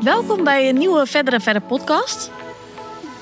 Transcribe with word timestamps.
Welkom 0.00 0.44
bij 0.44 0.68
een 0.68 0.78
nieuwe 0.78 1.06
Verder 1.06 1.34
en 1.34 1.40
Verder 1.40 1.62
podcast. 1.62 2.30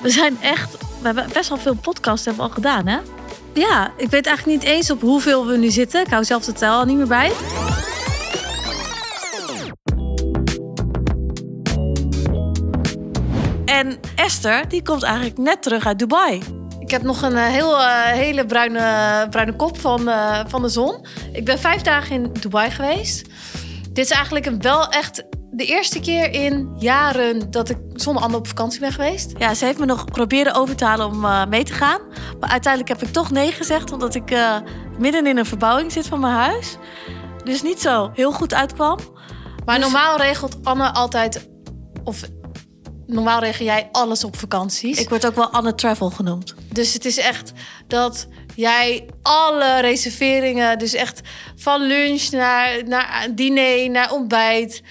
We 0.02 0.10
zijn 0.10 0.38
echt, 0.40 0.72
we 0.72 1.06
hebben 1.06 1.26
best 1.32 1.48
wel 1.48 1.58
veel 1.58 1.74
podcasts 1.74 2.24
hebben 2.26 2.44
we 2.44 2.48
al 2.48 2.54
gedaan, 2.54 2.86
hè? 2.86 2.98
Ja, 3.52 3.92
ik 3.96 4.10
weet 4.10 4.26
eigenlijk 4.26 4.62
niet 4.62 4.70
eens 4.70 4.90
op 4.90 5.00
hoeveel 5.00 5.46
we 5.46 5.56
nu 5.56 5.70
zitten. 5.70 6.00
Ik 6.00 6.10
hou 6.10 6.24
zelf 6.24 6.44
de 6.44 6.52
tel 6.52 6.72
al 6.72 6.84
niet 6.84 6.96
meer 6.96 7.06
bij. 7.06 7.32
En 13.64 13.98
Esther, 14.14 14.68
die 14.68 14.82
komt 14.82 15.02
eigenlijk 15.02 15.38
net 15.38 15.62
terug 15.62 15.86
uit 15.86 15.98
Dubai. 15.98 16.42
Ik 16.78 16.90
heb 16.90 17.02
nog 17.02 17.22
een 17.22 17.36
eh, 17.36 17.46
heel, 17.46 17.78
eh, 17.78 18.04
hele 18.04 18.46
bruine, 18.46 19.26
bruine 19.30 19.56
kop 19.56 19.78
van, 19.78 20.08
eh, 20.08 20.40
van 20.46 20.62
de 20.62 20.68
zon. 20.68 21.06
Ik 21.32 21.44
ben 21.44 21.58
vijf 21.58 21.82
dagen 21.82 22.14
in 22.14 22.32
Dubai 22.40 22.70
geweest. 22.70 23.26
Dit 23.92 24.04
is 24.04 24.10
eigenlijk 24.10 24.46
een 24.46 24.62
wel 24.62 24.88
echt 24.88 25.24
de 25.58 25.64
eerste 25.64 26.00
keer 26.00 26.32
in 26.32 26.74
jaren 26.76 27.50
dat 27.50 27.68
ik 27.68 27.78
zonder 27.92 28.22
ander 28.22 28.38
op 28.38 28.46
vakantie 28.46 28.80
ben 28.80 28.92
geweest. 28.92 29.32
Ja, 29.38 29.54
ze 29.54 29.64
heeft 29.64 29.78
me 29.78 29.86
nog 29.86 30.04
proberen 30.04 30.54
over 30.54 30.76
te 30.76 30.84
halen 30.84 31.06
om 31.06 31.24
eh, 31.24 31.46
mee 31.46 31.64
te 31.64 31.72
gaan. 31.72 32.00
Maar 32.40 32.50
uiteindelijk 32.50 33.00
heb 33.00 33.08
ik 33.08 33.14
toch 33.14 33.30
nee 33.30 33.52
gezegd, 33.52 33.92
omdat 33.92 34.14
ik 34.14 34.30
eh, 34.30 34.56
midden 34.98 35.26
in 35.26 35.36
een 35.36 35.46
verbouwing 35.46 35.92
zit 35.92 36.06
van 36.06 36.20
mijn 36.20 36.34
huis. 36.34 36.76
Dus 37.44 37.62
niet 37.62 37.80
zo 37.80 38.10
heel 38.14 38.32
goed 38.32 38.54
uitkwam. 38.54 38.98
Maar 39.64 39.74
Dus- 39.74 39.84
normaal 39.84 40.16
regelt 40.16 40.56
Anne 40.62 40.92
altijd... 40.92 41.48
Of 42.04 42.22
normaal 43.06 43.40
regel 43.40 43.64
jij 43.64 43.88
alles 43.92 44.24
op 44.24 44.36
vakanties. 44.36 44.98
Ik 45.00 45.08
word 45.08 45.26
ook 45.26 45.34
wel 45.34 45.50
Anne 45.50 45.74
Travel 45.74 46.10
genoemd. 46.10 46.54
Dus 46.72 46.92
het 46.92 47.04
is 47.04 47.18
echt 47.18 47.52
dat 47.86 48.28
jij 48.54 49.08
alle 49.22 49.80
reserveringen, 49.80 50.78
dus 50.78 50.94
echt 50.94 51.20
van 51.56 51.82
lunch 51.82 52.30
naar, 52.30 52.84
naar 52.86 53.28
diner, 53.34 53.90
naar 53.90 54.12
ontbijt, 54.12 54.82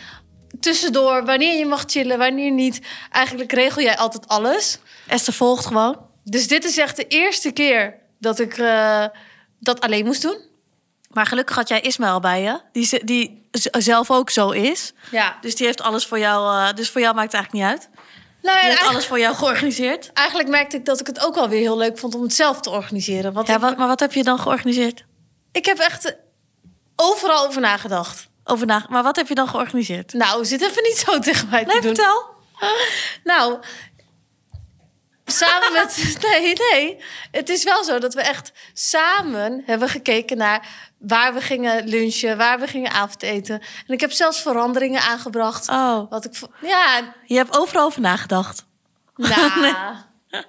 tussendoor, 0.71 1.25
wanneer 1.25 1.57
je 1.57 1.65
mag 1.65 1.83
chillen, 1.87 2.17
wanneer 2.17 2.51
niet. 2.51 2.79
Eigenlijk 3.11 3.51
regel 3.51 3.81
jij 3.81 3.97
altijd 3.97 4.27
alles. 4.27 4.79
Esther 5.07 5.33
volgt 5.33 5.65
gewoon. 5.65 5.97
Dus 6.23 6.47
dit 6.47 6.63
is 6.65 6.77
echt 6.77 6.95
de 6.95 7.07
eerste 7.07 7.51
keer 7.51 7.95
dat 8.19 8.39
ik 8.39 8.57
eh, 8.57 9.05
dat 9.59 9.79
alleen 9.81 10.05
moest 10.05 10.21
doen. 10.21 10.37
Maar 11.09 11.25
gelukkig 11.25 11.55
had 11.55 11.67
jij 11.67 11.81
Ismaël 11.81 12.19
bij 12.19 12.41
je, 12.41 12.59
die, 12.71 12.85
ze- 12.85 13.01
die 13.05 13.47
zelf 13.61 14.11
ook 14.11 14.29
zo 14.29 14.49
is. 14.49 14.93
Ja. 15.11 15.37
Dus 15.41 15.55
die 15.55 15.65
heeft 15.65 15.81
alles 15.81 16.05
voor 16.05 16.19
jou, 16.19 16.57
eh, 16.67 16.73
dus 16.75 16.89
voor 16.89 17.01
jou 17.01 17.15
maakt 17.15 17.31
het 17.31 17.41
eigenlijk 17.41 17.63
niet 17.71 17.73
uit. 17.81 17.89
Nou, 18.41 18.59
Die 18.59 18.69
en 18.69 18.75
heeft 18.77 18.89
alles 18.89 19.05
voor 19.05 19.19
jou 19.19 19.35
georganiseerd. 19.35 20.11
eigenlijk 20.13 20.49
merkte 20.49 20.77
ik 20.77 20.85
dat 20.85 20.99
ik 20.99 21.07
het 21.07 21.25
ook 21.25 21.35
wel 21.35 21.49
weer 21.49 21.59
heel 21.59 21.77
leuk 21.77 21.97
vond 21.99 22.15
om 22.15 22.21
het 22.21 22.33
zelf 22.33 22.59
te 22.61 22.69
organiseren. 22.69 23.33
Want 23.33 23.47
Ja, 23.47 23.55
ik, 23.55 23.59
wat, 23.61 23.77
maar 23.77 23.87
wat 23.87 23.99
heb 23.99 24.13
je 24.13 24.23
dan 24.23 24.39
georganiseerd? 24.39 25.05
ik 25.51 25.65
heb 25.65 25.77
echt 25.77 26.15
overal 26.95 27.45
over 27.47 27.61
nagedacht. 27.61 28.27
Over 28.49 28.65
na, 28.65 28.85
maar 28.89 29.03
wat 29.03 29.15
heb 29.15 29.27
je 29.27 29.35
dan 29.35 29.47
georganiseerd? 29.47 30.13
Nou, 30.13 30.45
zit 30.45 30.61
even 30.61 30.83
niet 30.83 30.97
zo 30.97 31.19
tegen 31.19 31.49
mij 31.49 31.65
te 31.65 31.71
Nee, 31.71 31.81
doen. 31.81 31.95
vertel. 31.95 32.25
Nou, 33.23 33.59
samen 35.25 35.73
met. 35.73 36.15
Nee, 36.21 36.53
nee. 36.71 36.97
Het 37.31 37.49
is 37.49 37.63
wel 37.63 37.83
zo 37.83 37.99
dat 37.99 38.13
we 38.13 38.21
echt 38.21 38.51
samen 38.73 39.63
hebben 39.65 39.89
gekeken 39.89 40.37
naar 40.37 40.67
waar 40.99 41.33
we 41.33 41.41
gingen 41.41 41.87
lunchen, 41.87 42.37
waar 42.37 42.59
we 42.59 42.67
gingen 42.67 42.91
avondeten. 42.91 43.59
En 43.87 43.93
ik 43.93 43.99
heb 44.01 44.11
zelfs 44.11 44.41
veranderingen 44.41 45.01
aangebracht. 45.01 45.69
Oh, 45.69 46.09
Wat 46.09 46.25
ik. 46.25 46.33
Ja, 46.61 47.13
je 47.25 47.35
hebt 47.35 47.57
overal 47.57 47.85
over 47.85 48.01
nagedacht. 48.01 48.65
nou. 49.15 49.59
Nee. 49.61 49.73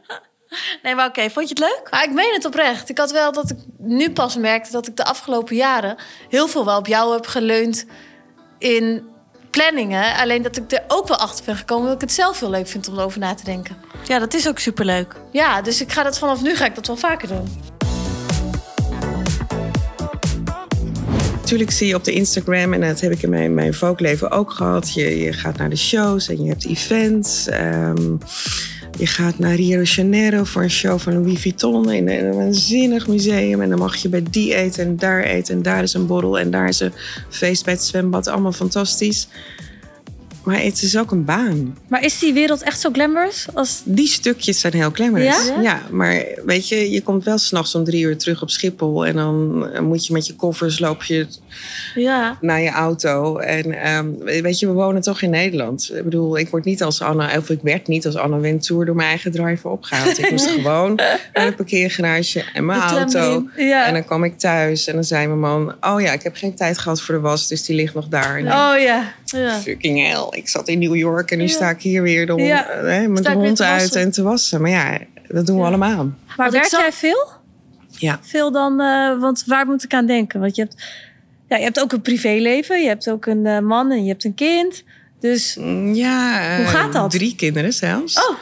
Nee, 0.82 0.94
maar 0.94 1.08
oké, 1.08 1.30
vond 1.30 1.48
je 1.48 1.54
het 1.54 1.58
leuk? 1.58 1.88
Maar 1.91 2.04
ik 2.04 2.12
meen 2.12 2.32
het 2.32 2.44
oprecht. 2.44 2.88
Ik 2.88 2.98
had 2.98 3.10
wel 3.10 3.32
dat 3.32 3.50
ik 3.50 3.56
nu 3.78 4.10
pas 4.10 4.36
merkte 4.36 4.72
dat 4.72 4.86
ik 4.86 4.96
de 4.96 5.04
afgelopen 5.04 5.56
jaren 5.56 5.96
heel 6.28 6.48
veel 6.48 6.64
wel 6.64 6.78
op 6.78 6.86
jou 6.86 7.12
heb 7.12 7.27
geleund 7.27 7.86
in 8.58 9.06
planningen. 9.50 10.16
Alleen 10.16 10.42
dat 10.42 10.56
ik 10.56 10.72
er 10.72 10.84
ook 10.88 11.08
wel 11.08 11.16
achter 11.16 11.44
ben 11.44 11.56
gekomen 11.56 11.86
dat 11.86 11.94
ik 11.94 12.00
het 12.00 12.12
zelf 12.12 12.41
heel 12.41 12.50
leuk 12.50 12.66
vind 12.69 12.88
om 12.88 12.98
erover 12.98 13.19
na 13.19 13.34
te 13.34 13.44
denken. 13.44 13.76
Ja, 14.04 14.19
dat 14.19 14.34
is 14.34 14.48
ook 14.48 14.58
superleuk. 14.58 15.14
Ja, 15.32 15.62
dus 15.62 15.81
ik 15.81 15.92
ga 15.92 16.03
dat 16.03 16.19
vanaf 16.19 16.42
nu 16.42 16.56
ga 16.56 16.64
ik 16.64 16.75
dat 16.75 16.87
wel 16.87 16.97
vaker 16.97 17.28
doen. 17.28 17.76
Natuurlijk 21.41 21.70
zie 21.70 21.87
je 21.87 21.94
op 21.94 22.04
de 22.04 22.12
Instagram, 22.12 22.72
en 22.72 22.81
dat 22.81 23.00
heb 23.00 23.12
ik 23.12 23.22
in 23.22 23.31
mijn, 23.31 23.54
mijn 23.54 23.75
ook 24.31 24.50
gehad. 24.50 24.92
Je, 24.92 25.19
je 25.19 25.32
gaat 25.32 25.56
naar 25.56 25.70
de 25.70 25.76
shows 25.76 26.28
en 26.28 26.42
je 26.42 26.48
hebt 26.48 26.66
events. 26.66 27.47
Ehm, 27.47 28.16
je 28.98 29.06
gaat 29.06 29.38
naar 29.38 29.54
Rio 29.54 29.78
de 29.78 29.84
Janeiro 29.84 30.44
voor 30.44 30.62
een 30.62 30.70
show 30.70 30.98
van 30.98 31.12
Louis 31.12 31.41
Vuitton 31.41 31.91
in, 31.91 32.09
een 32.09 32.34
waanzinnig 32.34 33.06
museum. 33.06 33.60
En 33.60 33.69
dan 33.69 33.78
mag 33.78 33.97
je 33.97 34.09
bij 34.09 34.22
die 34.31 34.54
eten 34.54 34.84
en 34.84 34.97
daar 34.97 35.22
eten. 35.22 35.54
En 35.54 35.62
daar 35.62 35.82
is 35.82 35.94
een 35.94 36.06
borrel 36.06 36.38
en 36.38 36.50
daar 36.50 36.69
is 36.69 36.81
een 36.81 36.92
feest 37.28 37.64
bij 37.64 37.72
het 37.72 37.82
zwembad. 37.82 38.26
Allemaal 38.26 38.53
fantastisch. 38.53 39.28
Maar 40.48 40.62
het 40.62 40.82
is 40.82 40.97
ook 40.97 41.10
een 41.10 41.25
baan. 41.25 41.76
Maar 41.88 42.04
is 42.04 42.19
die 42.19 42.32
wereld 42.32 42.62
echt 42.62 42.81
zo 42.81 42.91
glamorous? 42.92 43.47
Als... 43.54 43.82
Die 43.84 44.06
stukjes 44.09 44.60
zijn 44.60 44.72
heel 44.72 44.91
glamorous. 44.92 45.47
Ja? 45.47 45.60
Ja, 45.60 45.81
maar 45.91 46.25
weet 46.44 46.69
je, 46.69 46.91
je 46.91 47.03
komt 47.03 47.25
wel 47.25 47.38
s'nachts 47.38 47.75
om 47.75 47.84
drie 47.84 48.03
uur 48.04 48.16
terug 48.19 48.42
op 48.42 48.50
Schiphol. 48.50 49.06
En 49.06 49.16
dan 49.16 49.69
eh, 49.72 49.81
moet 49.81 50.06
je 50.06 50.12
met 50.12 50.26
je 50.26 50.34
koffers 50.34 50.78
loop 50.78 51.03
je 51.03 51.26
Ja. 51.94 52.38
naar 52.41 52.60
je 52.60 52.70
auto. 52.70 53.37
En 53.38 53.82
ehm, 53.82 54.06
weet 54.42 54.58
je, 54.58 54.66
we 54.66 54.72
wonen 54.72 55.03
toch 55.03 55.22
in 55.22 55.31
Nederland. 55.31 55.91
Ik 55.94 56.04
bedoel, 56.04 56.38
ik 56.38 56.48
word 56.48 56.64
niet 56.64 56.82
als 56.82 57.03
Anna, 57.03 57.37
of 57.38 57.50
ik 57.50 57.60
werd 57.62 57.87
niet 57.87 58.06
als 58.06 58.16
Anna 58.16 58.38
Wintour 58.38 58.84
door 58.87 58.97
mijn 58.97 59.08
eigen 59.08 59.32
driver 59.32 59.70
opgehaald. 59.70 60.19
Ik 60.19 60.31
moest 60.31 60.50
gewoon 60.56 60.94
naar 61.32 61.44
het 61.44 61.56
parkeergarage 61.56 62.44
en 62.54 62.64
mijn 62.66 62.81
De 62.81 62.87
auto. 62.87 63.48
Ja. 63.56 63.87
En 63.87 63.92
dan 63.92 64.04
kwam 64.04 64.25
ik 64.25 64.38
thuis 64.38 64.87
en 64.87 64.94
dan 64.94 65.04
zei 65.04 65.26
mijn 65.26 65.41
man: 65.41 65.75
Oh 65.81 66.00
ja, 66.00 66.12
ik 66.12 66.22
heb 66.22 66.37
geen 66.37 66.54
tijd 66.54 66.78
gehad 66.78 67.00
voor 67.03 67.14
de 67.14 67.20
was, 67.20 67.48
dus 67.48 67.64
die 67.64 67.76
ligt 67.76 67.94
nog 67.94 68.08
daar. 68.08 68.37
En 68.37 68.47
Oh 68.47 68.81
ja. 68.81 69.12
Ja. 69.31 69.61
Fucking 69.61 70.06
hell, 70.06 70.27
ik 70.31 70.49
zat 70.49 70.69
in 70.69 70.78
New 70.78 70.97
York 70.97 71.31
en 71.31 71.39
nu 71.39 71.44
Ja. 71.44 71.50
sta 71.50 71.71
ik 71.71 71.81
hier 71.83 72.03
weer 72.03 72.27
de 72.27 72.33
hond, 72.33 72.44
Ja. 72.47 72.69
eh, 72.69 72.83
hè, 72.83 73.09
met 73.09 73.25
de 73.25 73.33
hond 73.33 73.61
uit 73.62 73.94
en 73.97 74.11
te 74.11 74.22
wassen. 74.22 74.61
Maar 74.61 74.71
ja, 74.71 74.99
dat 75.28 75.47
doen 75.47 75.56
we 75.56 75.62
Ja. 75.62 75.69
allemaal. 75.69 76.11
Maar 76.37 76.50
werk 76.50 76.65
zag- 76.65 76.81
jij 76.81 76.93
veel? 76.93 77.27
Ja. 77.91 78.19
Veel 78.22 78.53
dan, 78.53 78.81
eh, 78.81 79.21
want 79.21 79.43
waar 79.47 79.67
moet 79.67 79.84
ik 79.84 79.94
aan 79.94 80.06
denken? 80.06 80.41
Want 80.41 80.56
je 80.56 80.62
hebt, 80.62 80.75
ja, 81.49 81.56
je 81.56 81.62
hebt 81.65 81.81
ook 81.81 81.93
een 81.93 82.03
privéleven, 82.03 82.81
je 82.83 82.88
hebt 82.88 83.11
ook 83.11 83.27
een 83.27 83.47
eh, 83.47 83.59
man 83.59 83.91
en 83.91 84.03
je 84.03 84.09
hebt 84.09 84.25
een 84.25 84.34
kind. 84.34 84.84
Dus 85.21 85.56
Mm, 85.61 85.94
Ja, 85.94 86.56
Hoe 86.56 86.65
eh, 86.65 86.71
gaat 86.71 86.93
dat? 86.93 87.11
Drie 87.11 87.34
kinderen 87.37 87.72
zelfs. 87.72 88.17
Oh. 88.28 88.37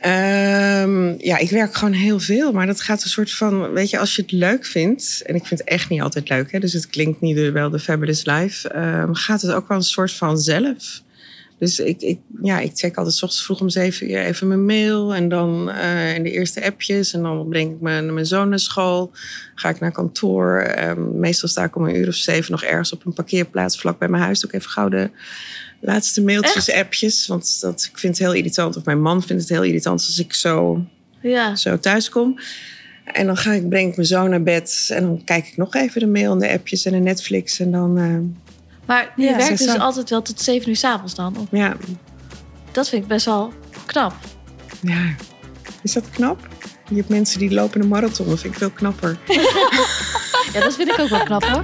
Ehm, 0.00 1.14
ja, 1.18 1.38
ik 1.38 1.50
werk 1.50 1.74
gewoon 1.74 1.94
heel 1.94 2.20
veel. 2.20 2.52
Maar 2.52 2.66
dat 2.66 2.80
gaat 2.80 3.02
een 3.02 3.08
soort 3.08 3.32
van, 3.32 3.72
weet 3.72 3.90
je, 3.90 3.98
als 3.98 4.16
je 4.16 4.22
het 4.22 4.32
leuk 4.32 4.66
vindt. 4.66 5.22
En 5.24 5.34
ik 5.34 5.46
vind 5.46 5.60
het 5.60 5.68
echt 5.68 5.88
niet 5.88 6.00
altijd 6.00 6.28
leuk, 6.28 6.52
hè, 6.52 6.58
dus 6.58 6.72
het 6.72 6.86
klinkt 6.86 7.20
niet 7.20 7.52
wel 7.52 7.70
de 7.70 7.78
Fabulous 7.78 8.24
Life. 8.24 8.68
ehm, 8.68 9.12
gaat 9.12 9.42
het 9.42 9.52
ook 9.52 9.68
wel 9.68 9.76
een 9.76 9.82
soort 9.82 10.12
van 10.12 10.38
zelf. 10.38 11.02
Dus 11.58 11.78
ik, 11.78 12.00
ik, 12.00 12.18
ja, 12.42 12.58
ik 12.58 12.70
check 12.74 12.96
altijd 12.96 13.16
's 13.16 13.22
ochtends 13.22 13.44
vroeg 13.44 13.60
om 13.60 13.68
zeven 13.68 14.10
uur 14.10 14.18
even 14.18 14.48
mijn 14.48 14.64
mail. 14.64 15.14
En 15.14 15.28
dan 15.28 15.70
eh, 15.70 16.14
in 16.14 16.22
de 16.22 16.30
eerste 16.30 16.64
appjes. 16.64 17.12
En 17.12 17.22
dan 17.22 17.48
breng 17.48 17.70
ik 17.70 17.80
mijn, 17.80 18.14
mijn 18.14 18.26
zoon 18.26 18.48
naar 18.48 18.58
school. 18.58 19.10
Ga 19.54 19.68
ik 19.68 19.80
naar 19.80 19.92
kantoor. 19.92 20.58
Ehm, 20.58 21.18
meestal 21.18 21.48
sta 21.48 21.64
ik 21.64 21.76
om 21.76 21.84
een 21.84 21.96
uur 21.96 22.08
of 22.08 22.14
zeven 22.14 22.50
nog 22.50 22.62
ergens 22.62 22.92
op 22.92 23.06
een 23.06 23.12
parkeerplaats 23.12 23.80
vlak 23.80 23.98
bij 23.98 24.08
mijn 24.08 24.22
huis. 24.22 24.40
Doe 24.40 24.50
ik 24.50 24.56
even 24.56 24.70
gauw 24.70 24.88
de 24.88 25.10
laatste 25.80 26.22
mailtjes, 26.22 26.72
appjes. 26.72 27.26
Want 27.26 27.60
dat, 27.60 27.88
ik 27.92 27.98
vind 27.98 28.18
het 28.18 28.26
heel 28.26 28.34
irritant. 28.36 28.76
Of 28.76 28.84
mijn 28.84 29.02
man 29.02 29.22
vindt 29.22 29.42
het 29.42 29.50
heel 29.50 29.62
irritant 29.62 30.00
als 30.06 30.18
ik 30.18 30.34
zo, 30.34 30.84
Ja. 31.22 31.56
zo 31.56 31.78
thuis 31.78 32.08
kom. 32.08 32.38
En 33.04 33.26
dan 33.26 33.36
ga 33.36 33.52
ik, 33.52 33.68
breng 33.68 33.88
ik 33.90 33.96
mijn 33.96 34.08
zoon 34.08 34.30
naar 34.30 34.42
bed. 34.42 34.88
En 34.92 35.02
dan 35.02 35.22
kijk 35.24 35.46
ik 35.46 35.56
nog 35.56 35.74
even 35.74 36.00
de 36.00 36.06
mail 36.06 36.32
en 36.32 36.38
de 36.38 36.50
appjes 36.50 36.84
en 36.84 36.92
de 36.92 36.98
Netflix. 36.98 37.60
En 37.60 37.70
dan, 37.70 37.98
eh, 37.98 38.18
Maar 38.86 39.12
je 39.16 39.22
Ja, 39.24 39.36
werkt 39.36 39.58
dus 39.58 39.78
altijd 39.78 40.10
wel 40.10 40.22
tot 40.22 40.40
zeven 40.40 40.68
uur 40.68 40.76
s'avonds 40.76 41.14
dan? 41.14 41.36
Of- 41.38 41.46
ja, 41.50 41.76
Dat 42.72 42.88
vind 42.88 43.02
ik 43.02 43.08
best 43.08 43.24
wel 43.24 43.52
knap. 43.86 44.14
ja. 44.82 45.14
Is 45.82 45.92
dat 45.92 46.10
knap? 46.10 46.48
Je 46.88 46.96
hebt 46.96 47.08
mensen 47.08 47.38
die 47.38 47.50
lopen 47.54 47.80
een 47.80 47.88
marathon. 47.88 48.28
Dat 48.28 48.40
vind 48.40 48.52
ik 48.52 48.58
veel 48.58 48.70
knapper. 48.70 49.18
Ja, 50.52 50.60
dat 50.60 50.74
vind 50.74 50.88
ik 50.88 50.98
ook 50.98 51.08
wel 51.08 51.22
knap 51.24 51.44
hoor. 51.44 51.62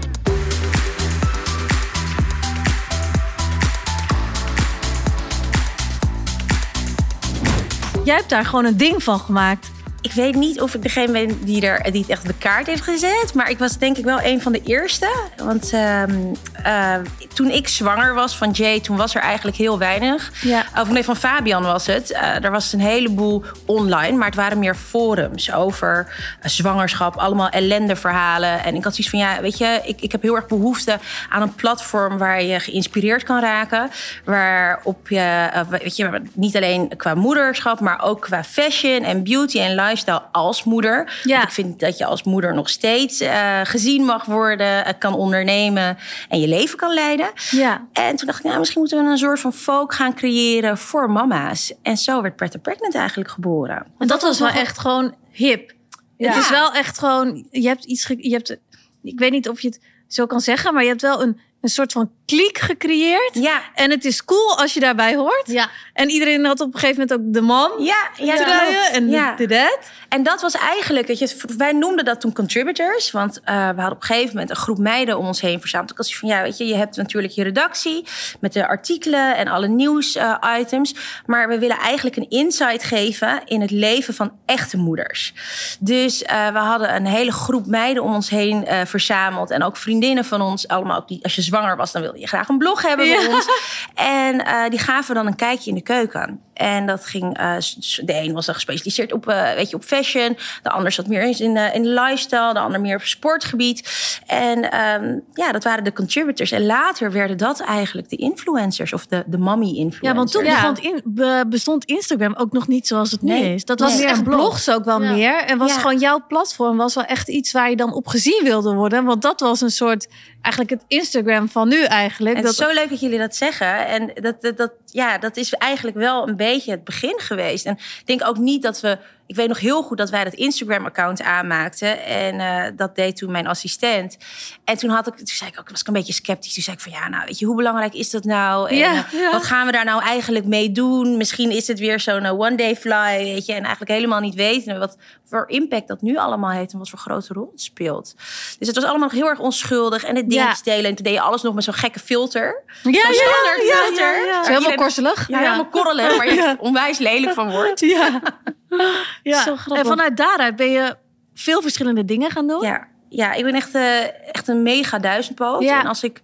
Jij 8.07 8.17
hebt 8.17 8.31
daar 8.31 8.45
gewoon 8.45 8.65
een 8.65 8.77
ding 8.77 9.03
van 9.03 9.19
gemaakt. 9.19 9.71
Ik 10.17 10.23
weet 10.23 10.35
niet 10.35 10.61
of 10.61 10.75
ik 10.75 10.83
degene 10.83 11.13
ben 11.13 11.45
die, 11.45 11.67
er, 11.67 11.93
die 11.93 12.01
het 12.01 12.11
echt 12.11 12.21
op 12.21 12.27
de 12.27 12.39
kaart 12.39 12.67
heeft 12.67 12.83
gezet. 12.83 13.35
Maar 13.35 13.51
ik 13.51 13.59
was 13.59 13.79
denk 13.79 13.97
ik 13.97 14.05
wel 14.05 14.23
een 14.23 14.43
van 14.43 14.53
de 14.53 14.61
eerste. 14.65 15.09
Want 15.37 15.73
ehm, 15.73 16.35
eh, 16.63 16.95
toen 17.35 17.51
ik 17.51 17.69
zwanger 17.69 18.15
was 18.15 18.37
van 18.37 18.51
Jay, 18.51 18.81
toen 18.81 18.97
was 18.97 19.15
er 19.15 19.21
eigenlijk 19.21 19.57
heel 19.57 19.79
weinig. 19.79 20.33
Ja. 20.43 20.65
Of 20.81 20.91
nee, 20.91 21.05
van 21.05 21.17
Fabian 21.17 21.63
was 21.63 21.87
het. 21.87 22.13
Eh 22.13 22.45
er 22.45 22.51
was 22.51 22.73
een 22.73 22.81
heleboel 22.81 23.45
online, 23.65 24.17
maar 24.17 24.27
het 24.27 24.35
waren 24.35 24.59
meer 24.59 24.75
forums 24.75 25.53
over 25.53 26.15
eh, 26.41 26.51
zwangerschap. 26.51 27.17
Allemaal 27.17 27.49
ellendeverhalen. 27.49 28.65
En 28.65 28.75
ik 28.75 28.85
had 28.85 28.95
zoiets 28.95 29.11
van, 29.11 29.19
ja, 29.19 29.41
weet 29.41 29.59
je, 29.59 29.81
ik, 29.85 30.01
ik 30.01 30.13
heb 30.13 30.23
heel 30.23 30.37
erg 30.37 30.47
behoefte 30.47 30.99
aan 31.29 31.43
een 31.43 31.55
platform 31.55 32.19
waar 32.19 32.43
je 32.43 32.61
geïnspireerd 32.61 33.23
kan 33.23 33.41
raken. 33.41 33.91
Waarop 34.25 35.09
je, 35.09 35.49
weet 35.69 35.97
je, 35.97 36.23
niet 36.33 36.57
alleen 36.57 36.97
qua 36.97 37.15
moederschap, 37.15 37.81
maar 37.81 38.03
ook 38.03 38.21
qua 38.21 38.45
fashion 38.45 39.03
en 39.03 39.25
beauty 39.25 39.59
en 39.59 39.75
lifestyle 39.75 40.05
als 40.33 40.65
moeder. 40.65 41.21
Ja. 41.23 41.43
Ik 41.43 41.51
vind 41.51 41.81
dat 41.81 41.99
je 41.99 42.05
als 42.05 42.23
moeder 42.23 42.55
nog 42.55 42.69
steeds 42.69 43.21
eh, 43.21 43.61
gezien 43.63 44.05
mag 44.05 44.25
worden, 44.25 44.85
eh, 44.85 44.93
kan 44.99 45.15
ondernemen 45.15 45.99
en 46.29 46.41
je 46.41 46.49
leven 46.49 46.79
kan 46.79 46.95
leiden. 46.95 47.31
Ja. 47.51 47.87
En 47.93 48.17
toen 48.17 48.27
dacht 48.27 48.39
ik, 48.39 48.45
nou, 48.45 48.59
misschien 48.59 48.81
moeten 48.81 49.05
we 49.05 49.11
een 49.11 49.19
soort 49.19 49.41
van 49.41 49.53
folk 49.53 49.95
gaan 49.95 50.15
creëren 50.15 50.79
voor 50.79 51.11
mama's. 51.11 51.73
En 51.83 51.97
zo 51.97 52.23
werd 52.23 52.37
Pretty 52.37 52.59
Pregnant 52.59 52.95
eigenlijk 52.95 53.31
geboren. 53.31 53.87
En 53.99 54.07
dat 54.07 54.23
was 54.23 54.39
wel 54.39 54.49
echt 54.49 54.79
gewoon 54.79 55.15
hip. 55.31 55.75
Ja. 56.17 56.29
Het 56.29 56.43
is 56.43 56.51
wel 56.51 56.73
echt 56.73 56.99
gewoon, 56.99 57.47
je 57.51 57.69
hebt 57.69 57.85
iets, 57.85 58.07
je 58.17 58.33
hebt, 58.33 58.59
ik 59.03 59.19
weet 59.19 59.31
niet 59.31 59.49
of 59.49 59.61
je 59.61 59.69
het 59.69 59.81
zo 60.09 60.27
kan 60.27 60.41
zeggen, 60.41 60.75
maar 60.75 60.83
je 60.83 60.89
hebt 60.89 61.03
wel 61.03 61.23
een, 61.23 61.41
een 61.61 61.69
soort 61.69 61.93
van 61.93 62.11
kliek 62.27 62.59
gecreëerd. 62.59 63.31
Ja, 63.33 63.63
En 63.75 63.91
het 63.91 64.05
is 64.05 64.25
cool 64.25 64.59
als 64.59 64.75
je 64.75 64.81
daarbij 64.81 65.15
hoort. 65.15 65.43
Ja. 65.47 65.69
En 65.93 66.11
iedereen 66.11 66.45
had 66.45 66.61
op 66.61 66.75
een 66.75 66.81
gegeven 66.81 67.01
moment 67.01 67.29
ook 67.29 67.35
de 67.35 67.41
mom 67.41 67.85
ja, 67.85 68.09
ja. 68.17 68.93
en 68.93 69.09
ja. 69.09 69.37
de 69.37 69.47
dad. 69.47 69.79
En 70.09 70.23
dat 70.23 70.41
was 70.41 70.55
eigenlijk, 70.55 71.07
weet 71.07 71.19
je, 71.19 71.37
wij 71.57 71.73
noemden 71.73 72.05
dat 72.05 72.21
toen 72.21 72.33
contributors. 72.33 73.11
Want 73.11 73.41
eh, 73.41 73.55
we 73.55 73.81
hadden 73.81 73.93
op 73.93 74.01
een 74.01 74.07
gegeven 74.07 74.29
moment 74.29 74.51
een 74.51 74.57
groep 74.57 74.79
meiden 74.79 75.19
om 75.19 75.27
ons 75.27 75.41
heen 75.41 75.61
verzameld. 75.61 75.91
Ik 75.91 75.97
was 75.97 76.17
van, 76.17 76.29
ja, 76.29 76.43
weet 76.43 76.59
je, 76.59 76.67
je 76.67 76.75
hebt 76.75 76.97
natuurlijk 76.97 77.33
je 77.33 77.43
redactie 77.43 78.05
met 78.41 78.53
de 78.53 78.67
artikelen 78.69 79.37
en 79.37 79.49
alle 79.49 79.69
nieuws-items. 79.69 80.95
maar 81.27 81.49
we 81.49 81.59
willen 81.59 81.79
eigenlijk 81.79 82.17
een 82.17 82.31
insight 82.31 82.85
geven 82.85 83.43
in 83.45 83.61
het 83.61 83.71
leven 83.71 84.15
van 84.15 84.33
echte 84.47 84.77
moeders. 84.77 85.35
Dus 85.81 86.23
eh, 86.23 86.49
we 86.49 86.59
hadden 86.59 86.95
een 86.95 87.07
hele 87.07 87.33
groep 87.33 87.67
meiden 87.67 88.03
om 88.03 88.15
ons 88.15 88.31
heen 88.31 88.67
eh, 88.67 88.85
verzameld. 88.85 89.51
En 89.51 89.63
ook 89.63 89.77
vriendinnen 89.77 90.25
van 90.25 90.41
ons, 90.41 90.69
allemaal 90.69 90.97
ook 90.97 91.09
die, 91.09 91.23
als 91.23 91.35
je 91.35 91.43
zwanger 91.47 91.77
was, 91.77 91.93
dan 91.93 92.03
wilde 92.03 92.19
je 92.21 92.27
graag 92.27 92.49
een 92.49 92.59
blog 92.59 92.83
hebben 92.83 93.07
bij 93.09 93.21
Ja. 93.23 93.29
ons. 93.35 93.47
En 93.95 94.45
eh, 94.45 94.69
die 94.69 94.79
gaven 94.79 95.15
dan 95.15 95.27
een 95.27 95.37
kijkje 95.37 95.69
in 95.71 95.77
de 95.77 95.83
keuken. 95.83 96.41
En 96.55 96.87
dat 96.87 97.07
ging, 97.07 97.37
eh, 97.39 97.57
de 98.05 98.15
een 98.15 98.33
was 98.33 98.47
dan 98.47 98.55
gespecialiseerd 98.55 99.13
op, 99.13 99.29
eh, 99.29 99.55
weet 99.55 99.71
je, 99.71 99.77
op 99.77 99.85
fashion. 99.85 100.37
De 100.63 100.71
ander 100.71 100.93
zat 100.93 101.07
meer 101.07 101.23
eens 101.23 101.41
in, 101.41 101.57
eh, 101.57 101.75
in 101.75 101.83
de 101.83 101.89
lifestyle. 101.89 102.53
De 102.53 102.59
ander 102.59 102.81
meer 102.81 102.97
op 102.97 103.03
sportgebied. 103.03 103.89
En 104.27 104.71
ehm, 104.71 105.19
ja, 105.35 105.53
dat 105.53 105.65
waren 105.65 105.85
de 105.85 105.93
contributors. 105.93 106.51
En 106.51 106.67
later 106.67 107.13
werden 107.13 107.37
dat 107.37 107.61
eigenlijk 107.61 108.09
de 108.09 108.17
influencers. 108.17 108.93
Of 108.93 109.07
de, 109.07 109.25
de 109.27 109.39
mommy-influencers. 109.39 110.01
Ja, 110.09 110.15
want 110.15 110.33
toen 110.33 110.45
Ja. 110.45 110.51
bestond, 110.55 110.79
in- 110.79 111.03
be- 111.05 111.45
bestond 111.49 111.85
Instagram 111.85 112.35
ook 112.37 112.53
nog 112.53 112.69
niet 112.69 112.87
zoals 112.87 113.11
het 113.11 113.23
nu 113.23 113.33
Nee. 113.33 113.55
is. 113.55 113.65
Dat 113.65 113.81
was 113.81 113.97
meer 113.97 114.07
echt 114.09 114.19
een 114.19 114.25
blog. 114.25 114.37
blogs 114.39 114.71
ook 114.71 114.85
wel 114.85 115.03
Ja. 115.03 115.13
meer. 115.13 115.39
En 115.45 115.59
was 115.59 115.73
Ja. 115.75 115.79
gewoon 115.81 115.99
jouw 115.99 116.25
platform 116.29 116.77
was 116.77 116.95
wel 116.95 117.05
echt 117.05 117.29
iets 117.29 117.53
waar 117.53 117.71
je 117.71 117.77
dan 117.77 117.93
op 117.93 118.07
gezien 118.07 118.41
wilde 118.45 118.75
worden. 118.75 119.05
Want 119.05 119.23
dat 119.23 119.41
was 119.41 119.61
een 119.61 119.71
soort, 119.71 120.07
eigenlijk 120.47 120.71
het 120.71 120.85
Instagram 120.87 121.49
van 121.49 121.69
nu 121.69 121.85
eigenlijk. 121.85 122.37
En 122.37 122.45
het 122.45 122.57
Dat, 122.57 122.67
is 122.67 122.75
zo 122.75 122.81
leuk 122.81 122.91
dat 122.91 123.01
jullie 123.01 123.19
dat 123.19 123.37
zeggen. 123.37 123.87
En 123.87 124.11
dat, 124.15 124.43
dat, 124.43 124.57
dat, 124.57 124.73
ja, 124.85 125.19
dat 125.19 125.37
is 125.37 125.53
eigenlijk 125.53 125.97
wel 125.97 126.29
een 126.29 126.37
beetje 126.37 126.71
het 126.71 126.85
begin 126.85 127.15
geweest. 127.17 127.67
En 127.67 127.75
ik 127.75 128.07
denk 128.07 128.27
ook 128.29 128.39
niet 128.39 128.63
dat 128.63 128.81
we. 128.81 128.99
Ik 129.27 129.37
weet 129.37 129.49
nog 129.49 129.59
heel 129.61 129.83
goed 129.83 129.99
dat 129.99 130.11
wij 130.11 130.25
dat 130.25 130.35
Instagram-account 130.35 131.23
aanmaakten. 131.23 132.05
En 132.05 132.41
eh, 132.41 132.73
dat 132.77 132.97
deed 132.97 133.17
toen 133.17 133.31
mijn 133.31 133.47
assistent. 133.47 134.17
En 134.65 134.77
toen, 134.77 134.91
had 134.91 135.07
ik, 135.07 135.17
toen 135.17 135.27
zei 135.27 135.51
ik 135.51 135.59
ook, 135.61 135.71
was 135.71 135.81
ik 135.81 135.87
een 135.87 135.93
beetje 135.93 136.13
sceptisch. 136.13 136.55
Toen 136.55 136.63
zei 136.63 136.77
ik 136.77 136.83
van 136.83 136.93
ja, 136.93 137.09
nou 137.09 137.25
weet 137.27 137.39
je, 137.39 137.47
hoe 137.47 137.57
belangrijk 137.57 137.95
is 137.95 138.11
dat 138.11 138.25
nou? 138.25 138.69
En 138.69 138.77
Ja, 138.77 138.93
eh, 138.93 139.21
ja. 139.21 139.31
wat 139.31 139.45
gaan 139.45 139.67
we 139.67 139.73
daar 139.73 139.85
nou 139.85 140.03
eigenlijk 140.03 140.45
mee 140.45 140.73
doen? 140.73 141.17
Misschien 141.17 141.51
is 141.51 141.67
het 141.67 141.79
weer 141.79 142.01
zo'n 142.01 142.25
eh, 142.25 142.39
one-day 142.39 142.77
fly, 142.77 143.17
weet 143.19 143.47
je. 143.47 143.53
En 143.53 143.63
eigenlijk 143.63 143.91
helemaal 143.91 144.21
niet 144.21 144.35
weten 144.35 144.79
wat 144.79 144.97
voor 145.25 145.45
impact 145.49 145.89
dat 145.89 146.03
nu 146.03 146.17
allemaal 146.17 146.51
heeft. 146.51 146.73
En 146.73 146.79
wat 146.79 146.89
voor 146.89 146.99
grote 146.99 147.33
rol 147.33 147.49
het 147.53 147.61
speelt. 147.61 148.15
Dus 148.59 148.67
het 148.67 148.77
was 148.77 148.85
allemaal 148.85 149.09
nog 149.09 149.19
heel 149.19 149.29
erg 149.29 149.39
onschuldig. 149.39 150.05
En 150.05 150.17
het 150.17 150.31
dingetjes 150.31 150.63
delen. 150.63 150.85
En 150.85 150.95
toen 150.95 151.05
deed 151.05 151.15
je 151.15 151.21
alles 151.21 151.43
nog 151.43 151.55
met 151.55 151.65
zo'n 151.65 151.75
gekke 151.75 151.99
filter. 151.99 152.63
ja, 152.67 152.81
Zo'n 152.83 152.93
ja, 152.93 153.13
standaard 153.13 153.69
ja, 153.69 153.77
filter. 153.77 154.17
ja, 154.17 154.25
ja. 154.25 154.35
Waar 154.35 154.45
Zo 154.45 154.53
helemaal 154.53 154.75
korselig. 154.77 155.29
Ja, 155.29 155.39
helemaal 155.39 155.69
korrelig, 155.69 156.17
waar 156.17 156.35
je 156.35 156.57
onwijs 156.59 156.99
lelijk 156.99 157.35
van 157.35 157.51
wordt. 157.51 157.81
Ja. 157.81 158.21
Ja. 159.23 159.43
Zo 159.43 159.57
grappig. 159.57 159.85
En 159.85 159.91
vanuit 159.91 160.17
daaruit 160.17 160.57
ben 160.57 160.71
je 160.71 160.97
veel 161.35 161.63
verschillende 161.63 162.05
dingen 162.05 162.31
gaan 162.31 162.47
doen. 162.47 162.63
Ja, 162.63 162.87
ja 163.09 163.33
ik 163.33 163.45
ben 163.45 163.55
echt, 163.55 163.75
eh, 163.75 164.29
echt 164.35 164.49
een 164.49 164.63
mega 164.63 164.99
duizendpoot. 164.99 165.63
Ja. 165.63 165.81
En 165.81 165.87
als 165.87 166.05
ik 166.05 166.23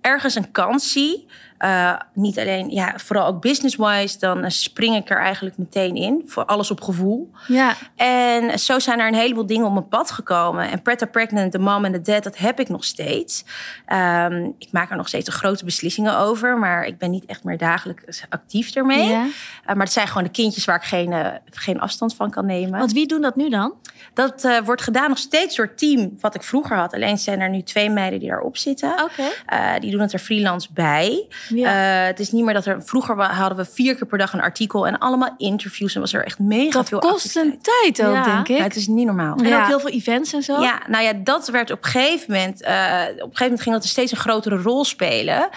ergens 0.00 0.34
een 0.34 0.50
kans 0.50 0.92
zie, 0.92 1.26
eh, 1.64 1.94
niet 2.14 2.38
alleen, 2.38 2.70
ja, 2.70 2.92
vooral 2.96 3.26
ook 3.26 3.40
business-wise, 3.40 4.18
dan 4.18 4.44
eh, 4.44 4.50
spring 4.50 4.96
ik 4.96 5.10
er 5.10 5.18
eigenlijk 5.18 5.58
meteen 5.58 5.96
in. 5.96 6.22
Voor 6.26 6.44
alles 6.44 6.70
op 6.70 6.80
gevoel. 6.80 7.30
ja. 7.46 7.74
En 7.96 8.58
zo 8.58 8.78
zijn 8.78 9.00
er 9.00 9.06
een 9.06 9.14
heleboel 9.14 9.46
dingen 9.46 9.66
op 9.66 9.72
mijn 9.72 9.88
pad 9.88 10.10
gekomen. 10.10 10.70
En 10.70 10.82
Pretta 10.82 11.06
Pregnant, 11.06 11.52
The 11.52 11.58
Mom 11.58 11.84
and 11.84 11.94
the 11.94 12.00
Dad, 12.00 12.22
dat 12.22 12.36
heb 12.36 12.60
ik 12.60 12.68
nog 12.68 12.84
steeds. 12.84 13.44
Ehm, 13.86 14.50
ik 14.58 14.68
maak 14.72 14.90
er 14.90 14.96
nog 14.96 15.08
steeds 15.08 15.34
grote 15.34 15.64
beslissingen 15.64 16.18
over. 16.18 16.58
Maar 16.58 16.84
ik 16.84 16.98
ben 16.98 17.10
niet 17.10 17.24
echt 17.24 17.44
meer 17.44 17.58
dagelijks 17.58 18.24
actief 18.28 18.74
ermee. 18.74 19.08
Ja. 19.08 19.24
Uh, 19.24 19.30
maar 19.66 19.84
het 19.84 19.92
zijn 19.92 20.08
gewoon 20.08 20.22
de 20.22 20.30
kindjes 20.30 20.64
waar 20.64 20.76
ik 20.76 20.82
geen, 20.82 21.12
eh, 21.12 21.26
geen 21.50 21.80
afstand 21.80 22.14
van 22.14 22.30
kan 22.30 22.46
nemen. 22.46 22.78
Want 22.78 22.92
wie 22.92 23.06
doen 23.06 23.20
dat 23.20 23.36
nu 23.36 23.48
dan? 23.48 23.74
Dat 24.14 24.44
eh, 24.44 24.58
wordt 24.64 24.82
gedaan 24.82 25.08
nog 25.08 25.18
steeds 25.18 25.56
door 25.56 25.66
het 25.66 25.78
team 25.78 26.16
wat 26.20 26.34
ik 26.34 26.42
vroeger 26.42 26.76
had. 26.76 26.94
Alleen 26.94 27.18
zijn 27.18 27.40
er 27.40 27.50
nu 27.50 27.62
twee 27.62 27.90
meiden 27.90 28.18
die 28.18 28.28
daarop 28.28 28.56
zitten. 28.56 28.92
Oké. 29.02 29.80
Die 29.80 29.90
doen 29.90 30.00
het 30.00 30.12
er 30.12 30.18
freelance 30.18 30.68
bij. 30.72 31.26
Ja. 31.56 32.00
Uh, 32.00 32.06
het 32.06 32.20
is 32.20 32.30
niet 32.32 32.44
meer 32.44 32.54
dat 32.54 32.66
er... 32.66 32.82
Vroeger 32.82 33.22
hadden 33.22 33.58
we 33.58 33.64
vier 33.64 33.94
keer 33.96 34.06
per 34.06 34.18
dag 34.18 34.32
een 34.32 34.40
artikel... 34.40 34.86
en 34.86 34.98
allemaal 34.98 35.34
interviews. 35.36 35.94
En 35.94 36.00
was 36.00 36.12
er 36.12 36.24
echt 36.24 36.38
mega 36.38 36.70
Dat 36.78 36.88
veel 36.88 36.98
kost 36.98 37.36
een 37.36 37.58
tijd 37.62 38.06
ook, 38.06 38.14
Ja. 38.14 38.24
denk 38.24 38.48
ik. 38.48 38.58
Het 38.64 38.76
is 38.76 38.86
niet 38.86 39.06
normaal. 39.06 39.36
En 39.36 39.54
ook 39.54 39.66
heel 39.66 39.80
veel 39.80 39.90
events 39.90 40.32
en 40.32 40.42
zo. 40.42 40.60
Ja, 40.60 40.82
nou 40.88 41.04
ja, 41.04 41.12
dat 41.12 41.48
werd 41.48 41.70
op 41.70 41.84
een 41.84 41.90
gegeven 41.90 42.32
moment... 42.32 42.62
eh, 42.62 42.72
op 42.72 42.74
een 42.74 43.16
gegeven 43.16 43.42
moment 43.42 43.62
ging 43.62 43.74
dat 43.74 43.84
steeds 43.84 44.12
een 44.12 44.18
grotere 44.18 44.56
rol 44.62 44.84
spelen. 44.84 45.48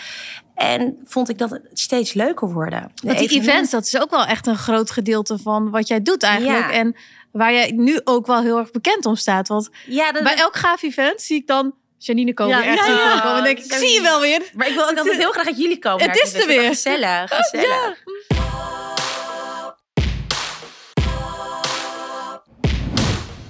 En 0.55 0.97
vond 1.03 1.29
ik 1.29 1.37
dat 1.37 1.49
het 1.49 1.61
steeds 1.73 2.13
leuker 2.13 2.53
worden. 2.53 2.79
De 2.81 3.07
Want 3.07 3.17
die 3.17 3.27
evenementen- 3.27 3.51
events, 3.53 3.71
dat 3.71 3.85
is 3.85 4.01
ook 4.01 4.09
wel 4.09 4.25
echt 4.25 4.47
een 4.47 4.57
groot 4.57 4.91
gedeelte 4.91 5.37
van 5.37 5.69
wat 5.69 5.87
jij 5.87 6.01
doet 6.01 6.23
eigenlijk. 6.23 6.71
Ja. 6.71 6.77
En 6.77 6.95
waar 7.31 7.53
jij 7.53 7.71
nu 7.75 7.99
ook 8.03 8.25
wel 8.27 8.41
heel 8.41 8.57
erg 8.57 8.71
bekend 8.71 9.05
om 9.05 9.15
staat. 9.15 9.47
Want 9.47 9.69
Ja, 9.87 10.11
dat, 10.11 10.23
bij 10.23 10.35
elk 10.35 10.55
gaaf 10.55 10.83
event 10.83 11.21
zie 11.21 11.37
ik 11.37 11.47
dan 11.47 11.73
Janine 11.97 12.33
komen. 12.33 12.57
Ja, 12.57 12.63
echt 12.65 12.85
ja, 12.85 12.93
ja. 12.93 13.19
komen. 13.19 13.37
En 13.37 13.43
denk 13.43 13.57
ik, 13.57 13.73
zie 13.73 13.93
je 13.93 14.01
wel 14.01 14.21
weer. 14.21 14.41
Maar 14.53 14.67
ik 14.67 14.73
wil 14.73 14.89
ook 14.89 14.97
altijd 14.97 15.17
heel 15.17 15.31
graag 15.31 15.45
dat 15.45 15.57
jullie 15.57 15.79
komen. 15.79 16.09
Het 16.09 16.21
is 16.23 16.33
er 16.33 16.47
weer. 16.47 16.67
Gezellig, 16.67 17.31
gezellig. 17.33 18.03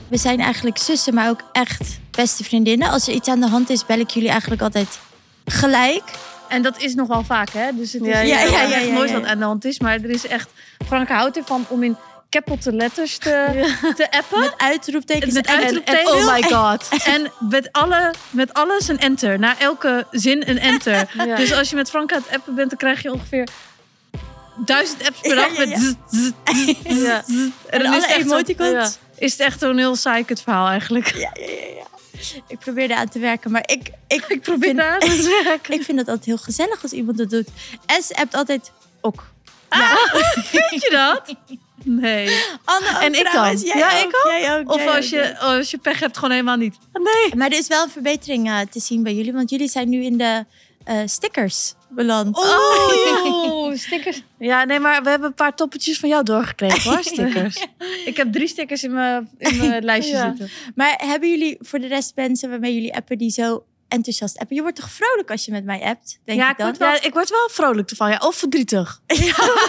We 0.09 0.17
zijn 0.17 0.39
eigenlijk 0.39 0.77
zussen, 0.77 1.13
maar 1.13 1.29
ook 1.29 1.41
echt 1.51 1.99
beste 2.11 2.43
vriendinnen. 2.43 2.89
Als 2.89 3.07
er 3.07 3.13
iets 3.13 3.27
aan 3.27 3.39
de 3.39 3.47
hand 3.47 3.69
is, 3.69 3.85
bel 3.85 3.99
ik 3.99 4.09
jullie 4.09 4.29
eigenlijk 4.29 4.61
altijd 4.61 4.99
gelijk. 5.45 6.03
En 6.47 6.61
dat 6.61 6.81
is 6.81 6.95
nog 6.95 7.07
wel 7.07 7.23
vaak, 7.23 7.49
hè? 7.49 7.69
Dus 7.75 7.93
het 7.93 8.01
is 8.01 8.07
Ja, 8.07 8.19
ja, 8.19 8.39
ja, 8.39 8.61
ja, 8.61 8.75
echt 8.75 8.85
ja, 8.85 8.93
nooit 8.93 9.09
ja. 9.09 9.19
wat 9.19 9.29
aan 9.29 9.37
de 9.37 9.45
hand 9.45 9.65
is. 9.65 9.79
Maar 9.79 9.93
er 9.93 10.09
is 10.09 10.27
echt... 10.27 10.49
Frank 10.85 11.07
houdt 11.07 11.37
ervan 11.37 11.65
om 11.67 11.83
in 11.83 11.97
capital 12.29 12.73
letters 12.73 13.17
te, 13.17 13.65
te 13.95 14.11
appen. 14.11 14.39
Met 14.39 14.53
uitroeptekens. 14.57 15.33
Met 15.33 15.47
en- 15.47 15.53
en- 15.55 15.63
uitroeptekens. 15.63 16.09
en- 16.11 16.17
Oh 16.17 16.33
my 16.33 16.41
god. 16.43 16.87
En 17.05 17.31
met, 17.49 17.69
alle, 17.71 18.13
met 18.29 18.53
alles 18.53 18.87
een 18.87 18.99
enter. 18.99 19.39
Na 19.39 19.59
elke 19.59 20.05
zin 20.11 20.43
een 20.49 20.59
enter. 20.59 21.09
Ja. 21.27 21.35
Dus 21.35 21.53
als 21.53 21.69
je 21.69 21.75
met 21.75 21.89
Frank 21.89 22.13
aan 22.13 22.21
het 22.27 22.35
appen 22.37 22.55
bent, 22.55 22.69
dan 22.69 22.77
krijg 22.77 23.01
je 23.01 23.11
ongeveer 23.13 23.47
duizend 24.65 25.07
apps 25.07 25.19
per 25.21 25.29
Ja, 25.29 25.35
dag 25.35 25.51
ja, 25.53 25.59
met 25.59 25.69
ja. 25.69 25.77
zzz, 25.77 25.93
zzz, 26.43 26.73
zzz. 26.89 27.01
Ja. 27.01 27.23
En 27.69 27.83
dan 27.83 27.93
is 27.93 28.03
alle 28.03 28.13
het 28.13 28.25
emoticons. 28.25 28.71
ja. 28.71 28.89
is 29.17 29.31
het 29.31 29.41
echt 29.41 29.61
een 29.61 29.77
heel 29.77 29.95
saai 29.95 30.23
het 30.27 30.41
verhaal 30.41 30.67
eigenlijk. 30.67 31.07
Ja, 31.15 31.29
ja, 31.33 31.45
ja, 31.45 31.51
ja. 31.75 31.85
Ik 32.47 32.59
probeer 32.59 32.91
eraan 32.91 33.09
te 33.09 33.19
werken, 33.19 33.51
maar 33.51 33.63
ik, 33.65 33.89
ik, 34.07 34.25
Ik 34.27 34.41
probeer 34.41 34.67
vind, 34.67 34.77
daar 34.77 34.99
te 34.99 35.41
werken. 35.43 35.73
ik 35.73 35.83
vind 35.83 35.97
het 35.99 36.07
altijd 36.07 36.25
heel 36.25 36.37
gezellig 36.37 36.83
als 36.83 36.91
iemand 36.91 37.17
dat 37.17 37.29
doet. 37.29 37.47
En 37.85 38.03
ze 38.03 38.13
hebt 38.15 38.33
altijd 38.35 38.71
ook. 39.01 39.23
Vind 40.33 40.81
je 40.83 40.89
dat? 40.91 41.35
Nee. 41.83 42.43
Anne 42.65 42.89
ook 42.95 43.01
En 43.01 43.13
ik 43.13 43.29
dan. 43.33 43.57
Jij 43.57 43.77
Ja, 43.77 43.87
ook, 43.87 44.07
ik 44.09 44.15
ook. 44.25 44.31
Jij 44.39 44.57
ook 44.59 44.71
Of 44.71 44.83
jij 44.83 44.95
als 44.95 45.05
ook, 45.05 45.11
je, 45.11 45.37
als 45.39 45.71
je 45.71 45.77
pech 45.77 45.99
hebt, 45.99 46.15
gewoon 46.15 46.31
helemaal 46.31 46.55
niet. 46.57 46.75
Nee. 46.93 47.35
Maar 47.35 47.51
er 47.51 47.57
is 47.57 47.67
wel 47.67 47.83
een 47.83 47.89
verbetering 47.89 48.47
eh, 48.47 48.59
te 48.69 48.79
zien 48.79 49.03
bij 49.03 49.13
jullie, 49.15 49.33
want 49.33 49.49
jullie 49.49 49.67
zijn 49.69 49.89
nu 49.89 50.03
in 50.03 50.17
de 50.17 50.45
eh, 50.83 50.97
stickers 51.05 51.73
beland. 51.89 52.37
Oh, 52.37 53.75
stickers. 53.87 54.23
Ja, 54.39 54.63
nee, 54.63 54.79
maar 54.79 55.03
we 55.03 55.09
hebben 55.09 55.27
een 55.27 55.33
paar 55.33 55.55
toppetjes 55.55 55.99
van 55.99 56.09
jou 56.09 56.23
doorgekregen 56.23 56.91
hoor, 56.91 57.03
stickers. 57.13 57.67
Ik 58.05 58.17
heb 58.17 58.31
drie 58.33 58.47
stickers 58.47 58.83
in 58.83 58.93
mijn, 58.93 59.29
in 59.37 59.57
mijn 59.57 59.83
lijstje 59.91 60.15
Ja. 60.15 60.27
zitten. 60.29 60.49
Maar 60.75 61.01
hebben 61.05 61.29
jullie 61.29 61.57
voor 61.59 61.79
de 61.79 61.87
rest 61.87 62.11
mensen 62.15 62.49
waarmee 62.49 62.73
jullie 62.73 62.95
appen 62.95 63.17
die 63.17 63.29
zo 63.31 63.63
enthousiast 63.87 64.39
appen? 64.39 64.55
Je 64.55 64.61
wordt 64.61 64.75
toch 64.77 64.91
vrolijk 64.91 65.31
als 65.31 65.45
je 65.45 65.51
met 65.51 65.63
mij 65.65 65.81
appt, 65.81 66.19
denk 66.25 66.39
Ja, 66.39 66.49
ik 66.49 66.57
word 66.57 66.77
wel- 66.77 66.89
Ja, 66.89 67.01
ik 67.01 67.13
word 67.13 67.29
wel 67.29 67.49
vrolijk 67.51 67.89
ervan, 67.89 68.09
ja. 68.09 68.17
Of 68.17 68.35
verdrietig. 68.35 69.01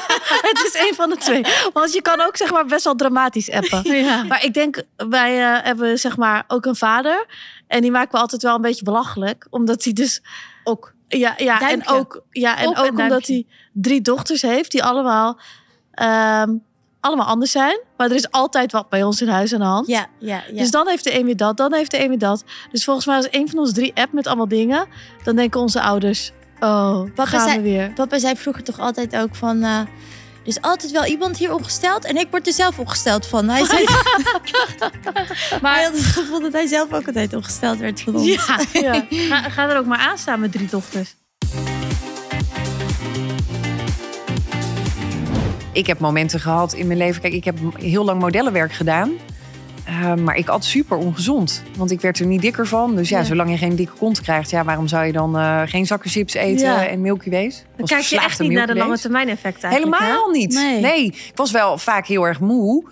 het 0.50 0.72
is 0.72 0.88
een 0.88 0.94
van 0.94 1.10
de 1.10 1.16
twee. 1.16 1.44
Want 1.72 1.92
je 1.92 2.02
kan 2.02 2.20
ook 2.20 2.37
zeg 2.37 2.50
maar 2.52 2.66
best 2.66 2.84
wel 2.84 2.94
dramatisch 2.94 3.50
appen. 3.50 3.82
Ja. 3.98 4.22
Maar 4.22 4.44
ik 4.44 4.54
denk, 4.54 4.82
wij 4.96 5.54
eh, 5.54 5.64
hebben 5.64 5.98
zeg 5.98 6.16
maar 6.16 6.44
ook 6.46 6.64
een 6.64 6.76
vader. 6.76 7.26
En 7.66 7.80
die 7.80 7.90
maken 7.90 8.10
we 8.12 8.18
altijd 8.18 8.42
wel 8.42 8.54
een 8.54 8.60
beetje 8.60 8.84
belachelijk. 8.84 9.46
Omdat 9.50 9.84
hij 9.84 9.92
dus 9.92 10.22
Ook. 10.64 10.96
Ja, 11.08 11.34
ja 11.37 11.70
en 11.70 11.87
ook, 11.88 12.22
ja, 12.30 12.56
en 12.58 12.76
ook 12.76 12.88
omdat 12.88 13.26
hij 13.26 13.46
drie 13.72 14.00
dochters 14.00 14.42
heeft 14.42 14.70
die 14.70 14.84
allemaal, 14.84 15.40
ehm, 15.90 16.50
allemaal 17.00 17.26
anders 17.26 17.50
zijn. 17.50 17.80
Maar 17.96 18.08
er 18.10 18.16
is 18.16 18.30
altijd 18.30 18.72
wat 18.72 18.88
bij 18.88 19.02
ons 19.02 19.20
in 19.22 19.28
huis 19.28 19.52
aan 19.52 19.58
de 19.58 19.64
hand. 19.64 19.86
Ja, 19.86 20.06
ja, 20.18 20.42
ja. 20.52 20.58
Dus 20.58 20.70
dan 20.70 20.88
heeft 20.88 21.04
de 21.04 21.18
een 21.18 21.24
weer 21.24 21.36
dat, 21.36 21.56
dan 21.56 21.74
heeft 21.74 21.90
de 21.90 22.02
een 22.02 22.08
weer 22.08 22.18
dat. 22.18 22.44
Dus 22.70 22.84
volgens 22.84 23.06
mij 23.06 23.16
als 23.16 23.28
een 23.30 23.48
van 23.48 23.58
ons 23.58 23.72
drie 23.72 23.92
app 23.94 24.12
met 24.12 24.26
allemaal 24.26 24.48
dingen, 24.48 24.86
dan 25.24 25.36
denken 25.36 25.60
onze 25.60 25.80
ouders, 25.80 26.32
oh, 26.60 27.02
Papa 27.04 27.24
gaan 27.26 27.48
zei- 27.48 27.56
we 27.56 27.62
weer. 27.62 27.90
Papa 27.92 28.18
zei 28.18 28.36
vroeger 28.36 28.62
toch 28.62 28.78
altijd 28.78 29.16
ook 29.16 29.34
van... 29.36 29.62
eh, 29.62 29.78
er 29.78 30.54
is 30.54 30.62
altijd 30.62 30.92
wel 30.92 31.04
iemand 31.04 31.36
hier 31.36 31.54
ongesteld 31.54 32.04
en 32.04 32.16
ik 32.16 32.26
word 32.30 32.46
er 32.46 32.52
zelf 32.52 32.78
ongesteld 32.78 33.26
van. 33.26 33.48
Hij, 33.48 33.64
zei, 33.64 33.84
maar 35.62 35.74
hij 35.74 35.84
had 35.84 35.92
het 35.92 36.02
gevoel 36.04 36.40
dat 36.40 36.52
hij 36.52 36.66
zelf 36.66 36.92
ook 36.92 37.06
altijd 37.06 37.34
ongesteld 37.34 37.78
werd 37.78 38.00
van 38.00 38.14
ons. 38.16 38.26
Ja. 38.26 38.58
Ja. 38.72 39.06
Ga, 39.28 39.48
ga 39.50 39.68
er 39.68 39.78
ook 39.78 39.86
maar 39.86 39.98
aan 39.98 40.18
staan 40.18 40.40
met 40.40 40.52
drie 40.52 40.66
dochters. 40.68 41.14
Ik 45.72 45.87
heb 45.87 45.98
momenten 45.98 46.40
gehad 46.40 46.72
in 46.72 46.87
mijn 46.87 46.98
leven. 46.98 47.20
Kijk, 47.20 47.32
ik 47.32 47.44
heb 47.44 47.58
heel 47.78 48.04
lang 48.04 48.20
modellenwerk 48.20 48.72
gedaan. 48.72 49.10
Uh, 49.88 50.14
maar 50.14 50.37
ik 50.37 50.48
at 50.48 50.64
super 50.64 50.96
ongezond. 50.96 51.62
Want 51.76 51.90
ik 51.90 52.00
werd 52.00 52.18
er 52.18 52.26
niet 52.26 52.40
dikker 52.40 52.66
van. 52.66 52.96
Dus 52.96 53.08
ja, 53.08 53.18
Ja. 53.18 53.25
zolang 53.25 53.50
je 53.50 53.56
geen 53.56 53.76
dikke 53.76 53.92
kont 53.98 54.20
krijgt... 54.20 54.50
Ja, 54.50 54.64
waarom 54.64 54.88
zou 54.88 55.04
je 55.06 55.12
dan 55.12 55.38
eh, 55.38 55.62
geen 55.64 55.87
zakken 55.87 56.10
chips 56.10 56.34
eten 56.34 56.66
Ja. 56.66 56.87
en 56.87 57.00
Milky 57.00 57.30
Ways? 57.30 57.64
Dan 57.76 57.87
kijk 57.87 58.02
je 58.02 58.20
echt 58.20 58.40
niet 58.40 58.50
naar 58.52 58.66
de 58.66 58.75
lange 58.75 58.98
termijn 58.98 59.28
effect 59.28 59.62
eigenlijk. 59.62 60.00
Helemaal 60.02 60.30
niet. 60.30 60.52
Nee. 60.54 60.80
Nee. 60.80 61.04
ik 61.04 61.32
was 61.34 61.50
wel 61.50 61.78
vaak 61.78 62.06
heel 62.06 62.26
erg 62.26 62.40
moe. 62.40 62.84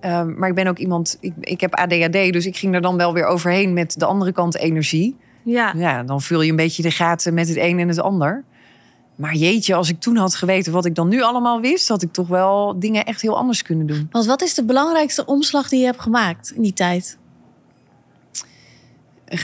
Ehm, 0.00 0.38
maar 0.38 0.48
ik 0.48 0.54
ben 0.54 0.66
ook 0.66 0.78
iemand, 0.78 1.16
ik, 1.20 1.32
ik 1.40 1.60
heb 1.60 1.74
ADHD, 1.74 2.32
dus 2.32 2.46
ik 2.46 2.56
ging 2.56 2.74
er 2.74 2.80
dan 2.80 2.96
wel 2.96 3.12
weer 3.14 3.24
overheen 3.26 3.72
met 3.72 3.98
de 3.98 4.04
andere 4.04 4.32
kant 4.32 4.56
energie. 4.56 5.16
Ja. 5.44 5.72
Ja, 5.76 6.02
dan 6.02 6.20
vul 6.22 6.42
je 6.42 6.50
een 6.50 6.56
beetje 6.56 6.82
de 6.82 6.90
gaten 6.90 7.34
met 7.34 7.48
het 7.48 7.56
een 7.56 7.78
en 7.78 7.88
het 7.88 8.00
ander. 8.00 8.44
Maar 9.16 9.34
jeetje, 9.34 9.74
als 9.74 9.88
ik 9.88 10.00
toen 10.00 10.16
had 10.16 10.34
geweten 10.34 10.72
wat 10.72 10.84
ik 10.84 10.94
dan 10.94 11.08
nu 11.08 11.22
allemaal 11.22 11.60
wist, 11.60 11.88
had 11.88 12.02
ik 12.02 12.12
toch 12.12 12.28
wel 12.28 12.78
dingen 12.78 13.04
echt 13.04 13.20
heel 13.20 13.36
anders 13.36 13.62
kunnen 13.62 13.86
doen. 13.86 14.08
Want 14.10 14.26
wat 14.26 14.42
is 14.42 14.54
de 14.54 14.64
belangrijkste 14.64 15.26
omslag 15.26 15.68
die 15.68 15.78
je 15.80 15.84
hebt 15.84 16.00
gemaakt 16.00 16.52
in 16.56 16.62
die 16.62 16.72
tijd? 16.72 17.18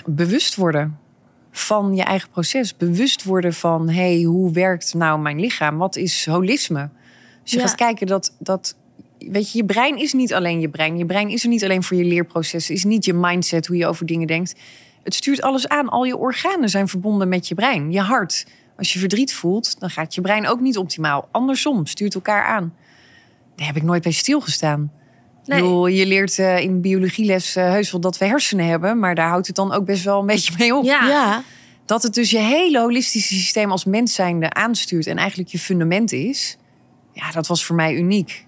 Bewust 0.06 0.54
worden 0.54 0.98
van 1.50 1.94
je 1.94 2.02
eigen 2.02 2.30
proces. 2.30 2.76
Bewust 2.76 3.24
worden 3.24 3.52
van, 3.52 3.88
hé, 3.88 4.14
hey, 4.14 4.22
hoe 4.22 4.52
werkt 4.52 4.94
nou 4.94 5.20
mijn 5.20 5.40
lichaam? 5.40 5.78
Wat 5.78 5.96
is 5.96 6.26
holisme? 6.26 6.88
Als 7.42 7.50
je 7.50 7.58
Ja. 7.58 7.66
gaat 7.66 7.74
kijken 7.74 8.06
dat, 8.06 8.34
dat, 8.38 8.76
weet 9.18 9.52
je, 9.52 9.58
je 9.58 9.64
brein 9.64 9.98
is 9.98 10.12
niet 10.12 10.34
alleen 10.34 10.60
je 10.60 10.68
brein. 10.68 10.98
Je 10.98 11.06
brein 11.06 11.28
is 11.28 11.42
er 11.42 11.48
niet 11.48 11.64
alleen 11.64 11.82
voor 11.82 11.96
je 11.96 12.04
leerprocessen. 12.04 12.74
Is 12.74 12.84
niet 12.84 13.04
je 13.04 13.14
mindset, 13.14 13.66
hoe 13.66 13.76
je 13.76 13.86
over 13.86 14.06
dingen 14.06 14.26
denkt. 14.26 14.54
Het 15.02 15.14
stuurt 15.14 15.42
alles 15.42 15.68
aan. 15.68 15.88
Al 15.88 16.04
je 16.04 16.16
organen 16.16 16.68
zijn 16.68 16.88
verbonden 16.88 17.28
met 17.28 17.48
je 17.48 17.54
brein. 17.54 17.92
Je 17.92 18.00
hart. 18.00 18.46
Als 18.80 18.92
je 18.92 18.98
verdriet 18.98 19.34
voelt, 19.34 19.80
dan 19.80 19.90
gaat 19.90 20.14
je 20.14 20.20
brein 20.20 20.46
ook 20.46 20.60
niet 20.60 20.76
optimaal. 20.76 21.28
Andersom, 21.30 21.86
stuurt 21.86 22.14
elkaar 22.14 22.44
aan. 22.44 22.74
Daar 23.56 23.66
heb 23.66 23.76
ik 23.76 23.82
nooit 23.82 24.02
bij 24.02 24.12
stilgestaan. 24.12 24.92
Nee. 25.44 25.60
Bedoel, 25.60 25.86
je 25.86 26.06
leert 26.06 26.38
eh, 26.38 26.58
in 26.58 26.80
biologieles 26.80 27.56
eh, 27.56 27.64
heus 27.64 27.90
wel 27.90 28.00
dat 28.00 28.18
we 28.18 28.24
hersenen 28.24 28.66
hebben, 28.66 28.98
maar 28.98 29.14
daar 29.14 29.28
houdt 29.28 29.46
het 29.46 29.56
dan 29.56 29.72
ook 29.72 29.84
best 29.84 30.04
wel 30.04 30.20
een 30.20 30.26
beetje 30.34 30.54
mee 30.58 30.74
op. 30.74 30.84
Ja. 30.84 31.08
Ja. 31.08 31.42
Dat 31.84 32.02
het 32.02 32.14
dus 32.14 32.30
je 32.30 32.38
hele 32.38 32.80
holistische 32.80 33.34
systeem 33.34 33.70
als 33.70 33.84
mens 33.84 34.14
zijnde 34.14 34.52
aanstuurt 34.52 35.06
en 35.06 35.16
eigenlijk 35.16 35.48
je 35.48 35.58
fundament 35.58 36.12
is. 36.12 36.56
Ja, 37.12 37.30
dat 37.30 37.46
was 37.46 37.64
voor 37.64 37.76
mij 37.76 37.94
uniek. 37.94 38.46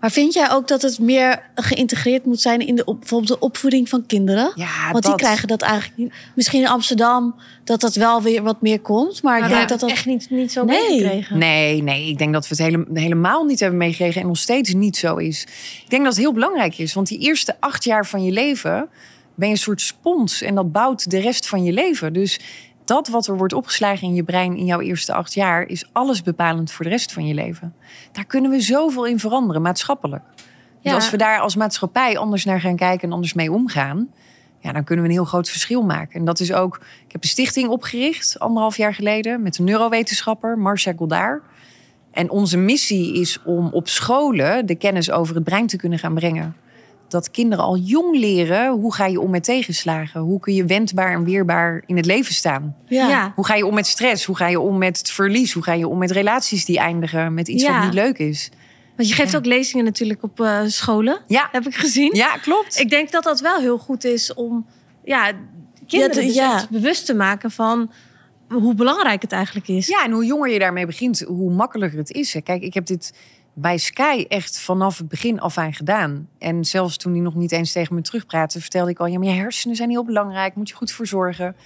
Maar 0.00 0.10
vind 0.10 0.32
jij 0.32 0.50
ook 0.50 0.68
dat 0.68 0.82
het 0.82 0.98
meer 0.98 1.42
geïntegreerd 1.54 2.24
moet 2.24 2.40
zijn 2.40 2.66
in 2.66 2.74
de 2.74 2.84
op, 2.84 2.98
bijvoorbeeld 2.98 3.40
de 3.40 3.46
opvoeding 3.46 3.88
van 3.88 4.06
kinderen? 4.06 4.52
Ja, 4.54 4.92
Want 4.92 5.04
die 5.04 5.14
krijgen 5.14 5.48
dat 5.48 5.62
eigenlijk 5.62 5.96
niet. 5.96 6.12
Misschien 6.34 6.60
in 6.60 6.68
Amsterdam 6.68 7.34
dat 7.64 7.80
dat 7.80 7.94
wel 7.94 8.22
weer 8.22 8.42
wat 8.42 8.62
meer 8.62 8.80
komt. 8.80 9.22
Maar 9.22 9.42
ik 9.42 9.48
denk 9.48 9.68
dat 9.68 9.80
dat 9.80 9.90
echt 9.90 10.06
niet, 10.06 10.30
niet 10.30 10.52
zo 10.52 10.64
Nee. 10.64 10.88
meegekregen. 10.88 11.38
Nee, 11.38 11.82
nee, 11.82 12.08
ik 12.08 12.18
denk 12.18 12.32
dat 12.32 12.48
we 12.48 12.54
het 12.54 12.64
hele, 12.64 12.86
helemaal 12.94 13.44
niet 13.44 13.60
hebben 13.60 13.78
meegekregen 13.78 14.20
en 14.20 14.26
nog 14.26 14.38
steeds 14.38 14.74
niet 14.74 14.96
zo 14.96 15.16
is. 15.16 15.42
Ik 15.84 15.90
denk 15.90 16.02
dat 16.04 16.12
het 16.12 16.22
heel 16.22 16.32
belangrijk 16.32 16.78
is, 16.78 16.94
want 16.94 17.06
die 17.06 17.18
eerste 17.18 17.56
acht 17.60 17.84
jaar 17.84 18.06
van 18.06 18.24
je 18.24 18.32
leven 18.32 18.88
ben 19.34 19.48
je 19.48 19.54
een 19.54 19.60
soort 19.60 19.80
spons 19.80 20.42
en 20.42 20.54
dat 20.54 20.72
bouwt 20.72 21.10
de 21.10 21.18
rest 21.18 21.48
van 21.48 21.64
je 21.64 21.72
leven. 21.72 22.12
Dus 22.12 22.40
dat 22.90 23.08
wat 23.08 23.26
er 23.26 23.36
wordt 23.36 23.52
opgeslagen 23.52 24.08
in 24.08 24.14
je 24.14 24.22
brein 24.22 24.56
in 24.56 24.64
jouw 24.64 24.80
eerste 24.80 25.12
acht 25.12 25.34
jaar 25.34 25.62
is 25.66 25.88
alles 25.92 26.22
bepalend 26.22 26.72
voor 26.72 26.84
de 26.84 26.90
rest 26.90 27.12
van 27.12 27.26
je 27.26 27.34
leven. 27.34 27.74
Daar 28.12 28.24
kunnen 28.24 28.50
we 28.50 28.60
zoveel 28.60 29.06
in 29.06 29.18
veranderen, 29.18 29.62
maatschappelijk. 29.62 30.22
Dus 30.82 30.92
als 30.92 31.10
we 31.10 31.16
daar 31.16 31.40
als 31.40 31.56
maatschappij 31.56 32.18
anders 32.18 32.44
naar 32.44 32.60
gaan 32.60 32.76
kijken 32.76 33.08
en 33.08 33.14
anders 33.14 33.34
mee 33.34 33.52
omgaan, 33.52 34.08
ja, 34.58 34.72
dan 34.72 34.84
kunnen 34.84 35.04
we 35.04 35.10
een 35.10 35.16
heel 35.16 35.26
groot 35.26 35.48
verschil 35.48 35.82
maken. 35.82 36.18
En 36.18 36.24
dat 36.24 36.40
is 36.40 36.52
ook, 36.52 36.76
ik 37.06 37.12
heb 37.12 37.22
een 37.22 37.28
stichting 37.28 37.68
opgericht 37.68 38.38
anderhalf 38.38 38.76
jaar 38.76 38.94
geleden 38.94 39.42
met 39.42 39.58
een 39.58 39.64
neurowetenschapper, 39.64 40.58
Marcia 40.58 40.92
Goddard. 40.96 41.42
En 42.10 42.30
onze 42.30 42.56
missie 42.56 43.14
is 43.14 43.42
om 43.44 43.68
op 43.72 43.88
scholen 43.88 44.66
de 44.66 44.74
kennis 44.74 45.10
over 45.10 45.34
het 45.34 45.44
brein 45.44 45.66
te 45.66 45.76
kunnen 45.76 45.98
gaan 45.98 46.14
brengen. 46.14 46.56
Dat 47.10 47.30
kinderen 47.30 47.64
al 47.64 47.76
jong 47.76 48.16
leren 48.18 48.70
hoe 48.72 48.94
ga 48.94 49.06
je 49.06 49.20
om 49.20 49.30
met 49.30 49.44
tegenslagen. 49.44 50.20
Hoe 50.20 50.40
kun 50.40 50.54
je 50.54 50.64
wendbaar 50.64 51.12
en 51.12 51.24
weerbaar 51.24 51.82
in 51.86 51.96
het 51.96 52.06
leven 52.06 52.34
staan. 52.34 52.76
Ja. 52.86 53.08
Ja. 53.08 53.32
Hoe 53.34 53.46
ga 53.46 53.54
je 53.54 53.66
om 53.66 53.74
met 53.74 53.86
stress? 53.86 54.24
Hoe 54.24 54.36
ga 54.36 54.46
je 54.48 54.60
om 54.60 54.78
met 54.78 54.98
het 54.98 55.10
verlies? 55.10 55.52
Hoe 55.52 55.62
ga 55.62 55.72
je 55.72 55.88
om 55.88 55.98
met 55.98 56.10
relaties 56.10 56.64
die 56.64 56.78
eindigen 56.78 57.34
met 57.34 57.48
iets 57.48 57.62
Ja. 57.62 57.74
wat 57.76 57.84
niet 57.84 57.94
leuk 57.94 58.18
is? 58.18 58.50
Want 58.96 59.08
je 59.08 59.14
geeft 59.14 59.36
ook 59.36 59.44
lezingen 59.46 59.84
natuurlijk 59.84 60.22
op 60.22 60.40
eh, 60.40 60.60
scholen. 60.66 61.20
Ja, 61.26 61.48
Heb 61.52 61.66
ik 61.66 61.74
gezien. 61.74 62.14
ja 62.14 62.36
klopt. 62.36 62.78
Ik 62.78 62.90
denk 62.90 63.10
dat 63.10 63.22
dat 63.22 63.40
wel 63.40 63.58
heel 63.58 63.78
goed 63.78 64.04
is 64.04 64.34
om 64.34 64.66
ja, 65.04 65.32
kinderen 65.86 66.16
Ja, 66.22 66.26
dus 66.26 66.34
ja. 66.34 66.54
echt 66.54 66.70
bewust 66.70 67.06
te 67.06 67.14
maken 67.14 67.50
van 67.50 67.90
hoe 68.48 68.74
belangrijk 68.74 69.22
het 69.22 69.32
eigenlijk 69.32 69.68
is. 69.68 69.86
Ja, 69.86 70.04
en 70.04 70.10
hoe 70.10 70.24
jonger 70.24 70.50
je 70.50 70.58
daarmee 70.58 70.86
begint, 70.86 71.20
hoe 71.20 71.52
makkelijker 71.52 71.98
het 71.98 72.10
is. 72.10 72.36
Kijk, 72.44 72.62
ik 72.62 72.74
heb 72.74 72.86
dit 72.86 73.12
bij 73.54 73.78
Sky 73.78 74.24
echt 74.28 74.60
vanaf 74.60 74.98
het 74.98 75.08
begin 75.08 75.40
af 75.40 75.58
aan 75.58 75.72
gedaan. 75.72 76.28
En 76.38 76.64
zelfs 76.64 76.96
toen 76.96 77.12
hij 77.12 77.20
nog 77.20 77.34
niet 77.34 77.52
eens 77.52 77.72
tegen 77.72 77.94
me 77.94 78.00
terugpraatte, 78.00 78.60
vertelde 78.60 78.90
ik 78.90 78.98
al: 78.98 79.06
ja, 79.06 79.18
maar 79.18 79.28
je 79.28 79.34
hersenen 79.34 79.76
zijn 79.76 79.90
heel 79.90 80.04
belangrijk, 80.04 80.54
moet 80.54 80.68
je 80.68 80.74
goed 80.74 80.92
voor 80.92 81.06
zorgen. 81.06 81.56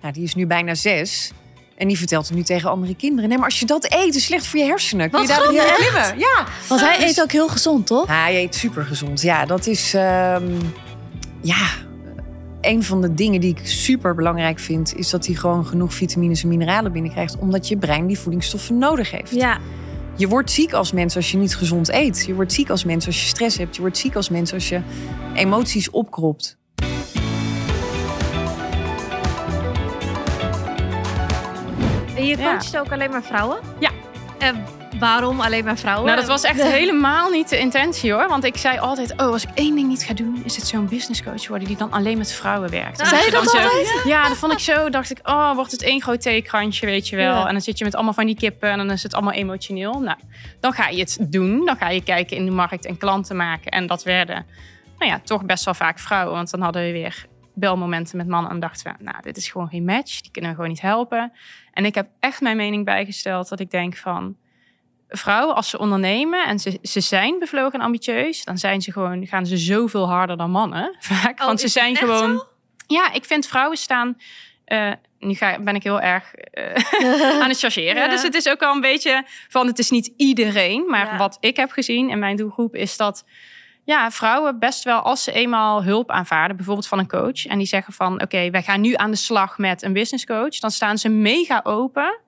Nou, 0.00 0.12
die 0.12 0.22
is 0.22 0.34
nu 0.34 0.46
bijna 0.46 0.74
zes. 0.74 1.32
En 1.76 1.88
die 1.88 1.98
vertelt 1.98 2.28
het 2.28 2.36
nu 2.36 2.42
tegen 2.42 2.70
andere 2.70 2.94
kinderen. 2.94 3.28
Nee, 3.28 3.38
maar 3.38 3.46
als 3.46 3.60
je 3.60 3.66
dat 3.66 3.92
eet, 3.92 4.14
is 4.14 4.24
slecht 4.24 4.46
voor 4.46 4.58
je 4.58 4.64
hersenen. 4.64 5.10
Kun 5.10 5.20
je 5.20 5.26
Wat 5.26 5.36
daar 5.36 5.52
niet 5.52 5.74
klimmen? 5.74 6.18
Ja. 6.18 6.46
Want 6.68 6.80
hij 6.80 7.08
eet 7.08 7.22
ook 7.22 7.32
heel 7.32 7.48
gezond, 7.48 7.86
toch? 7.86 8.06
Hij 8.06 8.42
eet 8.42 8.54
super 8.54 8.84
gezond. 8.84 9.20
Ja, 9.20 9.46
dat 9.46 9.66
is 9.66 9.94
ehm, 9.94 10.52
ja, 11.40 11.68
een 12.60 12.82
van 12.82 13.00
de 13.00 13.14
dingen 13.14 13.40
die 13.40 13.50
ik 13.50 13.60
super 13.62 14.14
belangrijk 14.14 14.58
vind, 14.58 14.96
is 14.96 15.10
dat 15.10 15.26
hij 15.26 15.34
gewoon 15.34 15.66
genoeg 15.66 15.94
vitamines 15.94 16.42
en 16.42 16.48
mineralen 16.48 16.92
binnenkrijgt, 16.92 17.38
omdat 17.38 17.68
je 17.68 17.76
brein 17.76 18.06
die 18.06 18.18
voedingsstoffen 18.18 18.78
nodig 18.78 19.10
heeft. 19.10 19.34
Ja. 19.34 19.58
Je 20.20 20.28
wordt 20.28 20.50
ziek 20.50 20.72
als 20.72 20.92
mens 20.92 21.16
als 21.16 21.30
je 21.30 21.36
niet 21.36 21.56
gezond 21.56 21.88
eet. 21.88 22.24
Je 22.26 22.34
wordt 22.34 22.52
ziek 22.52 22.70
als 22.70 22.84
mens 22.84 23.06
als 23.06 23.20
je 23.20 23.26
stress 23.26 23.56
hebt. 23.58 23.74
Je 23.76 23.80
wordt 23.80 23.98
ziek 23.98 24.14
als 24.16 24.28
mens 24.28 24.52
als 24.52 24.68
je 24.68 24.80
emoties 25.34 25.90
opkropt. 25.90 26.58
En 32.16 32.26
je 32.26 32.36
Ja. 32.36 32.50
coacht 32.52 32.78
ook 32.78 32.92
alleen 32.92 33.10
maar 33.10 33.22
vrouwen? 33.22 33.58
Ja. 33.78 33.90
En 34.38 34.64
waarom 35.00 35.40
alleen 35.40 35.64
maar 35.64 35.78
vrouwen? 35.78 36.04
Nou, 36.06 36.16
dat 36.18 36.28
was 36.28 36.42
echt 36.42 36.62
helemaal 36.78 37.30
niet 37.30 37.48
de 37.48 37.58
intentie 37.58 38.12
hoor. 38.12 38.28
Want 38.28 38.44
ik 38.44 38.56
zei 38.56 38.78
altijd: 38.78 39.12
Oh, 39.12 39.18
als 39.18 39.42
ik 39.42 39.50
één 39.54 39.74
ding 39.74 39.88
niet 39.88 40.02
ga 40.02 40.14
doen, 40.14 40.42
is 40.44 40.56
het 40.56 40.66
zo'n 40.66 40.88
business 40.88 41.22
coach 41.22 41.48
worden 41.48 41.68
die 41.68 41.76
dan 41.76 41.90
alleen 41.90 42.18
met 42.18 42.32
vrouwen 42.32 42.70
werkt. 42.70 43.00
En 43.00 43.06
Zei 43.06 43.24
je 43.24 43.30
dan 43.30 43.44
dat 43.44 43.52
zo- 43.52 43.58
altijd? 43.58 44.00
Ja, 44.04 44.28
dat 44.28 44.36
vond 44.36 44.52
ik 44.52 44.58
zo. 44.58 44.88
Dacht 44.90 45.10
ik: 45.10 45.18
Oh, 45.22 45.54
wordt 45.54 45.72
het 45.72 45.82
één 45.82 46.02
groot 46.02 46.20
theekrantje, 46.22 46.86
weet 46.86 47.08
je 47.08 47.16
wel. 47.16 47.34
Ja. 47.34 47.46
En 47.46 47.52
dan 47.52 47.60
zit 47.62 47.78
je 47.78 47.84
met 47.84 47.94
allemaal 47.94 48.12
van 48.12 48.26
die 48.26 48.36
kippen 48.36 48.70
en 48.70 48.78
dan 48.78 48.90
is 48.90 49.02
het 49.02 49.14
allemaal 49.14 49.32
emotioneel. 49.34 50.00
Nou, 50.00 50.18
dan 50.60 50.72
ga 50.72 50.88
je 50.88 51.00
het 51.00 51.16
doen. 51.20 51.64
Dan 51.64 51.76
ga 51.76 51.88
je 51.88 52.02
kijken 52.02 52.36
in 52.36 52.44
de 52.44 52.50
markt 52.50 52.86
en 52.86 52.96
klanten 52.96 53.36
maken. 53.36 53.70
En 53.70 53.86
dat 53.86 54.02
werden, 54.02 54.46
nou 54.98 55.10
ja, 55.10 55.20
toch 55.24 55.44
best 55.44 55.64
wel 55.64 55.74
vaak 55.74 55.98
vrouwen. 55.98 56.34
Want 56.34 56.50
dan 56.50 56.60
hadden 56.60 56.82
we 56.82 56.92
weer 56.92 57.26
belmomenten 57.54 58.16
met 58.16 58.28
mannen 58.28 58.50
en 58.50 58.60
dachten 58.60 58.92
we: 58.98 59.04
Nou, 59.04 59.16
dit 59.22 59.36
is 59.36 59.48
gewoon 59.48 59.68
geen 59.68 59.84
match. 59.84 60.20
Die 60.20 60.30
kunnen 60.30 60.50
we 60.50 60.56
gewoon 60.56 60.70
niet 60.70 60.80
helpen. 60.80 61.32
En 61.72 61.84
ik 61.84 61.94
heb 61.94 62.08
echt 62.20 62.40
mijn 62.40 62.56
mening 62.56 62.84
bijgesteld 62.84 63.48
dat 63.48 63.60
ik 63.60 63.70
denk 63.70 63.96
van 63.96 64.36
vrouwen, 65.10 65.54
als 65.54 65.68
ze 65.70 65.78
ondernemen 65.78 66.46
en 66.46 66.58
ze, 66.58 66.78
ze 66.82 67.00
zijn 67.00 67.38
bevlogen 67.38 67.78
en 67.78 67.84
ambitieus, 67.84 68.44
dan 68.44 68.58
zijn 68.58 68.80
ze 68.82 68.92
gewoon, 68.92 69.26
gaan 69.26 69.46
ze 69.46 69.56
zoveel 69.56 70.08
harder 70.08 70.36
dan 70.36 70.50
mannen. 70.50 70.96
Vaak. 71.00 71.40
Oh, 71.40 71.46
Want 71.46 71.60
ze 71.60 71.68
zijn 71.68 71.96
gewoon. 71.96 72.38
zo? 72.38 72.46
Ja, 72.86 73.12
ik 73.12 73.24
vind 73.24 73.46
vrouwen 73.46 73.76
staan. 73.76 74.16
eh, 74.64 74.92
nu 75.18 75.34
ga, 75.34 75.58
ben 75.60 75.74
ik 75.74 75.82
heel 75.82 76.00
erg 76.00 76.34
eh, 76.34 77.40
aan 77.42 77.48
het 77.48 77.58
chargeren. 77.58 77.94
Ja. 78.02 78.08
Dus 78.08 78.22
het 78.22 78.34
is 78.34 78.48
ook 78.48 78.60
wel 78.60 78.74
een 78.74 78.80
beetje 78.80 79.24
van 79.48 79.66
het 79.66 79.78
is 79.78 79.90
niet 79.90 80.12
iedereen. 80.16 80.84
Maar 80.88 81.06
Ja. 81.06 81.16
wat 81.16 81.36
ik 81.40 81.56
heb 81.56 81.70
gezien 81.70 82.10
in 82.10 82.18
mijn 82.18 82.36
doelgroep 82.36 82.74
is 82.74 82.96
dat 82.96 83.24
ja, 83.84 84.10
vrouwen 84.10 84.58
best 84.58 84.84
wel 84.84 85.00
als 85.00 85.22
ze 85.24 85.32
eenmaal 85.32 85.84
hulp 85.84 86.10
aanvaarden, 86.10 86.56
bijvoorbeeld 86.56 86.86
van 86.88 86.98
een 86.98 87.08
coach, 87.08 87.46
en 87.46 87.58
die 87.58 87.66
zeggen 87.66 87.92
van 87.92 88.22
oké, 88.22 88.50
wij 88.50 88.62
gaan 88.62 88.80
nu 88.80 88.94
aan 88.94 89.10
de 89.10 89.16
slag 89.16 89.58
met 89.58 89.82
een 89.82 89.92
business 89.92 90.24
coach, 90.26 90.58
dan 90.58 90.70
staan 90.70 90.98
ze 90.98 91.08
mega 91.08 91.60
open 91.64 92.18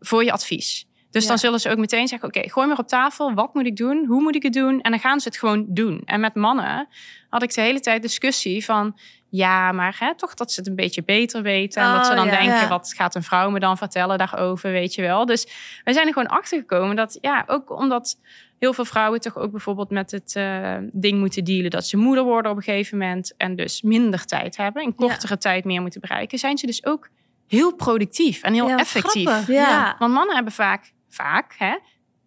voor 0.00 0.24
je 0.24 0.32
advies. 0.32 0.86
Dus 1.16 1.24
Ja. 1.24 1.30
dan 1.30 1.38
zullen 1.38 1.60
ze 1.60 1.70
ook 1.70 1.78
meteen 1.78 2.08
zeggen: 2.08 2.28
Oké, 2.28 2.48
gooi 2.48 2.66
maar 2.66 2.78
op 2.78 2.88
tafel. 2.88 3.34
Wat 3.34 3.54
moet 3.54 3.66
ik 3.66 3.76
doen? 3.76 4.04
Hoe 4.06 4.22
moet 4.22 4.34
ik 4.34 4.42
het 4.42 4.52
doen? 4.52 4.80
En 4.80 4.90
dan 4.90 5.00
gaan 5.00 5.20
ze 5.20 5.28
het 5.28 5.38
gewoon 5.38 5.64
doen. 5.68 6.02
En 6.04 6.20
met 6.20 6.34
mannen 6.34 6.88
had 7.28 7.42
ik 7.42 7.54
de 7.54 7.60
hele 7.60 7.80
tijd 7.80 8.02
discussie 8.02 8.64
van: 8.64 8.98
Ja, 9.28 9.72
maar 9.72 9.96
hè, 9.98 10.14
toch 10.16 10.34
dat 10.34 10.52
ze 10.52 10.60
het 10.60 10.68
een 10.68 10.76
beetje 10.76 11.02
beter 11.04 11.42
weten. 11.42 11.82
En 11.82 11.92
dat 11.92 12.04
ze 12.06 12.10
Oh, 12.10 12.16
dan 12.16 12.26
ja. 12.26 12.30
denken: 12.30 12.56
Ja. 12.56 12.68
Wat 12.68 12.94
gaat 12.96 13.14
een 13.14 13.22
vrouw 13.22 13.50
me 13.50 13.58
dan 13.58 13.76
vertellen 13.76 14.18
daarover? 14.18 14.70
Weet 14.70 14.94
je 14.94 15.02
wel. 15.02 15.26
Dus 15.26 15.46
wij 15.84 15.92
zijn 15.94 16.06
er 16.06 16.12
gewoon 16.12 16.28
achter 16.28 16.58
gekomen 16.58 16.96
dat, 16.96 17.18
ja, 17.20 17.44
ook 17.46 17.70
omdat 17.70 18.18
heel 18.58 18.72
veel 18.72 18.84
vrouwen 18.84 19.20
toch 19.20 19.36
ook 19.36 19.50
bijvoorbeeld 19.50 19.90
met 19.90 20.10
het 20.10 20.36
eh, 20.36 20.74
ding 20.92 21.18
moeten 21.18 21.44
dealen 21.44 21.70
dat 21.70 21.86
ze 21.86 21.96
moeder 21.96 22.24
worden 22.24 22.50
op 22.50 22.56
een 22.56 22.62
gegeven 22.62 22.98
moment. 22.98 23.34
En 23.36 23.56
dus 23.56 23.82
minder 23.82 24.24
tijd 24.24 24.56
hebben. 24.56 24.82
In 24.82 24.94
kortere 24.94 25.38
tijd 25.38 25.64
meer 25.64 25.80
moeten 25.80 26.00
bereiken. 26.00 26.38
Zijn 26.38 26.58
ze 26.58 26.66
dus 26.66 26.84
ook 26.84 27.08
heel 27.48 27.74
productief 27.74 28.42
en 28.42 28.52
heel 28.52 28.68
Ja, 28.68 28.76
effectief. 28.78 29.46
Ja. 29.46 29.96
Want 29.98 30.12
mannen 30.12 30.34
hebben 30.34 30.52
vaak, 30.52 30.92
vaak 31.16 31.54
hè, 31.58 31.76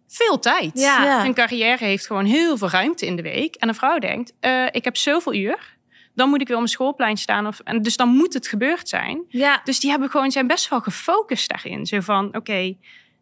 veel 0.08 0.38
tijd. 0.38 0.70
Ja. 0.74 1.04
Ja. 1.04 1.24
Een 1.24 1.34
carrière 1.34 1.84
heeft 1.84 2.06
gewoon 2.06 2.24
heel 2.24 2.56
veel 2.56 2.70
ruimte 2.70 3.06
in 3.06 3.16
de 3.16 3.22
week. 3.22 3.54
En 3.54 3.68
een 3.68 3.74
vrouw 3.74 3.98
denkt, 3.98 4.32
eh, 4.40 4.66
ik 4.70 4.84
heb 4.84 4.96
zoveel 4.96 5.34
uur. 5.34 5.78
Dan 6.14 6.28
moet 6.28 6.40
ik 6.40 6.46
weer 6.46 6.56
op 6.56 6.62
mijn 6.62 6.74
schoolplein 6.74 7.16
staan. 7.16 7.46
Of, 7.46 7.60
en 7.60 7.82
dus 7.82 7.96
dan 7.96 8.08
moet 8.08 8.34
het 8.34 8.46
gebeurd 8.46 8.88
zijn. 8.88 9.24
Ja. 9.28 9.60
Dus 9.64 9.80
die 9.80 9.90
hebben 9.90 10.10
gewoon, 10.10 10.30
zijn 10.30 10.46
best 10.46 10.68
wel 10.68 10.80
gefocust 10.80 11.48
daarin. 11.48 11.86
Zo 11.86 12.00
van, 12.00 12.36
oké, 12.36 12.76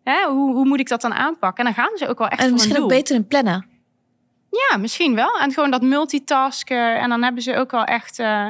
Hè, 0.04 0.26
hoe, 0.26 0.54
hoe 0.54 0.64
moet 0.64 0.80
ik 0.80 0.88
dat 0.88 1.00
dan 1.00 1.14
aanpakken? 1.14 1.64
En 1.64 1.72
dan 1.74 1.84
gaan 1.84 1.96
ze 1.96 2.08
ook 2.08 2.18
wel 2.18 2.28
echt 2.28 2.40
En 2.40 2.44
voor 2.44 2.52
misschien 2.52 2.76
een 2.76 2.82
ook 2.82 2.88
beter 2.88 3.16
in 3.16 3.26
plannen. 3.26 3.66
Ja, 4.50 4.76
misschien 4.76 5.14
wel. 5.14 5.38
En 5.40 5.52
gewoon 5.52 5.70
dat 5.70 5.82
multitasken. 5.82 6.98
En 6.98 7.08
dan 7.08 7.22
hebben 7.22 7.42
ze 7.42 7.56
ook 7.56 7.70
wel 7.70 7.84
echt... 7.84 8.18
eh, 8.18 8.46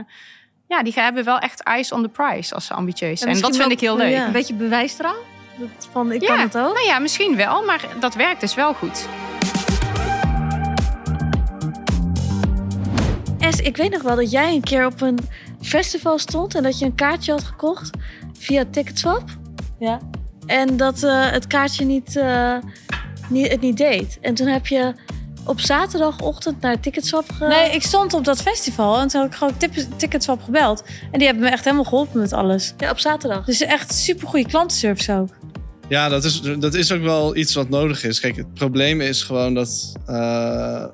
ja, 0.69 0.83
die 0.83 0.93
hebben 0.93 1.25
wel 1.25 1.39
echt 1.39 1.63
eyes 1.63 1.93
on 1.93 2.03
the 2.03 2.09
prize 2.09 2.55
als 2.55 2.67
ze 2.67 2.75
ambitieus 2.75 3.21
zijn. 3.21 3.41
dat 3.41 3.57
vind 3.57 3.71
ik 3.71 3.81
heel 3.81 3.97
leuk. 3.97 4.17
Een 4.17 4.33
beetje 4.33 4.55
bewijsstraal. 4.55 5.17
Dat 5.59 5.89
van, 5.93 6.13
ik 6.13 6.21
Ja, 6.23 6.27
kan 6.27 6.39
het 6.39 6.57
ook. 6.57 6.75
Nou 6.75 6.87
ja, 6.87 6.99
misschien 6.99 7.37
wel. 7.37 7.63
Maar 7.65 7.87
dat 8.01 8.15
werkt 8.15 8.41
dus 8.41 8.55
wel 8.55 8.75
goed. 8.75 9.09
Es, 13.39 13.61
ik 13.61 13.77
weet 13.77 13.91
nog 13.91 14.03
wel 14.03 14.17
dat 14.17 14.31
jij 14.31 14.55
een 14.55 14.63
keer 14.63 14.87
op 14.87 15.01
een 15.01 15.19
festival 15.61 16.19
stond... 16.19 16.55
en 16.55 16.63
dat 16.63 16.79
je 16.79 16.85
een 16.85 16.95
kaartje 16.95 17.33
had 17.33 17.43
gekocht 17.43 17.91
via 18.39 18.65
Ticketswap. 18.71 19.25
Ja. 19.79 20.01
En 20.47 20.77
dat 20.77 21.03
eh, 21.03 21.31
het 21.31 21.47
kaartje 21.47 21.85
niet, 21.85 22.17
eh, 22.17 22.57
niet, 23.29 23.49
het 23.49 23.61
niet 23.61 23.77
deed. 23.77 24.19
En 24.21 24.35
toen 24.35 24.47
heb 24.47 24.67
je 24.67 24.95
op 25.45 25.61
zaterdagochtend 25.61 26.61
naar 26.61 26.81
Ticketswap 26.81 27.25
ge... 27.33 27.47
Nee, 27.47 27.71
ik 27.71 27.83
stond 27.83 28.15
op 28.15 28.25
dat 28.25 28.43
festival 28.43 28.99
en 28.99 29.09
toen 29.09 29.21
had 29.21 29.31
ik 29.31 29.37
gewoon 29.37 29.55
Ticketswap 29.97 30.43
gebeld. 30.43 30.85
En 31.11 31.19
die 31.19 31.27
hebben 31.27 31.45
me 31.45 31.51
echt 31.51 31.65
helemaal 31.65 31.85
geholpen 31.85 32.21
met 32.21 32.33
alles. 32.33 32.75
Ja, 32.77 32.91
op 32.91 32.99
zaterdag. 32.99 33.45
Dus 33.45 33.61
echt 33.61 33.95
super 33.95 34.29
goede 34.29 34.47
klantenservice 34.47 35.13
ook. 35.13 35.29
Ja, 35.89 36.09
dat 36.09 36.25
is, 36.25 36.41
dat 36.59 36.75
is 36.75 36.93
ook 36.93 37.03
wel 37.03 37.37
iets 37.37 37.55
wat 37.55 37.69
nodig 37.69 38.05
is. 38.05 38.21
Kijk, 38.21 38.37
het 38.37 38.55
probleem 38.55 39.01
is 39.01 39.23
gewoon 39.23 39.55
dat 39.55 39.93
eh, 40.07 40.85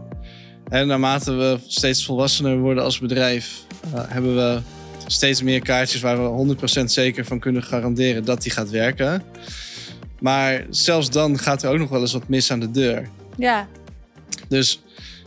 hè, 0.69 0.85
naarmate 0.85 1.33
we 1.33 1.59
steeds 1.67 2.05
volwassener 2.05 2.59
worden 2.59 2.85
als 2.85 2.99
bedrijf, 2.99 3.65
eh, 3.95 4.01
hebben 4.07 4.35
we 4.37 4.61
steeds 5.07 5.43
meer 5.43 5.61
kaartjes 5.63 6.01
waar 6.01 6.23
we 6.23 6.55
100% 6.81 6.85
zeker 6.85 7.25
van 7.25 7.39
kunnen 7.39 7.63
garanderen 7.63 8.25
dat 8.25 8.43
die 8.43 8.53
gaat 8.53 8.71
werken. 8.71 9.23
Maar 10.21 10.67
zelfs 10.71 11.11
dan 11.11 11.39
gaat 11.39 11.63
er 11.63 11.71
ook 11.71 11.79
nog 11.79 11.89
wel 11.89 12.01
eens 12.01 12.13
wat 12.13 12.29
mis 12.29 12.51
aan 12.51 12.61
de 12.61 12.71
deur. 12.71 13.09
Ja. 13.37 13.69
Dus 14.49 14.83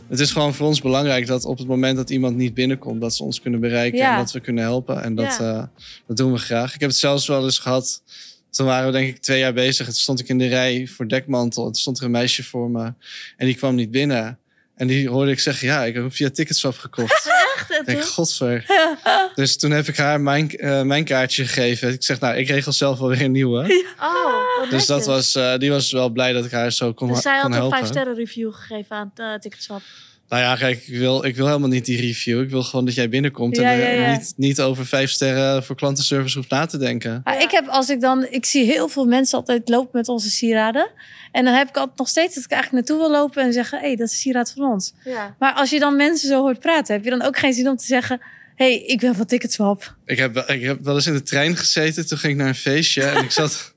het 0.08 0.20
is 0.20 0.30
gewoon 0.32 0.54
voor 0.54 0.66
ons 0.66 0.80
belangrijk 0.80 1.26
dat 1.26 1.44
op 1.44 1.58
het 1.58 1.66
moment 1.66 1.96
dat 1.96 2.10
iemand 2.10 2.36
niet 2.36 2.54
binnenkomt, 2.54 3.00
dat 3.00 3.14
ze 3.14 3.22
ons 3.22 3.40
kunnen 3.40 3.60
bereiken 3.60 3.98
Ja. 3.98 4.12
en 4.12 4.18
dat 4.18 4.32
we 4.32 4.40
kunnen 4.40 4.64
helpen. 4.64 5.02
En 5.02 5.14
dat, 5.14 5.36
Ja. 5.38 5.54
eh, 5.58 5.62
dat 6.06 6.16
doen 6.16 6.32
we 6.32 6.38
graag. 6.38 6.74
Ik 6.74 6.80
heb 6.80 6.88
het 6.88 6.98
zelfs 6.98 7.26
wel 7.26 7.44
eens 7.44 7.58
gehad. 7.58 8.02
Toen 8.50 8.66
waren 8.66 8.86
we 8.86 8.92
denk 8.92 9.08
ik 9.08 9.22
twee 9.22 9.38
jaar 9.38 9.52
bezig. 9.52 9.86
En 9.86 9.92
toen 9.92 10.00
stond 10.00 10.20
ik 10.20 10.28
in 10.28 10.38
de 10.38 10.46
rij 10.46 10.86
voor 10.86 11.08
dekmantel. 11.08 11.62
En 11.66 11.72
toen 11.72 11.80
stond 11.80 11.98
er 11.98 12.04
een 12.04 12.10
meisje 12.10 12.44
voor 12.44 12.70
me. 12.70 12.92
En 13.36 13.46
die 13.46 13.54
kwam 13.54 13.74
niet 13.74 13.90
binnen. 13.90 14.38
En 14.76 14.86
die 14.86 15.08
hoorde 15.08 15.30
ik 15.30 15.40
zeggen, 15.40 15.68
ja, 15.68 15.84
ik 15.84 15.94
heb 15.94 16.02
hem 16.02 16.12
via 16.12 16.30
Ticketswap 16.30 16.76
gekocht. 16.76 17.26
Echt? 17.54 17.70
Ik 17.70 17.86
denk, 17.86 18.04
godver. 18.04 18.66
Dus 19.34 19.56
toen 19.58 19.70
heb 19.70 19.88
ik 19.88 19.96
haar 19.96 20.20
mijn, 20.20 20.50
eh, 20.50 20.82
mijn 20.82 21.04
kaartje 21.04 21.46
gegeven. 21.46 21.92
Ik 21.92 22.02
zeg, 22.02 22.20
nou, 22.20 22.36
ik 22.36 22.48
regel 22.48 22.72
zelf 22.72 22.98
wel 22.98 23.08
weer 23.08 23.20
een 23.20 23.32
nieuwe. 23.32 23.66
Oh, 24.00 24.70
Dus 24.70 24.86
dat 24.86 25.06
was, 25.06 25.34
eh, 25.34 25.56
die 25.56 25.70
was 25.70 25.92
wel 25.92 26.10
blij 26.10 26.32
dat 26.32 26.44
ik 26.44 26.50
haar 26.50 26.72
zo 26.72 26.92
kon, 26.92 27.08
Dus 27.08 27.22
zij 27.22 27.32
kon 27.32 27.40
had 27.40 27.50
een 27.50 27.56
helpen. 27.56 27.78
5 27.78 27.90
sterren 27.90 28.14
review 28.14 28.52
gegeven 28.52 28.96
aan 28.96 29.12
uh, 29.16 29.34
Ticketswap. 29.34 29.82
Nou 30.28 30.42
ja, 30.42 30.56
kijk, 30.56 30.86
ik 30.86 30.98
wil, 30.98 31.24
ik 31.24 31.36
wil 31.36 31.46
helemaal 31.46 31.68
niet 31.68 31.84
die 31.84 32.00
review. 32.00 32.40
Ik 32.40 32.50
wil 32.50 32.62
gewoon 32.62 32.84
dat 32.84 32.94
jij 32.94 33.08
binnenkomt 33.08 33.56
Ja, 33.56 33.72
en 33.72 33.78
ja, 33.78 33.88
ja. 33.88 34.12
Niet, 34.12 34.32
niet 34.36 34.60
over 34.60 34.86
vijf 34.86 35.10
sterren 35.10 35.64
voor 35.64 35.76
klantenservice 35.76 36.36
hoeft 36.36 36.50
na 36.50 36.66
te 36.66 36.78
denken. 36.78 37.20
Maar 37.24 37.42
ik 37.42 37.50
heb 37.50 37.66
als 37.68 37.88
ik 37.88 38.00
dan, 38.00 38.26
ik 38.30 38.44
zie 38.44 38.64
heel 38.64 38.88
veel 38.88 39.04
mensen 39.04 39.38
altijd 39.38 39.68
lopen 39.68 39.90
met 39.92 40.08
onze 40.08 40.30
sieraden. 40.30 40.90
En 41.32 41.44
dan 41.44 41.54
heb 41.54 41.68
ik 41.68 41.76
altijd 41.76 41.98
nog 41.98 42.08
steeds 42.08 42.34
dat 42.34 42.44
ik 42.44 42.50
eigenlijk 42.50 42.86
naartoe 42.86 43.08
wil 43.08 43.20
lopen 43.20 43.42
en 43.42 43.52
zeggen: 43.52 43.78
hé, 43.78 43.86
hey, 43.86 43.96
dat 43.96 44.06
is 44.06 44.12
een 44.12 44.18
sieraad 44.18 44.52
van 44.56 44.72
ons. 44.72 44.92
Ja. 45.04 45.36
Maar 45.38 45.52
als 45.52 45.70
je 45.70 45.78
dan 45.78 45.96
mensen 45.96 46.28
zo 46.28 46.40
hoort 46.40 46.60
praten, 46.60 46.94
heb 46.94 47.04
je 47.04 47.10
dan 47.10 47.22
ook 47.22 47.38
geen 47.38 47.52
zin 47.52 47.68
om 47.68 47.76
te 47.76 47.86
zeggen: 47.86 48.20
hé, 48.54 48.64
hey, 48.64 48.84
ik 48.84 49.00
ben 49.00 49.14
van 49.14 49.26
Ticketswap. 49.26 49.96
Ik 50.04 50.18
heb, 50.18 50.36
ik 50.36 50.62
heb 50.62 50.84
wel 50.84 50.94
eens 50.94 51.06
in 51.06 51.12
de 51.12 51.22
trein 51.22 51.56
gezeten. 51.56 52.06
Toen 52.06 52.18
ging 52.18 52.32
ik 52.32 52.38
naar 52.38 52.48
een 52.48 52.54
feestje 52.54 53.02
en 53.02 53.24
ik 53.24 53.30
zat... 53.30 53.76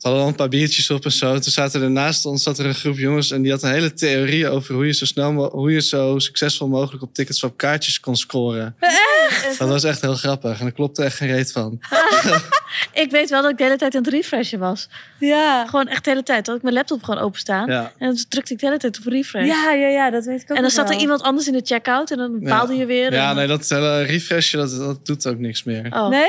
Ze 0.00 0.06
hadden 0.08 0.22
al 0.24 0.30
een 0.30 0.36
paar 0.36 0.48
biertjes 0.48 0.90
op 0.90 1.04
en 1.04 1.12
zo. 1.12 1.38
Toen 1.38 1.52
zaten 1.52 1.82
er 1.82 1.90
naast 1.90 2.26
ons 2.26 2.42
zat 2.42 2.58
er 2.58 2.66
een 2.66 2.74
groep 2.74 2.98
jongens... 2.98 3.30
en 3.30 3.42
die 3.42 3.50
had 3.50 3.62
een 3.62 3.70
hele 3.70 3.92
theorie 3.94 4.48
over 4.48 4.74
hoe 4.74 4.86
je 4.86 4.92
zo 4.92 5.04
snel... 5.04 5.50
hoe 5.50 5.72
je 5.72 5.80
zo 5.80 6.18
succesvol 6.18 6.68
mogelijk 6.68 7.02
op 7.02 7.14
Ticketswap 7.14 7.56
kaartjes 7.56 8.00
kon 8.00 8.16
scoren. 8.16 8.76
Echt? 8.78 9.58
Dat 9.58 9.68
was 9.68 9.84
echt 9.84 10.00
heel 10.00 10.14
grappig 10.14 10.58
en 10.58 10.64
daar 10.64 10.72
klopte 10.72 11.02
echt 11.04 11.16
geen 11.16 11.28
reet 11.28 11.52
van. 11.52 11.78
Ik 12.92 13.10
weet 13.10 13.30
wel 13.30 13.42
dat 13.42 13.50
ik 13.50 13.56
de 13.58 13.64
hele 13.64 13.76
tijd 13.76 13.94
aan 13.94 14.02
het 14.02 14.12
refreshen 14.12 14.58
was. 14.58 14.88
Ja. 15.18 15.66
Gewoon 15.66 15.88
echt 15.88 16.04
de 16.04 16.10
hele 16.10 16.22
tijd. 16.22 16.44
Dat 16.44 16.56
ik 16.56 16.62
mijn 16.62 16.74
laptop 16.74 17.02
gewoon 17.02 17.20
openstaan. 17.20 17.70
Ja. 17.70 17.92
En 17.98 18.06
dan 18.06 18.24
drukte 18.28 18.52
ik 18.52 18.58
de 18.60 18.66
hele 18.66 18.78
tijd 18.78 18.98
op 18.98 19.04
refresh. 19.06 19.46
Ja, 19.46 19.72
ja, 19.72 19.88
ja, 19.88 20.10
dat 20.10 20.24
weet 20.24 20.42
ik 20.42 20.50
ook 20.50 20.56
en 20.56 20.62
dan 20.62 20.70
zat 20.70 20.84
er 20.84 20.90
wel. 20.92 21.00
iemand 21.00 21.22
anders 21.22 21.46
in 21.46 21.52
de 21.52 21.60
checkout. 21.64 22.10
En 22.10 22.16
dan 22.16 22.40
baalde 22.40 22.74
je 22.74 22.86
weer. 22.86 23.12
Ja, 23.12 23.30
en- 23.30 23.36
nee, 23.36 23.46
dat 23.46 23.68
hele 23.68 24.02
refreshje, 24.02 24.56
dat, 24.56 24.76
dat 24.76 25.06
doet 25.06 25.26
ook 25.26 25.38
niks 25.38 25.62
meer. 25.62 25.86
Oh. 25.90 26.08
Nee? 26.08 26.28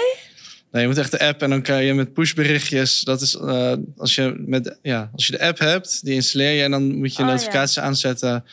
Nee, 0.71 0.81
je 0.81 0.87
moet 0.87 0.97
echt 0.97 1.11
de 1.11 1.19
app 1.19 1.41
en 1.41 1.49
dan 1.49 1.61
kan 1.61 1.83
je 1.83 1.93
met 1.93 2.13
pushberichtjes. 2.13 3.01
Dat 3.01 3.21
is 3.21 3.35
eh, 3.35 3.73
als, 3.97 4.15
je 4.15 4.35
met, 4.45 4.77
ja, 4.81 5.09
als 5.13 5.25
je 5.27 5.31
de 5.31 5.41
app 5.41 5.59
hebt, 5.59 6.03
die 6.03 6.13
installeer 6.13 6.51
je 6.51 6.63
en 6.63 6.71
dan 6.71 6.95
moet 6.95 7.15
je 7.15 7.21
Oh, 7.21 7.27
notificaties 7.27 7.79
aanzetten 7.79 8.43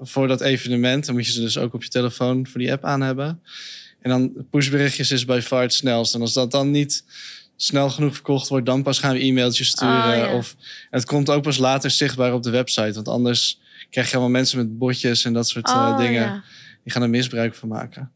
voor 0.00 0.28
dat 0.28 0.40
evenement. 0.40 1.06
Dan 1.06 1.14
moet 1.14 1.26
je 1.26 1.32
ze 1.32 1.40
dus 1.40 1.58
ook 1.58 1.74
op 1.74 1.82
je 1.82 1.88
telefoon 1.88 2.46
voor 2.46 2.60
die 2.60 2.72
app 2.72 2.84
aan 2.84 3.00
hebben. 3.00 3.42
En 4.00 4.10
dan 4.10 4.46
pushberichtjes 4.50 5.10
is 5.10 5.24
bij 5.24 5.42
far 5.42 5.62
het 5.62 5.72
snelst. 5.74 6.14
En 6.14 6.20
als 6.20 6.32
dat 6.32 6.50
dan 6.50 6.70
niet 6.70 7.04
snel 7.56 7.90
genoeg 7.90 8.14
verkocht 8.14 8.48
wordt, 8.48 8.66
dan 8.66 8.82
pas 8.82 8.98
gaan 8.98 9.14
we 9.14 9.20
e-mailtjes 9.20 9.68
sturen. 9.68 10.10
Oh, 10.10 10.16
ja. 10.16 10.34
Of 10.34 10.56
en 10.90 10.98
het 10.98 11.06
komt 11.06 11.30
ook 11.30 11.42
pas 11.42 11.58
later 11.58 11.90
zichtbaar 11.90 12.32
op 12.34 12.42
de 12.42 12.50
website. 12.50 12.92
Want 12.92 13.08
anders 13.08 13.60
krijg 13.90 14.06
je 14.06 14.12
allemaal 14.12 14.32
mensen 14.32 14.58
met 14.58 14.78
botjes 14.78 15.24
en 15.24 15.32
dat 15.32 15.48
soort 15.48 15.66
eh, 15.68 15.74
Oh, 15.74 15.98
dingen. 15.98 16.22
ja. 16.22 16.44
Die 16.82 16.92
gaan 16.92 17.02
er 17.02 17.10
misbruik 17.10 17.54
van 17.54 17.68
maken. 17.68 18.12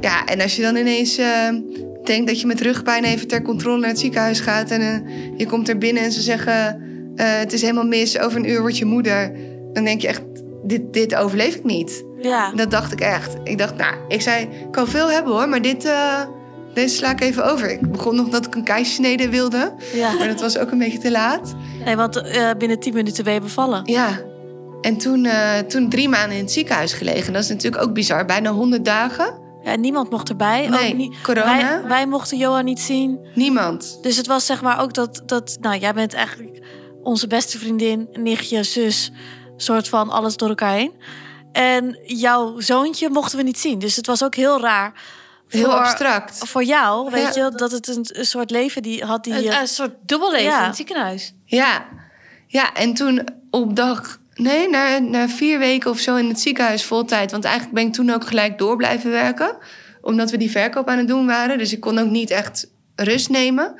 Ja, 0.00 0.24
en 0.24 0.40
als 0.40 0.56
je 0.56 0.62
dan 0.62 0.76
ineens 0.76 1.18
eh, 1.18 1.48
denkt 2.04 2.26
dat 2.26 2.40
je 2.40 2.46
met 2.46 2.60
rugpijn 2.60 3.04
even 3.04 3.28
ter 3.28 3.42
controle 3.42 3.80
naar 3.80 3.88
het 3.88 3.98
ziekenhuis 3.98 4.40
gaat 4.40 4.70
en 4.70 4.80
eh, 4.80 5.12
je 5.36 5.46
komt 5.46 5.68
er 5.68 5.78
binnen 5.78 6.02
en 6.02 6.12
ze 6.12 6.20
zeggen 6.20 6.88
eh, 7.16 7.38
het 7.38 7.52
is 7.52 7.60
helemaal 7.60 7.86
mis, 7.86 8.18
over 8.18 8.38
een 8.38 8.50
uur 8.50 8.60
word 8.60 8.78
je 8.78 8.84
moeder, 8.84 9.32
dan 9.72 9.84
denk 9.84 10.00
je 10.00 10.08
echt 10.08 10.22
dit, 10.62 10.92
dit 10.92 11.14
overleef 11.14 11.54
ik 11.54 11.64
niet. 11.64 12.04
Ja. 12.20 12.52
Dat 12.52 12.70
dacht 12.70 12.92
ik 12.92 13.00
echt. 13.00 13.36
Ik 13.44 13.58
dacht, 13.58 13.76
nou, 13.76 13.94
ik 14.08 14.20
zei, 14.20 14.42
ik 14.42 14.70
kan 14.70 14.88
veel 14.88 15.10
hebben 15.10 15.32
hoor, 15.32 15.48
maar 15.48 15.62
dit, 15.62 15.84
eh, 15.84 16.20
deze 16.74 16.96
sla 16.96 17.10
ik 17.10 17.20
even 17.20 17.44
over. 17.52 17.70
Ik 17.70 17.92
begon 17.92 18.16
nog 18.16 18.28
dat 18.28 18.46
ik 18.46 18.54
een 18.54 18.64
keizersnede 18.64 19.28
wilde, 19.28 19.74
ja. 19.92 20.12
maar 20.12 20.28
dat 20.28 20.40
was 20.40 20.58
ook 20.58 20.70
een 20.70 20.78
beetje 20.78 20.98
te 20.98 21.10
laat. 21.10 21.54
Nee, 21.84 21.96
want 21.96 22.22
binnen 22.58 22.80
10 22.80 22.94
minuten 22.94 23.24
ben 23.24 23.32
je 23.32 23.40
bevallen. 23.40 23.82
Ja. 23.84 24.20
En 24.80 24.96
toen, 24.96 25.28
toen 25.68 25.88
drie 25.88 26.08
maanden 26.08 26.36
in 26.36 26.42
het 26.42 26.52
ziekenhuis 26.52 26.92
gelegen. 26.92 27.32
Dat 27.32 27.42
is 27.42 27.48
natuurlijk 27.48 27.82
ook 27.82 27.92
bizar. 27.92 28.24
Bijna 28.24 28.50
100 28.50 28.84
dagen. 28.84 29.39
Ja, 29.62 29.74
niemand 29.76 30.10
mocht 30.10 30.28
erbij. 30.28 30.68
Nee, 30.68 30.90
ook 30.90 30.96
niet, 30.96 31.20
corona. 31.22 31.80
Wij, 31.80 31.88
wij 31.88 32.06
mochten 32.06 32.38
Johan 32.38 32.64
niet 32.64 32.80
zien. 32.80 33.26
Niemand. 33.34 33.98
Dus 34.02 34.16
het 34.16 34.26
was 34.26 34.46
zeg 34.46 34.62
maar 34.62 34.80
ook 34.80 34.94
dat, 34.94 35.22
dat... 35.26 35.56
Nou, 35.60 35.78
jij 35.78 35.94
bent 35.94 36.14
eigenlijk 36.14 36.62
onze 37.02 37.26
beste 37.26 37.58
vriendin, 37.58 38.08
nichtje, 38.12 38.62
zus. 38.62 39.10
soort 39.56 39.88
van 39.88 40.10
alles 40.10 40.36
door 40.36 40.48
elkaar 40.48 40.72
heen. 40.74 40.92
En 41.52 41.98
jouw 42.04 42.60
zoontje 42.60 43.10
mochten 43.10 43.38
we 43.38 43.44
niet 43.44 43.58
zien. 43.58 43.78
Dus 43.78 43.96
het 43.96 44.06
was 44.06 44.24
ook 44.24 44.34
heel 44.34 44.60
raar. 44.60 44.92
Heel 45.48 45.64
voor, 45.64 45.72
abstract. 45.72 46.38
Voor 46.48 46.64
jou, 46.64 47.10
weet 47.10 47.34
Ja. 47.34 47.44
je, 47.44 47.50
dat 47.56 47.70
het 47.70 47.88
een, 47.88 48.06
een 48.12 48.24
soort 48.26 48.50
leven 48.50 48.82
die 48.82 49.04
had 49.04 49.24
die... 49.24 49.46
Een, 49.46 49.60
een 49.60 49.68
soort 49.68 49.94
dubbelleven 50.06 50.44
Ja. 50.44 50.60
in 50.60 50.66
het 50.66 50.76
ziekenhuis. 50.76 51.34
Ja. 51.44 51.84
Ja, 52.46 52.74
en 52.74 52.94
toen 52.94 53.28
op 53.50 53.76
dag... 53.76 54.18
Nee, 54.34 54.68
na, 54.68 54.98
na 54.98 55.28
vier 55.28 55.58
weken 55.58 55.90
of 55.90 55.98
zo 55.98 56.16
in 56.16 56.28
het 56.28 56.40
ziekenhuis 56.40 56.84
vol 56.84 57.04
tijd. 57.04 57.30
Want 57.30 57.44
eigenlijk 57.44 57.74
ben 57.74 57.86
ik 57.86 57.92
toen 57.92 58.10
ook 58.10 58.26
gelijk 58.26 58.58
door 58.58 58.76
blijven 58.76 59.10
werken. 59.10 59.56
Omdat 60.00 60.30
we 60.30 60.36
die 60.36 60.50
verkoop 60.50 60.88
aan 60.88 60.98
het 60.98 61.08
doen 61.08 61.26
waren. 61.26 61.58
Dus 61.58 61.72
ik 61.72 61.80
kon 61.80 61.98
ook 61.98 62.10
niet 62.10 62.30
echt 62.30 62.70
rust 62.94 63.28
nemen. 63.28 63.74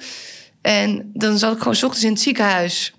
En 0.63 1.11
dan 1.13 1.39
zat 1.39 1.53
ik 1.53 1.59
gewoon 1.59 1.75
's 1.75 1.83
ochtends 1.83 2.05
in 2.05 2.13
het 2.13 2.21
ziekenhuis. 2.21 2.95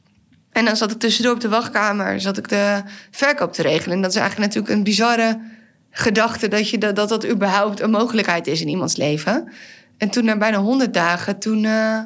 En 0.52 0.66
dan 0.66 0.76
zat 0.76 0.92
ik 0.92 1.00
tussendoor 1.00 1.34
op 1.34 1.40
de 1.40 1.50
wachtkamer. 1.50 2.22
Zat 2.22 2.38
ik 2.38 2.50
de 2.50 2.82
verkoop 3.12 3.54
te 3.54 3.62
regelen. 3.62 3.96
En 3.96 4.02
dat 4.02 4.12
is 4.12 4.18
eigenlijk 4.18 4.48
natuurlijk 4.48 4.78
een 4.78 4.84
bizarre 4.84 5.40
gedachte... 5.92 6.48
dat 6.48 6.70
je, 6.70 6.78
dat, 6.78 6.96
dat, 6.96 7.10
dat 7.10 7.28
überhaupt 7.28 7.80
een 7.80 7.92
mogelijkheid 7.92 8.48
is 8.48 8.62
in 8.62 8.68
iemands 8.68 8.96
leven. 8.96 9.52
En 9.98 10.10
toen 10.10 10.26
na 10.26 10.38
bijna 10.38 10.58
100 10.58 10.94
dagen, 10.94 11.40
toen, 11.40 11.66
eh, 11.66 12.00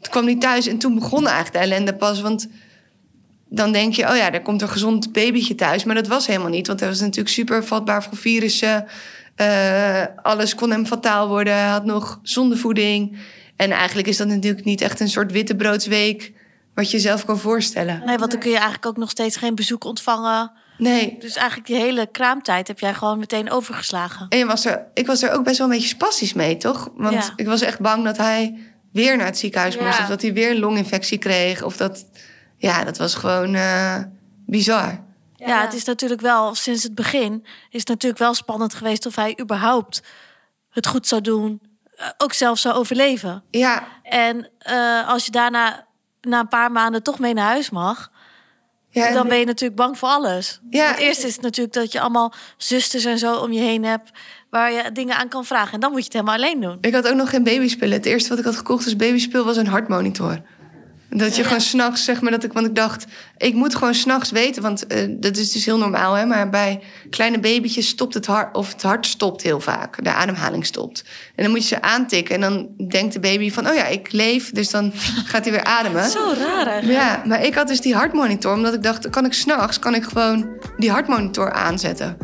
kwam 0.00 0.24
hij 0.24 0.36
thuis. 0.36 0.66
En 0.66 0.78
toen 0.78 0.94
begon 0.94 1.26
eigenlijk 1.26 1.52
de 1.52 1.58
ellende 1.58 1.94
pas. 1.94 2.20
Want 2.20 2.48
dan 3.54 3.72
denk 3.72 3.94
je, 3.94 4.08
oh 4.08 4.16
ja, 4.16 4.32
er 4.32 4.42
komt 4.42 4.62
een 4.62 4.68
gezond 4.68 5.12
babytje 5.12 5.54
thuis. 5.54 5.84
Maar 5.84 5.94
dat 5.94 6.06
was 6.06 6.26
helemaal 6.26 6.48
niet, 6.48 6.66
want 6.66 6.80
hij 6.80 6.88
was 6.88 7.00
natuurlijk 7.00 7.28
super 7.34 7.64
vatbaar 7.64 8.02
voor 8.02 8.16
virussen. 8.16 8.86
Eh, 9.36 10.02
alles 10.22 10.54
kon 10.54 10.70
hem 10.70 10.86
fataal 10.86 11.28
worden. 11.28 11.52
Hij 11.52 11.68
had 11.68 11.84
nog 11.84 12.18
zondevoeding. 12.22 13.18
En 13.56 13.70
eigenlijk 13.70 14.08
is 14.08 14.16
dat 14.16 14.26
natuurlijk 14.26 14.64
niet 14.64 14.80
echt 14.80 15.00
een 15.00 15.08
soort 15.08 15.32
wittebroodsweek... 15.32 16.32
wat 16.74 16.90
je 16.90 16.98
zelf 16.98 17.24
kan 17.24 17.38
voorstellen. 17.38 18.02
Nee, 18.06 18.18
want 18.18 18.30
dan 18.30 18.40
kun 18.40 18.50
je 18.50 18.56
eigenlijk 18.56 18.86
ook 18.86 18.96
nog 18.96 19.10
steeds 19.10 19.36
geen 19.36 19.54
bezoek 19.54 19.84
ontvangen. 19.84 20.52
Nee. 20.78 21.16
Dus 21.18 21.36
eigenlijk 21.36 21.66
die 21.68 21.76
hele 21.76 22.08
kraamtijd 22.12 22.68
heb 22.68 22.78
jij 22.78 22.94
gewoon 22.94 23.18
meteen 23.18 23.50
overgeslagen. 23.50 24.26
En 24.28 24.38
je 24.38 24.46
was 24.46 24.64
er, 24.64 24.86
ik 24.94 25.06
was 25.06 25.22
er 25.22 25.32
ook 25.32 25.44
best 25.44 25.58
wel 25.58 25.66
een 25.66 25.72
beetje 25.72 25.88
spastisch 25.88 26.32
mee, 26.32 26.56
toch? 26.56 26.90
Want 26.96 27.14
Ja. 27.14 27.32
ik 27.36 27.46
was 27.46 27.60
echt 27.60 27.80
bang 27.80 28.04
dat 28.04 28.16
hij 28.16 28.58
weer 28.92 29.16
naar 29.16 29.26
het 29.26 29.38
ziekenhuis 29.38 29.78
moest. 29.78 29.98
Of 29.98 30.06
dat 30.06 30.22
hij 30.22 30.32
weer 30.32 30.50
een 30.50 30.58
longinfectie 30.58 31.18
kreeg. 31.18 31.62
Of 31.62 31.76
dat... 31.76 32.04
Ja, 32.62 32.84
dat 32.84 32.98
was 32.98 33.14
gewoon 33.14 33.54
eh, 33.54 33.96
bizar. 34.46 35.00
Ja, 35.36 35.60
het 35.60 35.74
is 35.74 35.84
natuurlijk 35.84 36.20
wel 36.20 36.54
sinds 36.54 36.82
het 36.82 36.94
begin 36.94 37.46
is 37.70 37.80
het 37.80 37.88
natuurlijk 37.88 38.22
wel 38.22 38.34
spannend 38.34 38.74
geweest 38.74 39.06
of 39.06 39.16
hij 39.16 39.38
überhaupt 39.40 40.02
het 40.70 40.86
goed 40.86 41.06
zou 41.06 41.20
doen. 41.20 41.60
eh, 41.96 42.06
ook 42.16 42.32
zelf 42.32 42.58
zou 42.58 42.74
overleven. 42.74 43.42
Ja, 43.50 43.86
En 44.02 44.48
eh, 44.58 45.08
als 45.08 45.24
je 45.24 45.30
daarna 45.30 45.86
na 46.20 46.40
een 46.40 46.48
paar 46.48 46.72
maanden 46.72 47.02
toch 47.02 47.18
mee 47.18 47.34
naar 47.34 47.46
huis 47.46 47.70
mag, 47.70 48.10
ja 48.90 49.12
dan 49.12 49.28
ben 49.28 49.38
je 49.38 49.44
natuurlijk 49.44 49.80
bang 49.80 49.98
voor 49.98 50.08
alles. 50.08 50.60
Ja. 50.70 50.86
Want 50.86 50.98
eerst 50.98 51.24
is 51.24 51.32
het 51.32 51.42
natuurlijk 51.42 51.74
dat 51.74 51.92
je 51.92 52.00
allemaal 52.00 52.32
zusters 52.56 53.04
en 53.04 53.18
zo 53.18 53.34
om 53.36 53.52
je 53.52 53.60
heen 53.60 53.84
hebt 53.84 54.10
waar 54.50 54.72
je 54.72 54.92
dingen 54.92 55.16
aan 55.16 55.28
kan 55.28 55.44
vragen. 55.44 55.72
En 55.72 55.80
dan 55.80 55.90
moet 55.90 55.98
je 55.98 56.04
het 56.04 56.12
helemaal 56.12 56.34
alleen 56.34 56.60
doen. 56.60 56.78
Ik 56.80 56.94
had 56.94 57.08
ook 57.08 57.14
nog 57.16 57.30
geen 57.30 57.42
babyspullen. 57.44 57.96
Het 57.96 58.06
eerste 58.06 58.28
wat 58.28 58.38
ik 58.38 58.44
had 58.44 58.56
gekocht 58.56 58.84
als 58.84 58.96
babyspul 58.96 59.44
was 59.44 59.56
een 59.56 59.66
hartmonitor. 59.66 60.42
Dat 61.16 61.36
je 61.36 61.44
gewoon 61.44 61.60
s'nachts, 61.60 62.04
zeg 62.04 62.20
maar, 62.20 62.30
dat 62.30 62.44
ik, 62.44 62.52
want 62.52 62.66
ik 62.66 62.74
dacht, 62.74 63.04
ik 63.36 63.54
moet 63.54 63.74
gewoon 63.74 63.94
s'nachts 63.94 64.30
weten, 64.30 64.62
want 64.62 64.86
eh, 64.86 64.98
dat 65.10 65.36
is 65.36 65.52
dus 65.52 65.64
heel 65.64 65.78
normaal, 65.78 66.14
hè, 66.14 66.24
maar 66.26 66.50
bij 66.50 66.80
kleine 67.10 67.38
babytjes 67.38 67.88
stopt 67.88 68.14
het 68.14 68.26
hart, 68.26 68.56
of 68.56 68.72
het 68.72 68.82
hart 68.82 69.06
stopt 69.06 69.42
heel 69.42 69.60
vaak, 69.60 70.04
de 70.04 70.12
ademhaling 70.12 70.66
stopt. 70.66 71.04
En 71.34 71.42
dan 71.42 71.52
moet 71.52 71.62
je 71.68 71.74
ze 71.74 71.82
aantikken 71.82 72.34
en 72.34 72.40
dan 72.40 72.88
denkt 72.88 73.12
de 73.12 73.20
baby 73.20 73.50
van, 73.50 73.68
oh 73.68 73.74
ja, 73.74 73.86
ik 73.86 74.12
leef, 74.12 74.50
dus 74.50 74.70
dan 74.70 74.92
gaat 75.30 75.42
hij 75.44 75.52
weer 75.52 75.64
ademen. 75.64 76.10
Zo 76.10 76.34
raar 76.38 76.66
eigenlijk. 76.66 77.00
Ja, 77.00 77.22
maar 77.26 77.44
ik 77.44 77.54
had 77.54 77.68
dus 77.68 77.80
die 77.80 77.94
hartmonitor, 77.94 78.52
omdat 78.52 78.74
ik 78.74 78.82
dacht, 78.82 79.10
kan 79.10 79.24
ik 79.24 79.32
s'nachts, 79.32 79.78
kan 79.78 79.94
ik 79.94 80.04
gewoon 80.04 80.48
die 80.78 80.90
hartmonitor 80.90 81.52
aanzetten. 81.52 82.16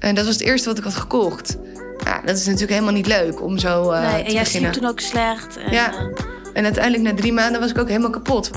En 0.00 0.14
dat 0.14 0.24
was 0.24 0.34
het 0.34 0.42
eerste 0.42 0.68
wat 0.68 0.78
ik 0.78 0.84
had 0.84 0.94
gekocht. 0.94 1.56
Ja, 2.04 2.20
dat 2.24 2.36
is 2.36 2.44
natuurlijk 2.44 2.72
helemaal 2.72 2.92
niet 2.92 3.06
leuk 3.06 3.42
om 3.42 3.58
zo 3.58 3.90
eh 3.90 4.12
Nee, 4.12 4.20
te 4.22 4.26
en 4.28 4.32
jij 4.32 4.44
sliep 4.44 4.72
toen 4.72 4.86
ook 4.86 5.00
slecht. 5.00 5.56
En, 5.56 5.72
Ja. 5.72 5.92
eh, 5.92 6.06
En 6.52 6.64
uiteindelijk 6.64 7.02
na 7.04 7.14
drie 7.14 7.32
maanden 7.32 7.60
was 7.60 7.70
ik 7.70 7.78
ook 7.78 7.88
helemaal 7.88 8.10
kapot. 8.10 8.50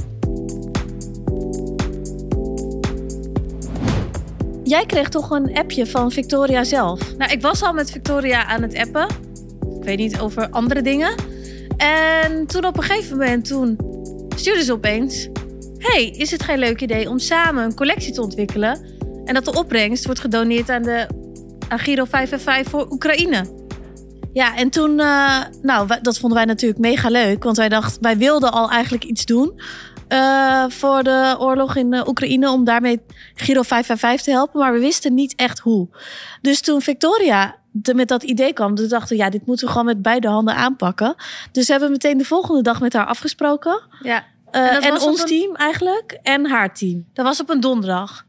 Jij 4.63 4.85
kreeg 4.85 5.09
toch 5.09 5.29
een 5.29 5.57
appje 5.57 5.87
van 5.87 6.11
Victoria 6.11 6.63
zelf? 6.63 7.15
Nou, 7.17 7.31
ik 7.31 7.41
was 7.41 7.61
al 7.61 7.73
met 7.73 7.91
Victoria 7.91 8.45
aan 8.45 8.61
het 8.61 8.77
appen. 8.77 9.07
Ik 9.79 9.83
weet 9.83 9.97
niet 9.97 10.19
over 10.19 10.49
andere 10.49 10.81
dingen. 10.81 11.15
En 11.77 12.47
toen 12.47 12.65
op 12.65 12.77
een 12.77 12.83
gegeven 12.83 13.17
moment, 13.17 13.45
toen 13.45 13.77
stuurde 14.35 14.63
ze 14.63 14.71
opeens... 14.71 15.29
hey, 15.77 16.09
is 16.09 16.31
het 16.31 16.43
geen 16.43 16.59
leuk 16.59 16.81
idee 16.81 17.09
om 17.09 17.19
samen 17.19 17.63
een 17.63 17.75
collectie 17.75 18.13
te 18.13 18.21
ontwikkelen... 18.21 18.79
en 19.25 19.33
dat 19.33 19.45
de 19.45 19.53
opbrengst 19.53 20.05
wordt 20.05 20.19
gedoneerd 20.19 20.69
aan 20.69 20.83
de 20.83 21.07
aan 21.67 21.79
Giro 21.79 22.05
5 22.05 22.31
en 22.31 22.39
5 22.39 22.69
voor 22.69 22.87
Oekraïne? 22.91 23.64
Ja, 24.35 24.55
en 24.55 24.69
toen, 24.69 24.99
eh, 24.99 25.39
nou, 25.61 25.89
dat 26.01 26.17
vonden 26.19 26.37
wij 26.37 26.47
natuurlijk 26.47 26.79
mega 26.79 27.09
leuk. 27.09 27.43
Want 27.43 27.57
wij 27.57 27.69
dachten, 27.69 28.01
wij 28.01 28.17
wilden 28.17 28.51
al 28.51 28.69
eigenlijk 28.69 29.03
iets 29.03 29.25
doen 29.25 29.59
eh, 30.07 30.65
voor 30.67 31.03
de 31.03 31.35
oorlog 31.39 31.75
in 31.75 31.93
eh, 31.93 32.07
Oekraïne. 32.07 32.49
Om 32.51 32.63
daarmee 32.63 33.01
Giro 33.35 33.61
555 33.61 34.21
te 34.23 34.31
helpen. 34.31 34.59
Maar 34.59 34.73
we 34.73 34.79
wisten 34.79 35.13
niet 35.13 35.35
echt 35.35 35.59
hoe. 35.59 35.87
Dus 36.41 36.61
toen 36.61 36.81
Victoria 36.81 37.55
de- 37.71 37.93
met 37.93 38.07
dat 38.07 38.23
idee 38.23 38.53
kwam, 38.53 38.75
toen 38.75 38.87
dachten 38.87 39.17
we, 39.17 39.23
ja, 39.23 39.29
dit 39.29 39.45
moeten 39.45 39.65
we 39.65 39.71
gewoon 39.71 39.87
met 39.87 40.01
beide 40.01 40.27
handen 40.27 40.55
aanpakken. 40.55 41.15
Dus 41.51 41.65
we 41.65 41.71
hebben 41.71 41.91
meteen 41.91 42.17
de 42.17 42.25
volgende 42.25 42.61
dag 42.61 42.79
met 42.81 42.93
haar 42.93 43.05
afgesproken. 43.05 43.81
Ja, 44.01 44.23
En 44.51 45.01
ons 45.01 45.19
een- 45.21 45.25
team 45.27 45.55
eigenlijk. 45.55 46.19
En 46.23 46.49
haar 46.49 46.73
team. 46.73 47.05
dat 47.13 47.25
was 47.25 47.41
op 47.41 47.49
een 47.49 47.59
donderdag. 47.59 48.25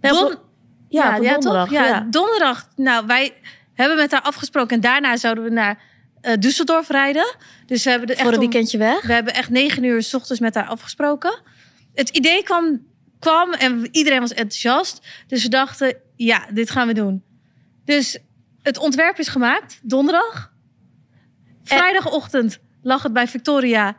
Don- 0.00 0.34
ja, 0.88 1.16
op 1.16 1.22
een 1.22 1.30
donderdag. 1.30 1.64
toch? 1.68 1.72
Ja, 1.78 1.86
ja. 1.86 2.06
donderdag. 2.10 2.66
Nou, 2.76 3.06
wij 3.06 3.32
hebben 3.82 3.96
met 3.96 4.10
haar 4.12 4.22
afgesproken 4.22 4.76
en 4.76 4.82
daarna 4.82 5.16
zouden 5.16 5.44
we 5.44 5.50
naar 5.50 5.82
eh 6.20 6.32
Düsseldorf 6.32 6.86
rijden. 6.88 7.36
Dus 7.66 7.84
we 7.84 7.90
hebben 7.90 8.08
de 8.08 8.16
Voor 8.16 8.26
een 8.26 8.32
om- 8.34 8.38
weekendje 8.40 8.78
weg. 8.78 9.06
We 9.06 9.12
hebben 9.12 9.34
echt 9.34 9.50
negen 9.50 9.82
uur 9.84 10.02
s 10.02 10.14
ochtends 10.14 10.40
met 10.40 10.54
haar 10.54 10.66
afgesproken. 10.66 11.40
Het 11.94 12.08
idee 12.08 12.42
kwam, 12.42 12.86
kwam 13.18 13.52
en 13.52 13.88
iedereen 13.90 14.20
was 14.20 14.32
enthousiast. 14.32 15.06
Dus 15.26 15.42
we 15.42 15.48
dachten, 15.48 15.96
ja, 16.16 16.46
dit 16.52 16.70
gaan 16.70 16.86
we 16.86 16.94
doen. 16.94 17.22
Dus 17.84 18.18
het 18.62 18.78
ontwerp 18.78 19.18
is 19.18 19.28
gemaakt, 19.28 19.80
donderdag. 19.82 20.52
Vrijdagochtend 21.64 22.58
lag 22.82 23.02
het 23.02 23.12
bij 23.12 23.28
Victoria 23.28 23.96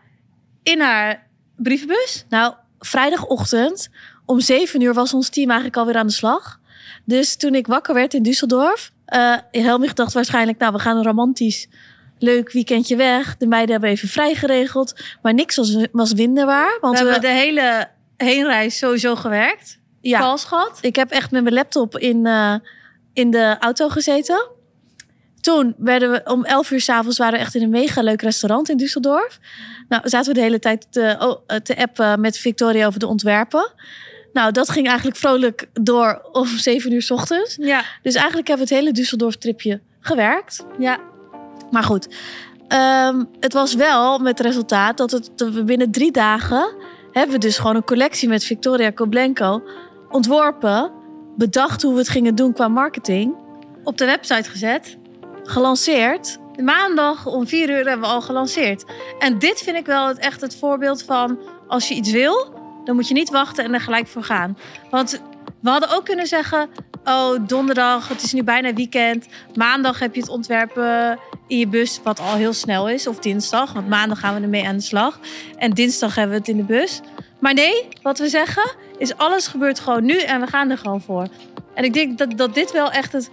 in 0.64 0.80
haar 0.82 1.28
brievenbus. 1.56 2.26
Nou, 2.30 2.54
vrijdagochtend 2.80 3.90
om 4.26 4.40
zeven 4.40 4.82
uur 4.82 4.94
was 4.94 5.14
ons 5.14 5.30
team 5.30 5.48
eigenlijk 5.50 5.78
alweer 5.78 5.96
aan 5.98 6.08
de 6.08 6.14
slag. 6.14 6.60
Dus 7.06 7.36
toen 7.36 7.56
ik 7.56 7.68
wakker 7.68 7.94
werd 7.94 8.14
in 8.14 8.24
Düsseldorf, 8.26 8.92
eh 9.10 9.64
Helmich 9.64 9.94
dacht 9.94 10.14
waarschijnlijk, 10.14 10.58
nou, 10.58 10.74
we 10.74 10.80
gaan 10.80 10.98
een 10.98 11.04
romantisch 11.04 11.68
leuk 12.20 12.52
weekendje 12.52 12.96
weg. 12.96 13.38
De 13.38 13.48
meiden 13.48 13.72
hebben 13.72 13.90
even 13.90 14.08
vrij 14.08 14.36
geregeld, 14.36 15.02
maar 15.22 15.34
niks 15.34 15.56
was, 15.56 15.88
was 15.92 16.14
winderwaar. 16.14 16.78
Want 16.82 17.00
we 17.00 17.06
we, 17.06 17.12
hebben 17.12 17.30
de 17.30 17.36
hele 17.36 17.88
heenreis 18.18 18.78
sowieso 18.78 19.16
gewerkt. 19.16 19.80
ja, 20.02 20.20
Vals 20.20 20.44
gehad. 20.44 20.78
ik 20.82 20.96
heb 20.96 21.12
echt 21.12 21.32
met 21.32 21.44
mijn 21.44 21.56
laptop 21.56 21.98
in, 21.98 22.26
eh, 22.26 22.56
in 23.14 23.32
de 23.32 23.56
auto 23.60 23.90
gezeten. 23.90 24.48
Toen 25.42 25.76
werden 25.78 26.12
we 26.12 26.22
om 26.26 26.46
11 26.46 26.72
uur 26.72 26.82
s'avonds 26.82 27.18
waren 27.18 27.34
we 27.34 27.40
echt 27.40 27.56
in 27.56 27.62
een 27.62 27.70
mega 27.70 28.02
leuk 28.02 28.22
restaurant 28.22 28.70
in 28.70 28.78
Düsseldorf. 28.78 29.40
Nou, 29.90 30.10
zaten 30.10 30.28
we 30.28 30.34
de 30.34 30.46
hele 30.46 30.60
tijd 30.60 30.88
te, 30.90 31.16
oh, 31.20 31.58
te 31.58 31.78
appen 31.78 32.22
met 32.22 32.38
Victoria 32.38 32.88
over 32.88 33.00
de 33.00 33.08
ontwerpen. 33.08 33.74
Nou, 34.34 34.52
dat 34.52 34.70
ging 34.70 34.88
eigenlijk 34.88 35.18
vrolijk 35.18 35.70
door 35.74 36.30
om 36.32 36.48
7 36.68 36.94
uur 36.94 37.02
s 37.02 37.12
ochtends. 37.12 37.56
Ja, 37.62 37.84
Dus 38.04 38.16
eigenlijk 38.16 38.48
hebben 38.48 38.68
we 38.68 38.76
het 38.76 38.84
hele 38.84 38.96
Düsseldorf-tripje 38.96 39.80
gewerkt. 40.00 40.66
ja. 40.78 41.00
Maar 41.72 41.84
goed, 41.84 42.08
ehm, 42.68 43.24
het 43.40 43.54
was 43.54 43.76
wel 43.76 44.20
met 44.20 44.38
het 44.38 44.48
resultaat 44.48 44.98
dat, 44.98 45.12
het, 45.12 45.30
dat 45.36 45.54
we 45.54 45.64
binnen 45.64 45.92
drie 45.92 46.12
dagen... 46.12 46.76
hebben 47.12 47.36
we 47.36 47.38
dus 47.42 47.58
gewoon 47.58 47.76
een 47.76 47.84
collectie 47.84 48.28
met 48.30 48.44
Victoria 48.44 48.90
Koblenko 48.90 49.64
ontworpen. 50.10 50.92
Bedacht 51.38 51.82
hoe 51.82 51.92
we 51.94 52.00
het 52.00 52.10
gingen 52.10 52.36
doen 52.36 52.54
qua 52.54 52.68
marketing. 52.68 53.36
Op 53.84 53.98
de 53.98 54.06
website 54.06 54.50
gezet. 54.50 54.98
Gelanceerd. 55.44 56.38
Maandag 56.64 57.26
om 57.26 57.48
vier 57.48 57.70
uur 57.70 57.76
hebben 57.76 58.00
we 58.00 58.14
al 58.14 58.22
gelanceerd. 58.22 58.84
En 59.20 59.40
dit 59.40 59.60
vind 59.62 59.78
ik 59.78 59.86
wel 59.86 60.08
het, 60.08 60.18
echt 60.18 60.42
het 60.42 60.56
voorbeeld 60.56 61.04
van... 61.04 61.40
als 61.68 61.88
je 61.88 61.94
iets 61.96 62.12
wil, 62.12 62.54
dan 62.90 62.98
moet 62.98 63.08
je 63.08 63.14
niet 63.14 63.30
wachten 63.30 63.64
en 63.64 63.74
er 63.74 63.82
gelijk 63.82 64.08
voor 64.08 64.24
gaan. 64.24 64.58
Want 64.90 65.22
we 65.62 65.70
hadden 65.70 65.90
ook 65.96 66.06
kunnen 66.06 66.28
zeggen... 66.28 66.70
oh, 67.04 67.48
donderdag, 67.48 68.08
het 68.08 68.22
is 68.22 68.34
nu 68.34 68.44
bijna 68.44 68.74
weekend. 68.74 69.28
Maandag 69.54 70.00
heb 70.00 70.16
je 70.16 70.22
het 70.22 70.30
ontwerpen 70.30 71.20
in 71.48 71.58
je 71.58 71.68
bus, 71.68 72.00
wat 72.04 72.20
al 72.20 72.36
heel 72.36 72.54
snel 72.54 72.90
is. 72.90 73.08
Of 73.08 73.20
dinsdag, 73.20 73.74
want 73.74 73.88
maandag 73.88 74.20
gaan 74.20 74.36
we 74.36 74.42
ermee 74.42 74.68
aan 74.68 74.76
de 74.76 74.82
slag. 74.82 75.20
En 75.58 75.72
dinsdag 75.72 76.16
hebben 76.16 76.34
we 76.34 76.40
het 76.40 76.50
in 76.50 76.58
de 76.58 76.64
bus. 76.64 77.02
Maar 77.40 77.54
nee, 77.54 77.88
wat 78.02 78.20
we 78.20 78.30
zeggen 78.30 78.72
is 78.98 79.18
alles 79.18 79.48
gebeurt 79.48 79.80
gewoon 79.80 80.06
nu 80.06 80.18
en 80.20 80.40
we 80.40 80.48
gaan 80.48 80.70
er 80.70 80.78
gewoon 80.78 81.02
voor. 81.02 81.28
En 81.74 81.84
ik 81.84 81.94
denk 81.94 82.18
dat, 82.18 82.38
dat 82.38 82.54
dit 82.54 82.72
wel 82.72 82.92
echt 82.92 83.12
het 83.12 83.30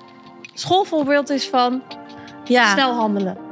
schoolvoorbeeld 0.54 1.30
is 1.30 1.48
van 1.48 1.82
Ja, 2.44 2.72
snel 2.72 2.94
handelen. 2.94 3.45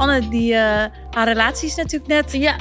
Anne, 0.00 0.28
die, 0.28 0.54
eh, 0.54 0.84
haar 1.10 1.26
relatie 1.28 1.68
is 1.68 1.74
natuurlijk 1.74 2.06
net 2.10 2.32
ja, 2.32 2.54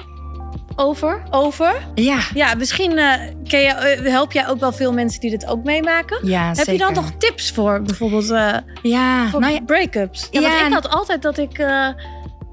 over. 0.75 1.23
over. 1.31 1.75
Ja, 1.95 2.19
Ja, 2.33 2.53
misschien 2.55 2.97
eh, 2.97 3.13
ken 3.47 3.59
je, 3.59 3.67
eh, 3.67 4.11
help 4.11 4.31
jij 4.31 4.47
ook 4.47 4.59
wel 4.59 4.71
veel 4.71 4.93
mensen 4.93 5.19
die 5.19 5.29
dit 5.29 5.45
ook 5.47 5.63
meemaken. 5.63 6.27
ja 6.27 6.45
Heb 6.47 6.55
zeker. 6.55 6.73
je 6.73 6.79
dan 6.79 6.93
nog 6.93 7.11
tips 7.17 7.51
voor 7.51 7.81
bijvoorbeeld 7.81 8.29
eh, 8.29 8.55
Ja, 8.81 9.27
voor 9.29 9.39
nou 9.39 9.53
ja, 9.53 9.59
break-ups? 9.65 10.27
Ja, 10.31 10.41
want 10.41 10.53
ik 10.67 10.73
had 10.73 10.89
altijd 10.89 11.21
dat 11.21 11.37
ik 11.37 11.57
eh, 11.57 11.87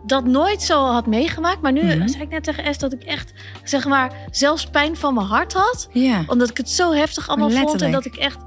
dat 0.06 0.24
nooit 0.24 0.62
zo 0.62 0.84
had 0.84 1.06
meegemaakt. 1.06 1.60
Maar 1.62 1.72
nu 1.72 1.82
Mhm. 1.82 2.08
zei 2.08 2.22
ik 2.22 2.28
net 2.28 2.44
tegen 2.44 2.74
S 2.74 2.78
dat 2.78 2.92
ik 2.92 3.02
echt, 3.02 3.32
zeg 3.64 3.86
maar, 3.86 4.12
zelfs 4.30 4.66
pijn 4.66 4.96
van 4.96 5.14
mijn 5.14 5.26
hart 5.26 5.52
had. 5.52 5.88
ja. 5.92 6.24
Omdat 6.26 6.50
ik 6.50 6.56
het 6.56 6.70
zo 6.70 6.92
heftig 6.92 7.28
allemaal 7.28 7.50
vond. 7.50 7.82
En 7.82 7.92
dat 7.92 8.04
ik 8.04 8.16
echt 8.16 8.38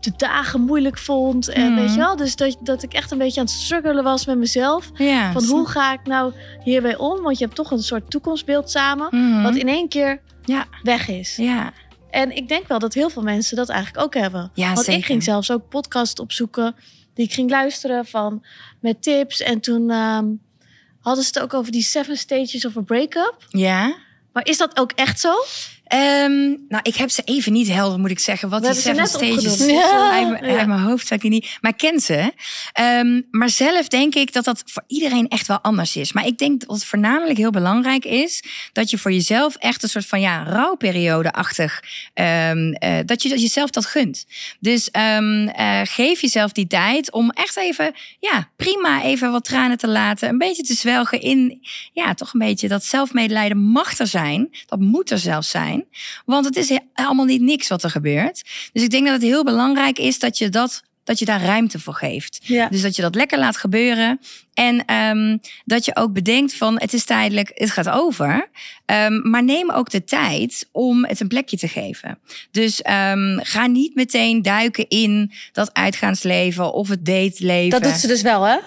de 0.00 0.12
dagen 0.16 0.60
moeilijk 0.60 0.98
vond. 0.98 1.48
En 1.48 1.72
Mhm. 1.72 1.80
weet 1.80 1.90
je 1.92 1.96
wel, 1.98 2.16
dus 2.16 2.36
dat, 2.36 2.56
dat 2.62 2.82
ik 2.82 2.92
echt 2.92 3.10
een 3.10 3.18
beetje 3.18 3.40
aan 3.40 3.46
het 3.46 3.54
struggelen 3.54 4.04
was 4.04 4.26
met 4.26 4.38
mezelf. 4.38 4.90
ja. 4.94 5.32
Van 5.32 5.44
hoe 5.44 5.68
ga 5.68 5.92
ik 5.92 6.00
nou 6.04 6.32
hiermee 6.64 6.98
om? 6.98 7.22
Want 7.22 7.38
je 7.38 7.44
hebt 7.44 7.56
toch 7.56 7.70
een 7.70 7.82
soort 7.82 8.10
toekomstbeeld 8.10 8.70
samen. 8.70 9.08
Mhm. 9.10 9.42
Wat 9.42 9.54
in 9.56 9.68
één 9.68 9.88
keer 9.88 10.20
Ja. 10.44 10.66
weg 10.82 11.08
is. 11.08 11.36
Ja, 11.36 11.72
En 12.10 12.36
ik 12.36 12.48
denk 12.48 12.68
wel 12.68 12.78
dat 12.78 12.94
heel 12.94 13.10
veel 13.10 13.22
mensen 13.22 13.56
dat 13.56 13.68
eigenlijk 13.68 14.04
ook 14.04 14.14
hebben. 14.14 14.50
Ja, 14.54 14.66
Want 14.72 14.78
zeker. 14.86 15.00
ik 15.00 15.04
ging 15.06 15.22
zelfs 15.22 15.50
ook 15.50 15.68
podcasts 15.68 16.20
opzoeken 16.20 16.74
die 17.14 17.24
ik 17.24 17.32
ging 17.32 17.50
luisteren 17.50 18.06
van 18.06 18.44
met 18.80 19.02
tips. 19.02 19.40
En 19.42 19.60
toen 19.60 19.90
ehm, 19.90 20.26
hadden 21.00 21.24
ze 21.24 21.30
het 21.34 21.40
ook 21.42 21.54
over 21.54 21.72
die 21.72 21.82
seven 21.82 22.16
stages 22.16 22.64
of 22.66 22.76
a 22.76 22.80
breakup. 22.80 23.36
ja. 23.48 23.94
Maar 24.32 24.46
is 24.46 24.58
dat 24.58 24.78
ook 24.78 24.92
echt 24.92 25.20
zo? 25.20 25.32
Ehm, 25.86 26.54
nou, 26.68 26.80
ik 26.82 26.96
heb 26.96 27.10
ze 27.10 27.22
even 27.24 27.52
niet 27.52 27.68
helder, 27.68 27.98
moet 27.98 28.10
ik 28.10 28.18
zeggen. 28.18 28.48
Wat 28.48 28.60
We 28.60 28.72
die 28.72 28.80
seven 28.80 29.06
stages 29.06 29.52
opgenoemd. 29.52 29.70
Ja. 29.70 30.10
uit, 30.10 30.42
uit 30.42 30.66
mijn 30.66 30.80
hoofd 30.80 31.06
zou 31.06 31.20
ik 31.22 31.30
niet. 31.30 31.58
Maar 31.60 31.70
ik 31.70 31.76
ken 31.76 32.00
ze. 32.00 32.32
Ehm, 32.72 33.20
maar 33.30 33.50
zelf 33.50 33.88
denk 33.88 34.14
ik 34.14 34.32
dat 34.32 34.44
dat 34.44 34.62
voor 34.66 34.84
iedereen 34.86 35.28
echt 35.28 35.46
wel 35.46 35.60
anders 35.60 35.96
is. 35.96 36.12
Maar 36.12 36.26
ik 36.26 36.38
denk 36.38 36.60
dat 36.60 36.70
het 36.70 36.84
voornamelijk 36.84 37.38
heel 37.38 37.50
belangrijk 37.50 38.04
is 38.04 38.42
dat 38.72 38.90
je 38.90 38.98
voor 38.98 39.12
jezelf 39.12 39.56
echt 39.56 39.82
een 39.82 39.88
soort 39.88 40.06
van 40.06 40.20
ja 40.20 40.42
rouwperiode-achtig 40.42 41.82
eh, 42.14 42.52
dat 43.04 43.22
je 43.22 43.28
dat 43.28 43.40
jezelf 43.40 43.70
dat 43.70 43.86
gunt. 43.86 44.26
Dus 44.60 44.90
eh, 44.90 45.80
geef 45.84 46.20
jezelf 46.20 46.52
die 46.52 46.66
tijd 46.66 47.12
om 47.12 47.30
echt 47.30 47.56
even 47.56 47.94
ja 48.20 48.50
prima 48.56 49.02
even 49.02 49.32
wat 49.32 49.44
tranen 49.44 49.78
te 49.78 49.88
laten, 49.88 50.28
een 50.28 50.38
beetje 50.38 50.62
te 50.62 50.74
zwelgen 50.74 51.20
in 51.20 51.60
ja 51.92 52.14
toch 52.14 52.32
een 52.32 52.40
beetje 52.40 52.68
dat 52.68 52.84
zelfmedelijden 52.84 53.58
mag 53.58 53.98
er 53.98 54.06
zijn, 54.06 54.48
dat 54.66 54.80
moet 54.80 55.10
er 55.10 55.18
zelfs 55.18 55.50
zijn. 55.50 55.75
Zijn. 55.76 56.04
Want 56.24 56.44
het 56.44 56.56
is 56.56 56.78
allemaal 56.94 57.24
niet 57.24 57.40
niks 57.40 57.68
wat 57.68 57.82
er 57.82 57.90
gebeurt. 57.90 58.42
Dus 58.72 58.82
ik 58.82 58.90
denk 58.90 59.04
dat 59.04 59.14
het 59.14 59.22
heel 59.22 59.44
belangrijk 59.44 59.98
is 59.98 60.18
dat 60.18 60.38
je 60.38 60.48
dat 60.48 60.82
dat 61.04 61.18
je 61.18 61.24
daar 61.24 61.42
ruimte 61.42 61.78
voor 61.78 61.94
geeft. 61.94 62.38
Ja. 62.42 62.68
Dus 62.68 62.82
dat 62.82 62.96
je 62.96 63.02
dat 63.02 63.14
lekker 63.14 63.38
laat 63.38 63.56
gebeuren. 63.56 64.20
En 64.56 64.84
ehm, 64.84 65.36
dat 65.64 65.84
je 65.84 65.96
ook 65.96 66.12
bedenkt 66.12 66.54
van 66.54 66.80
het 66.80 66.92
is 66.92 67.04
tijdelijk, 67.04 67.50
het 67.54 67.70
gaat 67.70 67.88
over. 67.88 68.48
Ehm, 68.86 69.30
maar 69.30 69.44
neem 69.44 69.70
ook 69.70 69.90
de 69.90 70.04
tijd 70.04 70.68
om 70.72 71.04
het 71.04 71.20
een 71.20 71.28
plekje 71.28 71.56
te 71.56 71.68
geven. 71.68 72.18
Dus 72.50 72.82
ehm, 72.82 73.38
ga 73.38 73.66
niet 73.66 73.94
meteen 73.94 74.42
duiken 74.42 74.88
in 74.88 75.32
dat 75.52 75.74
uitgaansleven 75.74 76.72
of 76.72 76.88
het 76.88 77.04
dateleven. 77.04 77.80
Dat 77.80 77.90
doet 77.90 78.00
ze 78.00 78.06
dus 78.06 78.22
wel, 78.22 78.42
hè? 78.42 78.56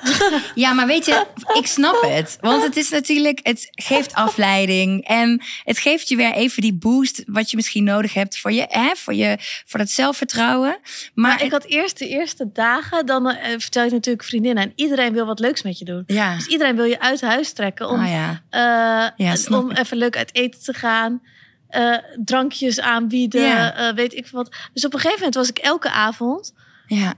Ja, 0.55 0.73
maar 0.73 0.87
weet 0.87 1.05
je, 1.05 1.25
ik 1.53 1.67
snap 1.67 2.01
het. 2.01 2.37
Want 2.41 2.63
het 2.63 2.75
is 2.75 2.89
natuurlijk, 2.89 3.39
het 3.43 3.67
geeft 3.71 4.13
afleiding. 4.13 5.07
En 5.07 5.41
het 5.63 5.79
geeft 5.79 6.09
je 6.09 6.15
weer 6.15 6.33
even 6.33 6.61
die 6.61 6.73
boost 6.73 7.23
wat 7.25 7.49
je 7.49 7.55
misschien 7.55 7.83
nodig 7.83 8.13
hebt 8.13 8.39
voor 8.39 8.51
je, 8.51 8.65
hè, 8.69 8.91
voor 8.95 9.13
je, 9.13 9.37
voor 9.65 9.79
dat 9.79 9.89
zelfvertrouwen. 9.89 10.77
Maar, 11.13 11.35
Maar 11.35 11.43
ik 11.43 11.51
had 11.51 11.65
eerst 11.65 11.97
de 11.97 12.07
eerste 12.07 12.49
dagen, 12.53 13.05
dan 13.05 13.29
eh, 13.29 13.49
vertel 13.57 13.83
je 13.83 13.91
natuurlijk 13.91 14.25
vriendinnen 14.25 14.63
en 14.63 14.73
iedereen 14.75 15.13
wil 15.13 15.25
wat 15.25 15.39
leuks 15.39 15.61
met 15.61 15.78
je 15.78 15.78
doen. 15.85 16.03
ja, 16.07 16.35
Dus 16.35 16.45
iedereen 16.47 16.75
wil 16.75 16.85
je 16.85 16.99
uit 16.99 17.21
huis 17.21 17.51
trekken 17.53 17.89
om, 17.89 17.99
ah, 17.99 18.09
ja. 18.09 18.41
eh, 18.49 19.25
Ja, 19.27 19.35
om 19.57 19.71
even 19.71 19.97
leuk 19.97 20.17
uit 20.17 20.35
eten 20.35 20.61
te 20.63 20.73
gaan. 20.73 21.21
eh, 21.69 21.95
drankjes 22.23 22.79
aanbieden, 22.79 23.41
Ja. 23.41 23.73
eh, 23.75 23.95
weet 23.95 24.13
ik 24.15 24.27
wat. 24.31 24.55
Dus 24.73 24.85
op 24.85 24.93
een 24.93 24.99
gegeven 24.99 25.17
moment 25.19 25.35
was 25.35 25.49
ik 25.49 25.57
elke 25.57 25.89
avond 25.89 26.53
ja. 26.87 27.13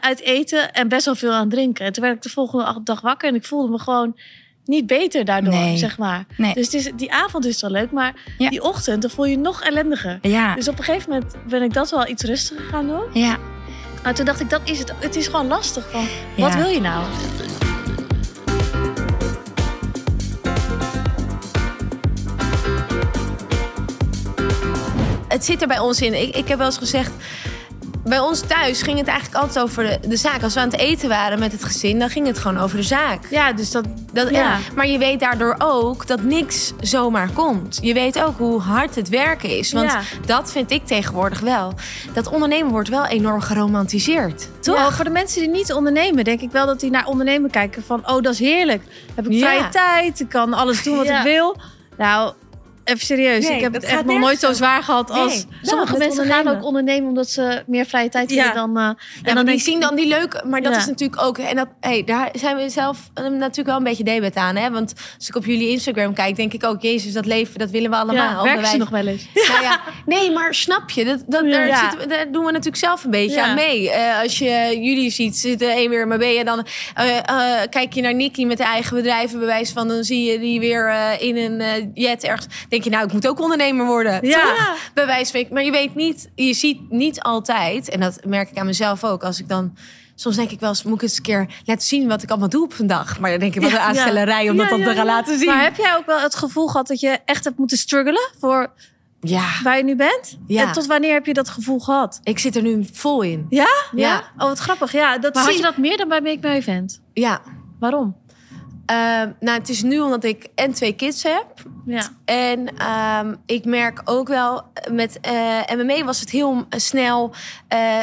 uit 0.00 0.20
eten 0.20 0.72
en 0.72 0.88
best 0.88 1.04
wel 1.04 1.14
veel 1.14 1.32
aan 1.32 1.48
drinken. 1.48 1.84
En 1.86 1.92
toen 1.92 2.02
werd 2.02 2.16
ik 2.16 2.22
de 2.22 2.28
volgende 2.28 2.80
dag 2.84 3.00
wakker 3.00 3.28
en 3.28 3.34
ik 3.34 3.44
voelde 3.44 3.68
me 3.70 3.78
gewoon 3.78 4.16
niet 4.64 4.86
beter 4.86 5.24
daardoor, 5.24 5.52
Nee. 5.54 5.76
zeg 5.76 5.98
maar. 5.98 6.24
Nee. 6.36 6.54
Dus 6.54 6.64
het 6.64 6.74
is, 6.74 6.90
die 6.96 7.12
avond 7.12 7.44
is 7.46 7.60
wel 7.60 7.70
leuk, 7.70 7.90
maar 7.90 8.12
Ja. 8.38 8.48
die 8.50 8.62
ochtend, 8.62 9.02
dan 9.02 9.10
voel 9.10 9.24
je 9.24 9.30
je 9.30 9.38
nog 9.38 9.62
ellendiger. 9.62 10.18
Ja, 10.22 10.54
Dus 10.54 10.68
op 10.68 10.78
een 10.78 10.84
gegeven 10.84 11.10
moment 11.10 11.34
ben 11.48 11.62
ik 11.62 11.72
dat 11.72 11.90
wel 11.90 12.08
iets 12.08 12.22
rustiger 12.22 12.64
gaan 12.64 12.86
doen. 12.86 13.04
ja, 13.12 13.36
Maar 14.02 14.14
toen 14.14 14.24
dacht 14.24 14.40
ik, 14.40 14.50
dat 14.50 14.60
is 14.64 14.78
het. 14.78 14.92
Het 15.00 15.16
is 15.16 15.26
gewoon 15.26 15.46
lastig 15.46 15.90
van, 15.90 16.06
wat 16.36 16.54
wil 16.54 16.68
je 16.68 16.80
nou? 16.80 17.04
Het 25.32 25.44
zit 25.44 25.62
er 25.62 25.68
bij 25.68 25.78
ons 25.78 26.00
in. 26.00 26.22
Ik, 26.22 26.36
ik 26.36 26.48
heb 26.48 26.58
wel 26.58 26.66
eens 26.66 26.78
gezegd. 26.78 27.10
Bij 28.04 28.18
ons 28.18 28.40
thuis 28.40 28.82
ging 28.82 28.98
het 28.98 29.06
eigenlijk 29.08 29.42
altijd 29.42 29.64
over 29.64 29.82
de, 29.84 30.08
de 30.08 30.16
zaak. 30.16 30.42
Als 30.42 30.54
we 30.54 30.60
aan 30.60 30.70
het 30.70 30.78
eten 30.80 31.08
waren 31.08 31.38
met 31.38 31.52
het 31.52 31.64
gezin, 31.64 31.98
dan 31.98 32.08
ging 32.10 32.26
het 32.26 32.38
gewoon 32.38 32.58
over 32.58 32.76
de 32.76 32.82
zaak. 32.82 33.26
Ja, 33.30 33.52
dus 33.52 33.70
dat... 33.70 33.84
Dat, 34.12 34.30
Ja. 34.30 34.52
en- 34.54 34.60
maar 34.74 34.86
je 34.86 34.98
weet 34.98 35.20
daardoor 35.20 35.54
ook 35.58 36.06
dat 36.06 36.22
niks 36.22 36.72
zomaar 36.80 37.30
komt. 37.30 37.78
Je 37.82 37.94
weet 37.94 38.22
ook 38.22 38.38
hoe 38.38 38.60
hard 38.60 38.94
het 38.94 39.08
werken 39.08 39.58
is. 39.58 39.72
Want 39.72 39.90
Ja. 39.92 40.00
dat 40.26 40.52
vind 40.52 40.70
ik 40.70 40.86
tegenwoordig 40.86 41.40
wel. 41.40 41.72
Dat 42.12 42.28
ondernemen 42.28 42.70
wordt 42.70 42.88
wel 42.88 43.06
enorm 43.06 43.40
geromantiseerd. 43.40 44.48
Toch? 44.60 44.76
Ja, 44.76 44.90
voor 44.90 45.04
de 45.04 45.10
mensen 45.10 45.40
die 45.40 45.50
niet 45.50 45.72
ondernemen, 45.72 46.24
denk 46.24 46.40
ik 46.40 46.50
wel 46.50 46.66
dat 46.66 46.80
die 46.80 46.90
naar 46.90 47.06
ondernemen 47.06 47.50
kijken 47.50 47.82
van, 47.86 48.08
oh, 48.08 48.22
dat 48.22 48.32
is 48.32 48.38
heerlijk. 48.38 48.82
Heb 49.14 49.28
ik 49.28 49.38
vrije 49.38 49.68
tijd, 49.68 50.20
ik 50.20 50.28
kan 50.28 50.52
alles 50.54 50.82
doen 50.82 50.96
wat 50.96 51.06
ik 51.08 51.20
wil. 51.22 51.56
Nou, 51.96 52.32
even 52.90 53.06
serieus, 53.06 53.48
Nee, 53.48 53.56
ik 53.56 53.62
heb 53.62 53.72
het 53.72 53.84
echt 53.84 54.04
nog 54.04 54.18
nooit 54.18 54.38
zo 54.40 54.52
zwaar 54.52 54.82
gehad 54.82 55.10
als 55.10 55.34
Nee. 55.34 55.58
sommige 55.62 55.96
mensen 55.98 56.26
gaan 56.26 56.48
ook 56.48 56.64
ondernemen 56.64 57.08
omdat 57.08 57.30
ze 57.30 57.62
meer 57.66 57.84
vrije 57.86 58.08
tijd 58.08 58.34
hebben 58.34 58.54
dan. 58.54 58.76
eh, 58.76 58.84
En 58.84 58.96
dan 59.22 59.34
dan 59.34 59.44
die 59.46 59.58
zien 59.60 59.80
dan 59.80 59.94
die 59.96 60.06
leuke, 60.06 60.44
maar 60.46 60.62
dat 60.62 60.76
is 60.76 60.86
natuurlijk 60.86 61.22
ook. 61.22 61.38
En 61.38 61.56
dat, 61.56 61.68
hey, 61.80 62.04
daar 62.04 62.28
zijn 62.32 62.56
we 62.56 62.68
zelf 62.68 63.10
eh, 63.14 63.24
natuurlijk 63.24 63.66
wel 63.66 63.76
een 63.76 63.82
beetje 63.82 64.04
debet 64.04 64.34
aan. 64.34 64.56
Hè? 64.56 64.70
Want 64.70 64.92
als 65.18 65.28
ik 65.28 65.34
op 65.36 65.44
jullie 65.46 65.68
Instagram 65.68 66.14
kijk, 66.14 66.36
denk 66.36 66.52
ik 66.52 66.64
ook, 66.64 66.82
Jezus, 66.82 67.12
dat 67.12 67.26
leven, 67.26 67.58
dat 67.58 67.70
willen 67.70 67.90
we 67.90 67.96
allemaal. 67.96 68.44
ja, 68.46 68.64
ze 68.64 68.76
nog 68.76 68.88
wel 68.90 69.06
eens? 69.06 69.26
Nou 69.48 69.62
ja, 69.62 69.80
nee, 70.06 70.30
maar 70.30 70.54
snap 70.54 70.90
je? 70.90 71.04
Dat, 71.04 71.22
dat, 71.26 71.50
daar, 71.50 71.90
zitten 71.90 72.08
daar 72.08 72.32
doen 72.32 72.44
we 72.44 72.50
natuurlijk 72.50 72.76
zelf 72.84 73.04
een 73.04 73.10
beetje 73.10 73.42
aan 73.42 73.54
mee. 73.54 73.90
Eh, 73.90 74.20
als 74.22 74.38
je 74.38 74.78
jullie 74.80 75.10
ziet 75.10 75.36
zitten, 75.36 75.70
één 75.70 75.90
weer 75.90 76.06
maar 76.08 76.18
ben 76.18 76.32
je 76.32 76.44
dan 76.44 76.66
kijk 77.70 77.92
je 77.92 78.00
naar 78.02 78.14
Nicky 78.14 78.44
met 78.44 78.56
de 78.58 78.64
eigen 78.64 78.96
bedrijven, 78.96 79.38
bewijs 79.38 79.70
van 79.70 79.88
dan 79.88 80.04
zie 80.04 80.32
je 80.32 80.38
die 80.38 80.60
weer 80.60 80.94
in 81.18 81.36
een 81.36 81.90
jet 81.94 82.24
ergens. 82.24 82.46
Denk 82.68 82.79
je, 82.84 82.90
nou, 82.90 83.06
ik 83.06 83.12
moet 83.12 83.28
ook 83.28 83.40
ondernemer 83.40 83.86
worden. 83.86 84.26
Ja. 84.26 84.42
Toch? 84.42 84.76
Bewijs 84.94 85.30
van, 85.30 85.46
maar 85.50 85.64
je 85.64 85.70
weet 85.70 85.94
niet, 85.94 86.30
je 86.34 86.54
ziet 86.54 86.90
niet 86.90 87.20
altijd, 87.20 87.88
en 87.88 88.00
dat 88.00 88.18
merk 88.26 88.50
ik 88.50 88.58
aan 88.58 88.66
mezelf 88.66 89.04
ook, 89.04 89.22
als 89.24 89.40
ik 89.40 89.48
dan. 89.48 89.76
Soms 90.14 90.36
denk 90.36 90.50
ik 90.50 90.60
wel 90.60 90.68
eens, 90.68 90.82
moet 90.82 90.94
ik 90.94 91.02
eens 91.02 91.16
een 91.16 91.22
keer 91.22 91.48
laten 91.64 91.86
zien 91.86 92.08
wat 92.08 92.22
ik 92.22 92.30
allemaal 92.30 92.48
doe 92.48 92.64
op 92.64 92.78
een 92.78 92.86
dag. 92.86 93.18
Maar 93.20 93.30
dan 93.30 93.40
denk 93.40 93.54
ik, 93.54 93.62
wat 93.62 93.70
een 93.72 93.78
aanstellerij 93.78 94.50
om 94.50 94.56
dat 94.56 94.64
Ja, 94.64 94.70
dan 94.70 94.78
ja, 94.78 94.84
te 94.84 94.94
gaan 94.94 95.06
ja. 95.06 95.12
laten 95.12 95.38
zien. 95.38 95.46
Maar 95.46 95.62
heb 95.62 95.76
jij 95.76 95.96
ook 95.96 96.06
wel 96.06 96.20
het 96.20 96.34
gevoel 96.34 96.66
gehad 96.66 96.86
dat 96.86 97.00
je 97.00 97.18
echt 97.24 97.44
hebt 97.44 97.58
moeten 97.58 97.76
struggelen 97.78 98.30
voor 98.38 98.72
Ja, 99.20 99.48
waar 99.62 99.76
je 99.76 99.84
nu 99.84 99.96
bent? 99.96 100.38
Ja. 100.46 100.66
En 100.66 100.72
tot 100.72 100.86
wanneer 100.86 101.12
heb 101.12 101.26
je 101.26 101.34
dat 101.34 101.48
gevoel 101.48 101.78
gehad? 101.78 102.20
ik 102.22 102.38
zit 102.38 102.56
er 102.56 102.62
nu 102.62 102.86
vol 102.92 103.22
in. 103.22 103.46
Ja? 103.48 103.68
Ja. 103.94 104.18
Oh, 104.38 104.48
wat 104.48 104.58
grappig. 104.58 104.92
Ja, 104.92 105.18
dat 105.18 105.34
Maar 105.34 105.42
zie 105.42 105.52
had 105.52 105.60
je 105.60 105.66
dat 105.68 105.76
meer 105.76 105.96
dan 105.96 106.08
bij 106.08 106.20
Make 106.20 106.48
My 106.48 106.54
Event? 106.54 107.00
Ja, 107.12 107.40
Waarom? 107.80 108.16
Eh, 108.90 108.96
nou, 109.40 109.58
het 109.58 109.68
is 109.68 109.82
nu 109.82 110.00
omdat 110.00 110.24
ik 110.24 110.46
en 110.54 110.72
twee 110.72 110.92
kids 110.92 111.22
heb. 111.22 111.46
Ja. 111.86 112.02
En 112.24 112.76
ehm, 112.76 113.34
ik 113.46 113.64
merk 113.64 114.00
ook 114.04 114.28
wel, 114.28 114.62
met 114.92 115.18
eh 115.20 115.76
MMA 115.76 116.04
was 116.04 116.20
het 116.20 116.30
heel 116.30 116.66
snel 116.70 117.32
eh, 117.68 117.98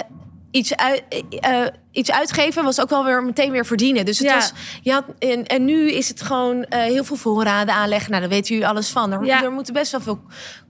iets, 0.51 0.75
uit, 0.75 1.03
eh, 1.39 1.61
iets 1.91 2.11
uitgeven, 2.11 2.63
was 2.63 2.81
ook 2.81 2.89
wel 2.89 3.03
weer 3.05 3.23
meteen 3.23 3.51
weer 3.51 3.65
verdienen. 3.65 4.05
Dus 4.05 4.17
het 4.19 4.27
Ja. 4.27 4.33
was, 4.35 4.51
je 4.81 4.91
had, 4.91 5.03
en, 5.19 5.45
en 5.45 5.65
nu 5.65 5.91
is 5.91 6.07
het 6.07 6.21
gewoon 6.21 6.65
heel 6.69 7.03
veel 7.03 7.15
voorraden 7.15 7.73
aanleggen. 7.73 8.09
Nou, 8.09 8.21
daar 8.21 8.31
weet 8.31 8.49
u 8.49 8.63
alles 8.63 8.89
van. 8.89 9.11
Er, 9.11 9.25
Ja. 9.25 9.43
er 9.43 9.51
moeten 9.51 9.73
best 9.73 9.91
wel 9.91 10.01
veel 10.01 10.19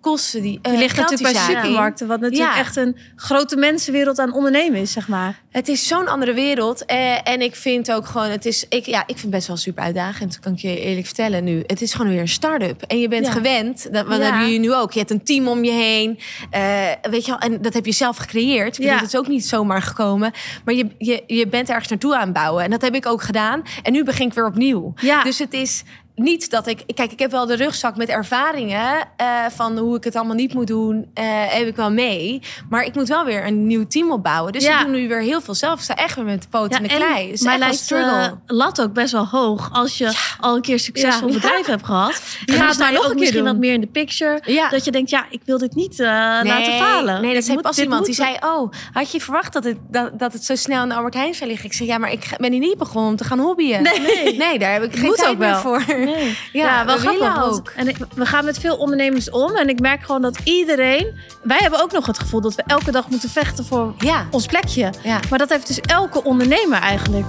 kosten. 0.01 0.41
Die, 0.41 0.59
eh, 0.61 0.71
Je 0.71 0.77
ligt 0.77 0.95
natuurlijk 0.97 1.33
bij 1.33 1.41
supermarkten, 1.55 2.07
wat 2.07 2.19
natuurlijk 2.19 2.53
Ja. 2.53 2.59
echt 2.59 2.75
een 2.75 2.97
grote 3.15 3.55
mensenwereld 3.55 4.19
aan 4.19 4.33
ondernemen 4.33 4.79
is, 4.79 4.91
zeg 4.91 5.07
maar. 5.07 5.41
Het 5.51 5.67
is 5.67 5.87
zo'n 5.87 6.07
andere 6.07 6.33
wereld. 6.33 6.85
Eh, 6.85 7.27
en 7.27 7.41
ik 7.41 7.55
vind 7.55 7.91
ook 7.91 8.05
gewoon, 8.05 8.29
het 8.29 8.45
is, 8.45 8.65
ik, 8.69 8.85
ja, 8.85 8.99
ik 9.01 9.05
vind 9.07 9.21
het 9.21 9.29
best 9.29 9.47
wel 9.47 9.57
super 9.57 9.83
uitdagend. 9.83 10.39
Kan 10.39 10.51
ik 10.53 10.59
je 10.59 10.79
eerlijk 10.79 11.05
vertellen 11.05 11.43
nu. 11.43 11.63
Het 11.67 11.81
is 11.81 11.93
gewoon 11.93 12.11
weer 12.11 12.19
een 12.21 12.27
start-up. 12.27 12.81
En 12.81 12.99
je 12.99 13.07
bent 13.07 13.25
Ja. 13.25 13.31
gewend. 13.31 13.93
Dat, 13.93 14.05
wat 14.07 14.17
Ja. 14.17 14.23
hebben 14.23 14.41
jullie 14.41 14.59
nu 14.59 14.73
ook? 14.73 14.91
Je 14.91 14.99
hebt 14.99 15.11
een 15.11 15.23
team 15.23 15.47
om 15.47 15.63
je 15.63 15.71
heen. 15.71 16.19
Eh, 16.49 16.85
weet 17.01 17.25
je 17.25 17.31
wel, 17.31 17.39
en 17.39 17.61
dat 17.61 17.73
heb 17.73 17.85
je 17.85 17.91
zelf 17.91 18.17
gecreëerd. 18.17 18.71
Bedoel, 18.77 18.91
Ja. 18.91 18.97
Het 18.99 19.07
is 19.13 19.15
ook 19.19 19.27
niet 19.27 19.45
zomaar 19.45 19.81
gekomen. 19.81 20.31
Maar 20.65 20.73
je, 20.73 20.87
je, 20.97 21.23
je 21.27 21.47
bent 21.47 21.69
ergens 21.69 21.87
naartoe 21.89 22.15
aan 22.15 22.21
het 22.23 22.33
bouwen. 22.33 22.63
En 22.63 22.69
dat 22.69 22.81
heb 22.81 22.95
ik 22.95 23.05
ook 23.05 23.21
gedaan. 23.21 23.61
En 23.83 23.91
nu 23.91 24.03
begin 24.03 24.27
ik 24.27 24.33
weer 24.33 24.45
opnieuw. 24.45 24.93
Ja. 25.01 25.23
Dus 25.23 25.39
het 25.39 25.53
is 25.53 25.83
niet 26.17 26.49
dat 26.49 26.67
ik... 26.67 26.83
Kijk, 26.93 27.11
ik 27.11 27.19
heb 27.19 27.31
wel 27.31 27.45
de 27.45 27.55
rugzak 27.55 27.95
met 27.95 28.09
ervaringen... 28.09 29.07
eh, 29.17 29.27
van 29.55 29.77
hoe 29.77 29.97
ik 29.97 30.03
het 30.03 30.15
allemaal 30.15 30.35
niet 30.35 30.53
moet 30.53 30.67
doen. 30.67 31.11
eh, 31.13 31.23
heb 31.47 31.67
ik 31.67 31.75
wel 31.75 31.91
mee. 31.91 32.41
Maar 32.69 32.83
ik 32.83 32.95
moet 32.95 33.07
wel 33.07 33.25
weer 33.25 33.45
een 33.47 33.67
nieuw 33.67 33.87
team 33.87 34.11
opbouwen. 34.11 34.51
Dus 34.53 34.63
Ja. 34.63 34.79
ik 34.79 34.85
doe 34.85 34.95
nu 34.95 35.07
weer 35.07 35.21
heel 35.21 35.41
veel 35.41 35.53
zelf. 35.53 35.77
Ik 35.77 35.83
sta 35.83 35.95
echt 35.95 36.15
weer 36.15 36.25
met 36.25 36.41
de 36.41 36.47
poten 36.47 36.77
in 36.81 36.87
de 36.87 36.93
en 36.93 36.95
klei. 36.99 37.57
Lijkt 37.59 37.75
struggle. 37.77 38.11
eh, 38.21 38.31
lat 38.45 38.81
ook 38.81 38.93
best 38.93 39.11
wel 39.11 39.25
hoog 39.27 39.69
als 39.73 39.97
je 39.97 40.13
al 40.39 40.55
een 40.55 40.61
keer 40.61 40.79
succesvol 40.79 41.27
Ja. 41.27 41.33
bedrijf 41.33 41.65
hebt 41.65 41.85
gehad. 41.85 42.21
Je 42.45 42.53
gaat 42.53 42.77
maar 42.77 42.91
nog 42.93 43.03
een 43.03 43.09
keer 43.09 43.19
misschien 43.19 43.43
doen. 43.43 43.51
wat 43.51 43.57
meer 43.57 43.73
in 43.73 43.81
de 43.81 43.87
picture. 43.87 44.39
Ja. 44.45 44.69
Dat 44.69 44.85
je 44.85 44.91
denkt, 44.91 45.09
ja, 45.09 45.25
ik 45.29 45.41
wil 45.45 45.57
dit 45.57 45.75
niet 45.75 45.97
laten 45.99 46.73
falen. 46.73 47.21
Nee, 47.21 47.33
dat 47.33 47.43
zei 47.43 47.61
pas 47.61 47.77
iemand. 47.79 48.05
Die 48.05 48.13
zei, 48.15 48.35
oh, 48.45 48.71
had 48.93 49.11
je 49.11 49.21
verwacht 49.21 49.53
dat 49.53 49.63
het, 49.63 49.77
dat, 49.89 50.19
dat 50.19 50.33
het 50.33 50.43
zo 50.45 50.55
snel 50.55 50.83
in 50.83 50.89
de 50.89 50.95
Albert 50.95 51.13
Heijn 51.13 51.33
zou 51.33 51.49
liggen? 51.49 51.65
Ik 51.69 51.73
zeg, 51.75 51.87
ja, 51.87 51.97
maar 51.97 52.11
ik 52.11 52.29
ben 52.37 52.51
hier 52.51 52.59
niet 52.61 52.77
begonnen 52.77 53.11
om 53.11 53.17
te 53.17 53.23
gaan 53.23 53.39
hobbyen. 53.39 53.81
Nee. 53.83 54.37
Nee, 54.37 54.59
daar 54.59 54.71
heb 54.73 54.83
ik 54.83 54.93
geen 54.95 55.05
Moet 55.05 55.15
tijd 55.17 55.29
ook 55.29 55.37
meer 55.37 55.49
wel. 55.49 55.59
voor. 55.61 55.83
Nee. 56.15 56.37
Ja, 56.53 56.65
Ja, 56.65 56.85
wel 56.85 56.95
we 56.95 57.01
grappig. 57.01 57.43
ook. 57.43 57.69
En 57.75 57.87
ik- 57.87 57.97
we 58.15 58.25
gaan 58.25 58.45
met 58.45 58.59
veel 58.59 58.75
ondernemers 58.77 59.29
om. 59.29 59.55
En 59.55 59.69
ik 59.69 59.79
merk 59.79 60.03
gewoon 60.03 60.21
dat 60.21 60.37
iedereen... 60.43 61.19
Wij 61.43 61.57
hebben 61.59 61.81
ook 61.81 61.91
nog 61.91 62.05
het 62.05 62.19
gevoel 62.19 62.41
dat 62.41 62.55
we 62.55 62.63
elke 62.65 62.91
dag 62.91 63.09
moeten 63.09 63.29
vechten 63.29 63.65
voor 63.65 63.93
Ja, 63.97 64.27
ons 64.31 64.45
plekje. 64.45 64.89
ja. 65.03 65.19
Maar 65.29 65.39
dat 65.39 65.49
heeft 65.49 65.67
dus 65.67 65.79
elke 65.79 66.23
ondernemer 66.23 66.79
eigenlijk. 66.81 67.25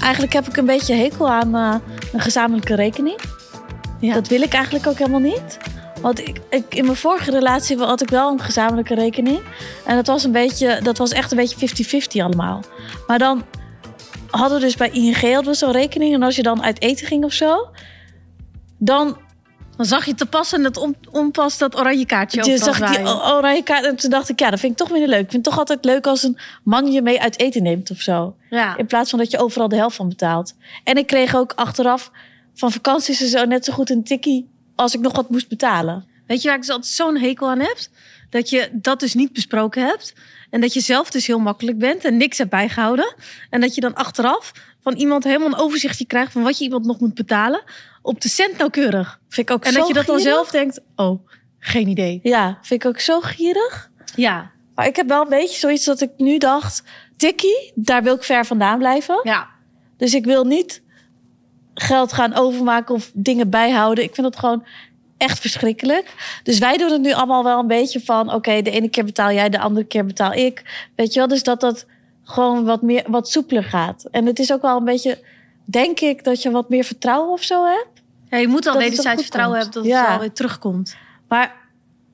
Eigenlijk 0.00 0.32
heb 0.32 0.48
ik 0.48 0.56
een 0.56 0.66
beetje 0.66 0.94
hekel 0.94 1.30
aan 1.30 1.54
eh, 1.54 1.74
een 2.12 2.20
gezamenlijke 2.20 2.74
rekening. 2.74 3.20
Ja. 4.00 4.14
Dat 4.14 4.28
wil 4.28 4.40
ik 4.42 4.52
eigenlijk 4.52 4.86
ook 4.86 4.98
helemaal 4.98 5.20
niet. 5.20 5.56
Want 6.06 6.28
ik, 6.28 6.40
ik, 6.50 6.74
in 6.74 6.84
mijn 6.84 6.96
vorige 6.96 7.30
relatie 7.30 7.78
had 7.78 8.02
ik 8.02 8.08
wel 8.08 8.30
een 8.30 8.40
gezamenlijke 8.40 8.94
rekening. 8.94 9.40
En 9.84 9.96
dat 9.96 10.06
was, 10.06 10.24
een 10.24 10.32
beetje, 10.32 10.80
dat 10.82 10.98
was 10.98 11.10
echt 11.10 11.30
een 11.30 11.36
beetje 11.36 12.00
50-50 12.20 12.24
allemaal. 12.24 12.62
Maar 13.06 13.18
dan 13.18 13.44
hadden 14.30 14.58
we 14.58 14.64
dus 14.64 14.76
bij 14.76 14.90
ING 14.90 15.20
hadden 15.20 15.52
we 15.52 15.54
zo'n 15.54 15.72
rekening. 15.72 16.14
En 16.14 16.22
als 16.22 16.36
je 16.36 16.42
dan 16.42 16.62
uit 16.62 16.80
eten 16.80 17.06
ging 17.06 17.24
of 17.24 17.32
zo... 17.32 17.68
dan 18.78 19.16
Dan 19.76 19.86
zag 19.86 20.04
je 20.04 20.14
te 20.14 20.26
pas 20.26 20.52
en 20.52 20.62
dat 20.62 20.94
onpas 21.10 21.58
dat 21.58 21.78
oranje 21.78 22.06
kaartje 22.06 22.40
toen 22.40 22.52
overal 22.52 22.74
zag 22.74 22.90
ik 22.90 22.96
die 22.96 23.14
oranje 23.14 23.62
kaart 23.62 23.84
en 23.84 23.96
toen 23.96 24.10
dacht 24.10 24.28
ik, 24.28 24.40
ja, 24.40 24.50
dat 24.50 24.60
vind 24.60 24.72
ik 24.72 24.78
toch 24.78 24.90
minder 24.90 25.08
leuk. 25.08 25.24
Ik 25.24 25.30
vind 25.30 25.44
het 25.44 25.54
toch 25.54 25.58
altijd 25.58 25.84
leuk 25.84 26.06
als 26.06 26.22
een 26.22 26.38
man 26.64 26.92
je 26.92 27.02
mee 27.02 27.20
uit 27.20 27.40
eten 27.40 27.62
neemt 27.62 27.90
of 27.90 28.00
zo. 28.00 28.36
Ja. 28.50 28.76
In 28.76 28.86
plaats 28.86 29.10
van 29.10 29.18
dat 29.18 29.30
je 29.30 29.38
overal 29.38 29.68
de 29.68 29.76
helft 29.76 29.96
van 29.96 30.08
betaalt. 30.08 30.54
En 30.84 30.96
ik 30.96 31.06
kreeg 31.06 31.34
ook 31.34 31.52
achteraf 31.56 32.10
van 32.54 32.72
vakanties 32.72 33.20
en 33.20 33.28
zo 33.28 33.44
net 33.44 33.64
zo 33.64 33.72
goed 33.72 33.90
een 33.90 34.04
tikkie 34.04 34.54
als 34.76 34.94
ik 34.94 35.00
nog 35.00 35.16
wat 35.16 35.30
moest 35.30 35.48
betalen. 35.48 36.04
Weet 36.26 36.42
je 36.42 36.46
waar 36.48 36.56
ik 36.56 36.62
dus 36.62 36.70
altijd 36.70 36.92
zo'n 36.92 37.16
hekel 37.16 37.48
aan 37.48 37.60
heb? 37.60 37.78
Dat 38.30 38.50
je 38.50 38.68
dat 38.72 39.00
dus 39.00 39.14
niet 39.14 39.32
besproken 39.32 39.84
hebt. 39.86 40.14
En 40.50 40.60
dat 40.60 40.72
je 40.72 40.80
zelf 40.80 41.10
dus 41.10 41.26
heel 41.26 41.38
makkelijk 41.38 41.78
bent 41.78 42.04
en 42.04 42.16
niks 42.16 42.38
hebt 42.38 42.50
bijgehouden. 42.50 43.14
En 43.50 43.60
dat 43.60 43.74
je 43.74 43.80
dan 43.80 43.94
achteraf 43.94 44.52
van 44.80 44.94
iemand 44.94 45.24
helemaal 45.24 45.48
een 45.48 45.56
overzichtje 45.58 46.06
krijgt 46.06 46.32
van 46.32 46.42
wat 46.42 46.58
je 46.58 46.64
iemand 46.64 46.84
nog 46.84 47.00
moet 47.00 47.14
betalen. 47.14 47.62
Op 48.02 48.20
de 48.20 48.28
cent 48.28 48.58
nauwkeurig. 48.58 49.20
Vind 49.28 49.48
ik 49.48 49.54
ook 49.54 49.64
En 49.64 49.72
zo 49.72 49.78
dat 49.78 49.88
je 49.88 49.94
dat 49.94 50.06
dan 50.06 50.16
gierig. 50.16 50.34
zelf 50.34 50.50
denkt, 50.50 50.80
oh, 50.96 51.26
geen 51.58 51.88
idee. 51.88 52.20
Ja, 52.22 52.58
vind 52.62 52.84
ik 52.84 52.88
ook 52.88 53.00
zo 53.00 53.20
gierig. 53.20 53.90
Ja, 54.14 54.50
Maar 54.74 54.86
ik 54.86 54.96
heb 54.96 55.08
wel 55.08 55.22
een 55.22 55.28
beetje 55.28 55.58
zoiets 55.58 55.84
dat 55.84 56.00
ik 56.00 56.10
nu 56.16 56.38
dacht... 56.38 56.82
Tikkie, 57.16 57.72
daar 57.74 58.02
wil 58.02 58.14
ik 58.14 58.22
ver 58.22 58.46
vandaan 58.46 58.78
blijven. 58.78 59.20
ja. 59.22 59.48
Dus 59.96 60.14
ik 60.14 60.24
wil 60.24 60.44
niet 60.44 60.82
geld 61.80 62.12
gaan 62.12 62.34
overmaken 62.34 62.94
of 62.94 63.10
dingen 63.14 63.50
bijhouden. 63.50 64.04
Ik 64.04 64.14
vind 64.14 64.26
het 64.26 64.38
gewoon 64.38 64.64
echt 65.16 65.38
verschrikkelijk. 65.40 66.14
Dus 66.42 66.58
wij 66.58 66.76
doen 66.76 66.90
het 66.92 67.00
nu 67.00 67.12
allemaal 67.12 67.44
wel 67.44 67.58
een 67.58 67.66
beetje 67.66 68.00
van... 68.00 68.32
oké, 68.34 68.62
de 68.62 68.70
ene 68.70 68.88
keer 68.88 69.04
betaal 69.04 69.32
jij, 69.32 69.48
de 69.48 69.58
andere 69.58 69.86
keer 69.86 70.06
betaal 70.06 70.32
ik. 70.32 70.86
Weet 70.96 71.12
je 71.12 71.18
wel, 71.18 71.28
dus 71.28 71.42
dat 71.42 71.60
dat 71.60 71.86
gewoon 72.24 72.64
wat, 72.64 72.82
meer, 72.82 73.04
wat 73.08 73.28
soepeler 73.30 73.64
gaat. 73.64 74.04
En 74.10 74.26
het 74.26 74.38
is 74.38 74.52
ook 74.52 74.62
wel 74.62 74.76
een 74.76 74.84
beetje, 74.84 75.18
denk 75.64 76.00
ik, 76.00 76.24
dat 76.24 76.42
je 76.42 76.50
wat 76.50 76.68
meer 76.68 76.84
vertrouwen 76.84 77.32
of 77.32 77.42
zo 77.42 77.64
hebt. 77.64 78.02
ja 78.30 78.38
je 78.38 78.48
moet 78.48 78.62
Dat 78.64 78.74
het 78.74 78.82
wederzijds 78.82 79.22
vertrouwen 79.22 79.60
komt. 79.60 79.74
hebben 79.74 79.90
dat 79.90 79.98
het 80.00 80.02
Ja. 80.08 80.10
wel 80.12 80.20
weer 80.26 80.32
terugkomt. 80.36 80.96
Maar 81.28 81.54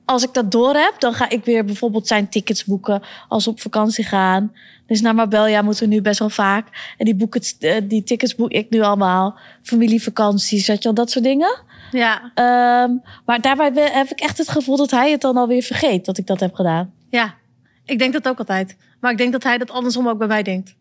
als 0.05 0.23
ik 0.23 0.33
dat 0.33 0.51
door 0.51 0.73
heb, 0.75 0.93
dan 0.99 1.13
ga 1.13 1.29
ik 1.29 1.45
weer 1.45 1.65
bijvoorbeeld 1.65 2.07
zijn 2.07 2.29
tickets 2.29 2.65
boeken 2.65 3.01
als 3.27 3.45
we 3.45 3.51
op 3.51 3.61
vakantie 3.61 4.03
gaan. 4.03 4.53
Dus 4.87 5.01
naar 5.01 5.15
Marbella 5.15 5.61
moeten 5.61 5.89
we 5.89 5.93
nu 5.95 6.01
best 6.01 6.19
wel 6.19 6.29
vaak. 6.29 6.93
En 6.97 7.05
die, 7.05 7.15
boeken, 7.15 7.41
eh, 7.59 7.81
die 7.83 8.03
tickets 8.03 8.35
boek 8.35 8.51
ik 8.51 8.69
nu 8.69 8.81
allemaal. 8.81 9.37
Familievakanties, 9.61 10.67
weet 10.67 10.77
je 10.77 10.83
wel, 10.83 10.93
dat 10.93 11.11
soort 11.11 11.25
dingen. 11.25 11.61
Ja, 11.91 12.31
Ehm, 12.35 12.91
maar 13.25 13.41
daarbij 13.41 13.71
heb 13.91 14.09
ik 14.09 14.19
echt 14.19 14.37
het 14.37 14.49
gevoel 14.49 14.77
dat 14.77 14.91
hij 14.91 15.11
het 15.11 15.21
dan 15.21 15.37
alweer 15.37 15.63
vergeet 15.63 16.05
dat 16.05 16.17
ik 16.17 16.27
dat 16.27 16.39
heb 16.39 16.53
gedaan. 16.53 16.93
ja. 17.09 17.41
Ik 17.85 17.99
denk 17.99 18.13
dat 18.13 18.27
ook 18.27 18.37
altijd. 18.37 18.77
Maar 18.99 19.11
ik 19.11 19.17
denk 19.17 19.31
dat 19.31 19.43
hij 19.43 19.57
dat 19.57 19.71
andersom 19.71 20.07
ook 20.07 20.17
bij 20.17 20.27
mij 20.27 20.43
denkt. 20.43 20.75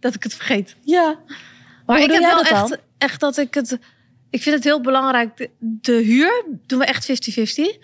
Dat 0.00 0.14
ik 0.14 0.22
het 0.22 0.34
vergeet. 0.34 0.76
Ja. 0.80 1.18
Maar, 1.86 2.00
ik 2.00 2.10
heb 2.10 2.20
wel 2.22 2.44
dan? 2.44 2.44
echt, 2.44 2.78
echt 2.98 3.20
dat 3.20 3.36
ik 3.36 3.54
het... 3.54 3.78
Ik 4.30 4.42
vind 4.42 4.54
het 4.54 4.64
heel 4.64 4.80
belangrijk. 4.80 5.36
De, 5.36 5.50
de 5.58 5.92
huur 5.92 6.44
doen 6.66 6.78
we 6.78 6.84
echt 6.84 7.10
50-50. 7.10 7.78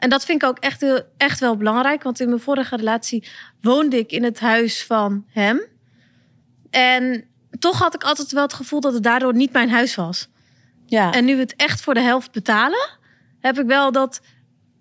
En 0.00 0.10
dat 0.10 0.24
vind 0.24 0.42
ik 0.42 0.48
ook 0.48 0.58
echt, 0.58 0.80
heel, 0.80 1.02
echt 1.16 1.40
wel 1.40 1.56
belangrijk. 1.56 2.02
Want 2.02 2.20
in 2.20 2.28
mijn 2.28 2.40
vorige 2.40 2.76
relatie 2.76 3.28
woonde 3.60 3.98
ik 3.98 4.12
in 4.12 4.24
het 4.24 4.40
huis 4.40 4.84
van 4.84 5.24
hem. 5.28 5.60
En 6.70 7.24
toch 7.58 7.78
had 7.78 7.94
ik 7.94 8.02
altijd 8.02 8.32
wel 8.32 8.42
het 8.42 8.52
gevoel 8.52 8.80
dat 8.80 8.92
het 8.92 9.02
daardoor 9.02 9.34
niet 9.34 9.52
mijn 9.52 9.70
huis 9.70 9.94
was. 9.94 10.28
Ja. 10.86 11.12
En 11.12 11.24
nu 11.24 11.34
we 11.34 11.40
het 11.40 11.54
echt 11.56 11.80
voor 11.80 11.94
de 11.94 12.00
helft 12.00 12.32
betalen, 12.32 12.88
heb 13.40 13.58
ik 13.58 13.66
wel 13.66 13.92
dat 13.92 14.20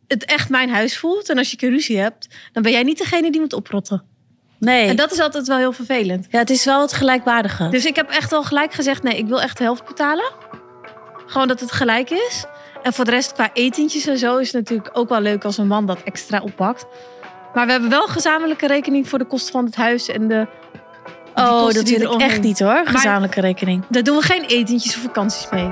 het 0.08 0.26
echt 0.26 0.50
mijn 0.50 0.70
huis 0.70 0.98
voelt. 0.98 1.30
En 1.30 1.38
als 1.38 1.52
je 1.52 1.58
een 1.60 1.70
ruzie 1.70 1.98
hebt, 1.98 2.28
dan 2.52 2.64
ben 2.64 2.72
jij 2.72 2.84
niet 2.84 2.98
degene 2.98 3.32
die 3.32 3.42
moet 3.42 3.54
oprotten. 3.54 4.04
nee. 4.58 4.88
En 4.88 4.96
dat 4.96 5.12
is 5.12 5.20
altijd 5.20 5.48
wel 5.48 5.58
heel 5.58 5.74
vervelend. 5.74 6.28
ja, 6.30 6.40
het 6.40 6.50
is 6.50 6.66
wel 6.66 6.82
het 6.82 6.94
gelijkwaardige. 6.94 7.70
Dus 7.70 7.86
ik 7.86 7.96
heb 7.96 8.10
echt 8.10 8.34
al 8.34 8.44
gelijk 8.44 8.74
gezegd: 8.74 9.04
nee, 9.04 9.18
ik 9.18 9.28
wil 9.28 9.42
echt 9.42 9.58
de 9.58 9.64
helft 9.64 9.86
betalen. 9.86 10.32
Gewoon 11.26 11.48
dat 11.48 11.60
het 11.60 11.72
gelijk 11.72 12.10
is. 12.10 12.46
En 12.84 12.94
voor 12.94 13.06
de 13.06 13.12
rest, 13.12 13.34
qua 13.34 13.50
etentjes 13.54 14.08
en 14.08 14.18
zo, 14.18 14.38
is 14.38 14.52
het 14.52 14.56
natuurlijk 14.56 14.90
ook 14.98 15.10
wel 15.10 15.22
leuk 15.22 15.44
als 15.44 15.58
een 15.58 15.68
man 15.68 15.86
dat 15.86 15.98
extra 16.04 16.40
oppakt. 16.42 16.86
Maar 17.54 17.66
we 17.66 17.72
hebben 17.72 17.90
wel 17.90 18.02
een 18.02 18.08
gezamenlijke 18.14 18.68
rekening 18.68 19.10
voor 19.10 19.20
de 19.20 19.26
kosten 19.26 19.52
van 19.52 19.66
het 19.66 19.76
huis 19.76 20.08
en 20.08 20.28
de. 20.28 20.48
oh, 21.36 21.70
dat 21.72 21.90
wil 21.90 22.14
ik 22.14 22.22
echt 22.22 22.42
niet 22.42 22.60
hoor. 22.60 22.82
Gezamenlijke 22.86 23.42
rekening. 23.42 23.84
Daar 23.90 24.04
doen 24.04 24.18
we 24.18 24.24
geen 24.24 24.44
etentjes 24.44 24.96
of 24.96 25.02
vakanties 25.02 25.48
mee. 25.52 25.70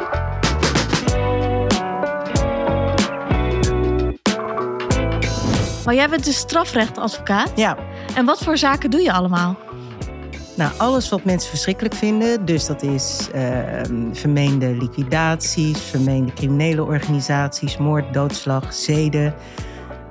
Maar 5.85 5.95
jij 5.95 6.09
bent 6.09 6.25
dus 6.25 6.37
strafrechtadvocaat. 6.37 7.51
Ja, 7.55 7.77
En 8.15 8.25
wat 8.25 8.39
voor 8.43 8.57
zaken 8.57 8.89
doe 8.89 9.01
je 9.01 9.11
allemaal? 9.11 9.55
Nou 10.57 10.71
alles 10.77 11.09
wat 11.09 11.23
mensen 11.23 11.49
verschrikkelijk 11.49 11.95
vinden. 11.95 12.45
Dus 12.45 12.65
dat 12.65 12.83
is 12.83 13.27
ehm, 13.33 14.13
vermeende 14.13 14.67
liquidaties, 14.67 15.79
vermeende 15.79 16.33
criminele 16.33 16.83
organisaties, 16.83 17.77
moord, 17.77 18.13
doodslag, 18.13 18.73
zeden. 18.73 19.33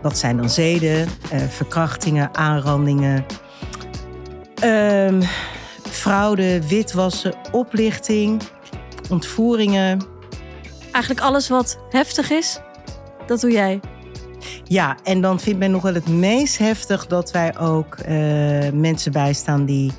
Wat 0.03 0.19
zijn 0.19 0.37
dan 0.37 0.51
zeden? 0.51 1.09
Eh, 1.31 1.41
verkrachtingen, 1.49 2.35
aanrandingen, 2.35 3.27
ehm, 4.55 5.23
fraude, 5.83 6.69
witwassen, 6.69 7.35
oplichting, 7.53 8.43
ontvoeringen. 9.11 10.07
Eigenlijk 10.93 11.27
alles 11.27 11.49
wat 11.49 11.79
heftig 11.91 12.31
is, 12.31 12.61
dat 13.27 13.41
doe 13.41 13.51
jij. 13.51 13.81
Ja, 14.65 14.97
en 15.05 15.21
dan 15.21 15.41
vindt 15.41 15.59
men 15.59 15.71
nog 15.71 15.83
wel 15.83 15.95
het 15.95 16.09
meest 16.09 16.59
heftig 16.59 17.07
dat 17.07 17.31
wij 17.31 17.59
ook 17.59 17.95
eh, 17.95 18.17
mensen 18.73 19.13
bijstaan 19.13 19.65
die 19.65 19.93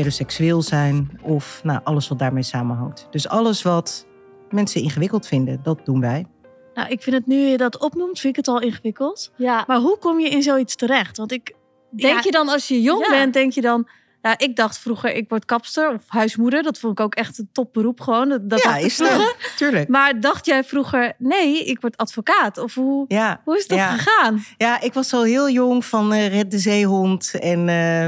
pedoseksueel 0.00 0.62
zijn 0.62 1.10
of 1.22 1.60
nou, 1.62 1.80
alles 1.84 2.08
wat 2.08 2.18
daarmee 2.18 2.42
samenhangt. 2.42 3.06
Dus 3.10 3.28
alles 3.28 3.62
wat 3.62 4.06
mensen 4.50 4.82
ingewikkeld 4.82 5.26
vinden, 5.26 5.60
dat 5.62 5.80
doen 5.84 6.00
wij. 6.00 6.26
Nou, 6.74 6.88
ik 6.88 7.02
vind 7.02 7.16
het 7.16 7.26
nu 7.26 7.36
je 7.36 7.56
dat 7.56 7.78
opnoemt, 7.78 8.18
vind 8.20 8.36
ik 8.38 8.44
het 8.46 8.54
al 8.54 8.60
ingewikkeld. 8.60 9.32
Ja. 9.36 9.64
Maar 9.66 9.78
hoe 9.78 9.98
kom 9.98 10.20
je 10.20 10.28
in 10.28 10.42
zoiets 10.42 10.76
terecht? 10.76 11.16
Want 11.16 11.32
ik 11.32 11.54
denk 11.90 12.14
Ja. 12.14 12.20
je 12.24 12.30
dan 12.30 12.48
als 12.48 12.68
je 12.68 12.82
jong 12.82 13.04
Ja. 13.04 13.10
bent, 13.10 13.32
denk 13.32 13.52
je 13.52 13.60
dan. 13.60 13.88
Ja, 14.22 14.38
ik 14.38 14.56
dacht 14.56 14.78
vroeger, 14.78 15.14
ik 15.14 15.28
word 15.28 15.44
kapster 15.44 15.92
of 15.94 16.02
huismoeder. 16.06 16.62
Dat 16.62 16.78
vond 16.78 16.98
ik 16.98 17.04
ook 17.04 17.14
echt 17.14 17.38
een 17.38 17.48
topberoep 17.52 18.00
gewoon. 18.00 18.28
Dat, 18.28 18.50
dat 18.50 18.62
ja, 18.62 18.76
is 18.76 18.94
vroeger. 18.94 19.18
dat. 19.18 19.36
Tuurlijk. 19.56 19.88
Maar 19.88 20.20
dacht 20.20 20.46
jij 20.46 20.64
vroeger, 20.64 21.12
nee, 21.18 21.64
ik 21.64 21.80
word 21.80 21.96
advocaat? 21.96 22.58
Of 22.58 22.74
hoe, 22.74 23.04
Ja, 23.08 23.40
hoe 23.44 23.56
is 23.56 23.66
dat 23.66 23.78
ja. 23.78 23.96
gegaan? 23.96 24.44
ja, 24.56 24.80
ik 24.80 24.92
was 24.92 25.12
al 25.12 25.22
heel 25.22 25.50
jong 25.50 25.84
van 25.84 26.12
eh, 26.12 26.28
Red 26.28 26.50
de 26.50 26.58
Zeehond. 26.58 27.34
En 27.40 27.68
eh, 27.68 28.06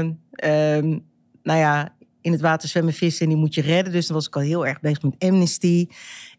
ehm, 0.77 0.97
nou 1.43 1.59
ja, 1.59 1.95
in 2.21 2.31
het 2.31 2.41
water 2.41 2.69
zwemmen 2.69 2.93
vissen 2.93 3.23
en 3.23 3.29
die 3.31 3.37
moet 3.41 3.53
je 3.53 3.61
redden. 3.61 3.93
Dus 3.93 4.07
dan 4.07 4.15
was 4.15 4.27
ik 4.27 4.35
al 4.35 4.41
heel 4.41 4.67
erg 4.67 4.79
bezig 4.79 5.01
met 5.01 5.15
Amnesty 5.19 5.87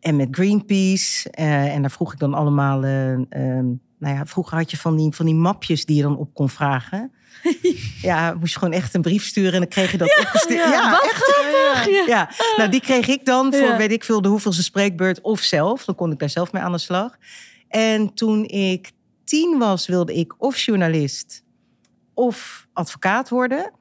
en 0.01 0.17
met 0.17 0.29
Greenpeace. 0.31 1.31
Eh, 1.31 1.75
en 1.75 1.81
daar 1.81 1.91
vroeg 1.91 2.13
ik 2.13 2.19
dan 2.19 2.35
allemaal... 2.35 2.85
eh, 2.85 3.13
ehm, 3.13 3.67
nou 3.99 4.15
ja, 4.17 4.27
vroeger 4.27 4.57
had 4.57 4.71
je 4.71 4.77
van 4.77 4.97
die, 4.97 5.13
van 5.13 5.27
die 5.27 5.35
mapjes 5.35 5.85
die 5.85 5.97
je 5.97 6.03
dan 6.03 6.17
op 6.17 6.35
kon 6.35 6.49
vragen. 6.49 7.13
ja, 8.03 8.35
moest 8.39 8.53
je 8.53 8.59
gewoon 8.59 8.75
echt 8.75 8.95
een 8.95 9.03
brief 9.03 9.25
sturen 9.25 9.53
en 9.53 9.59
dan 9.59 9.69
kreeg 9.69 9.91
je 9.91 9.99
dat 9.99 10.19
opgestuurd. 10.21 10.69
Ja, 10.73 10.91
wat 10.91 11.03
echt. 11.05 11.15
grappig. 11.15 11.87
Ja. 11.87 12.05
Ja, 12.07 12.31
nou 12.57 12.71
die 12.71 12.81
kreeg 12.81 13.07
ik 13.09 13.25
dan 13.25 13.53
voor 13.53 13.69
Ja. 13.69 13.77
weet 13.77 13.91
ik 13.93 14.05
veel 14.05 14.23
de 14.23 14.29
hoeveelste 14.29 14.63
spreekbeurt 14.63 15.21
of 15.21 15.41
zelf. 15.41 15.85
Dan 15.85 15.95
kon 15.95 16.13
ik 16.13 16.19
daar 16.19 16.31
zelf 16.31 16.53
mee 16.53 16.63
aan 16.63 16.73
de 16.73 16.79
slag. 16.79 17.17
En 17.69 18.15
toen 18.15 18.45
ik 18.45 18.91
tien 19.25 19.59
was, 19.59 19.87
wilde 19.87 20.15
ik 20.15 20.35
of 20.39 20.59
journalist 20.59 21.45
of 22.15 22.67
advocaat 22.73 23.29
worden. 23.29 23.73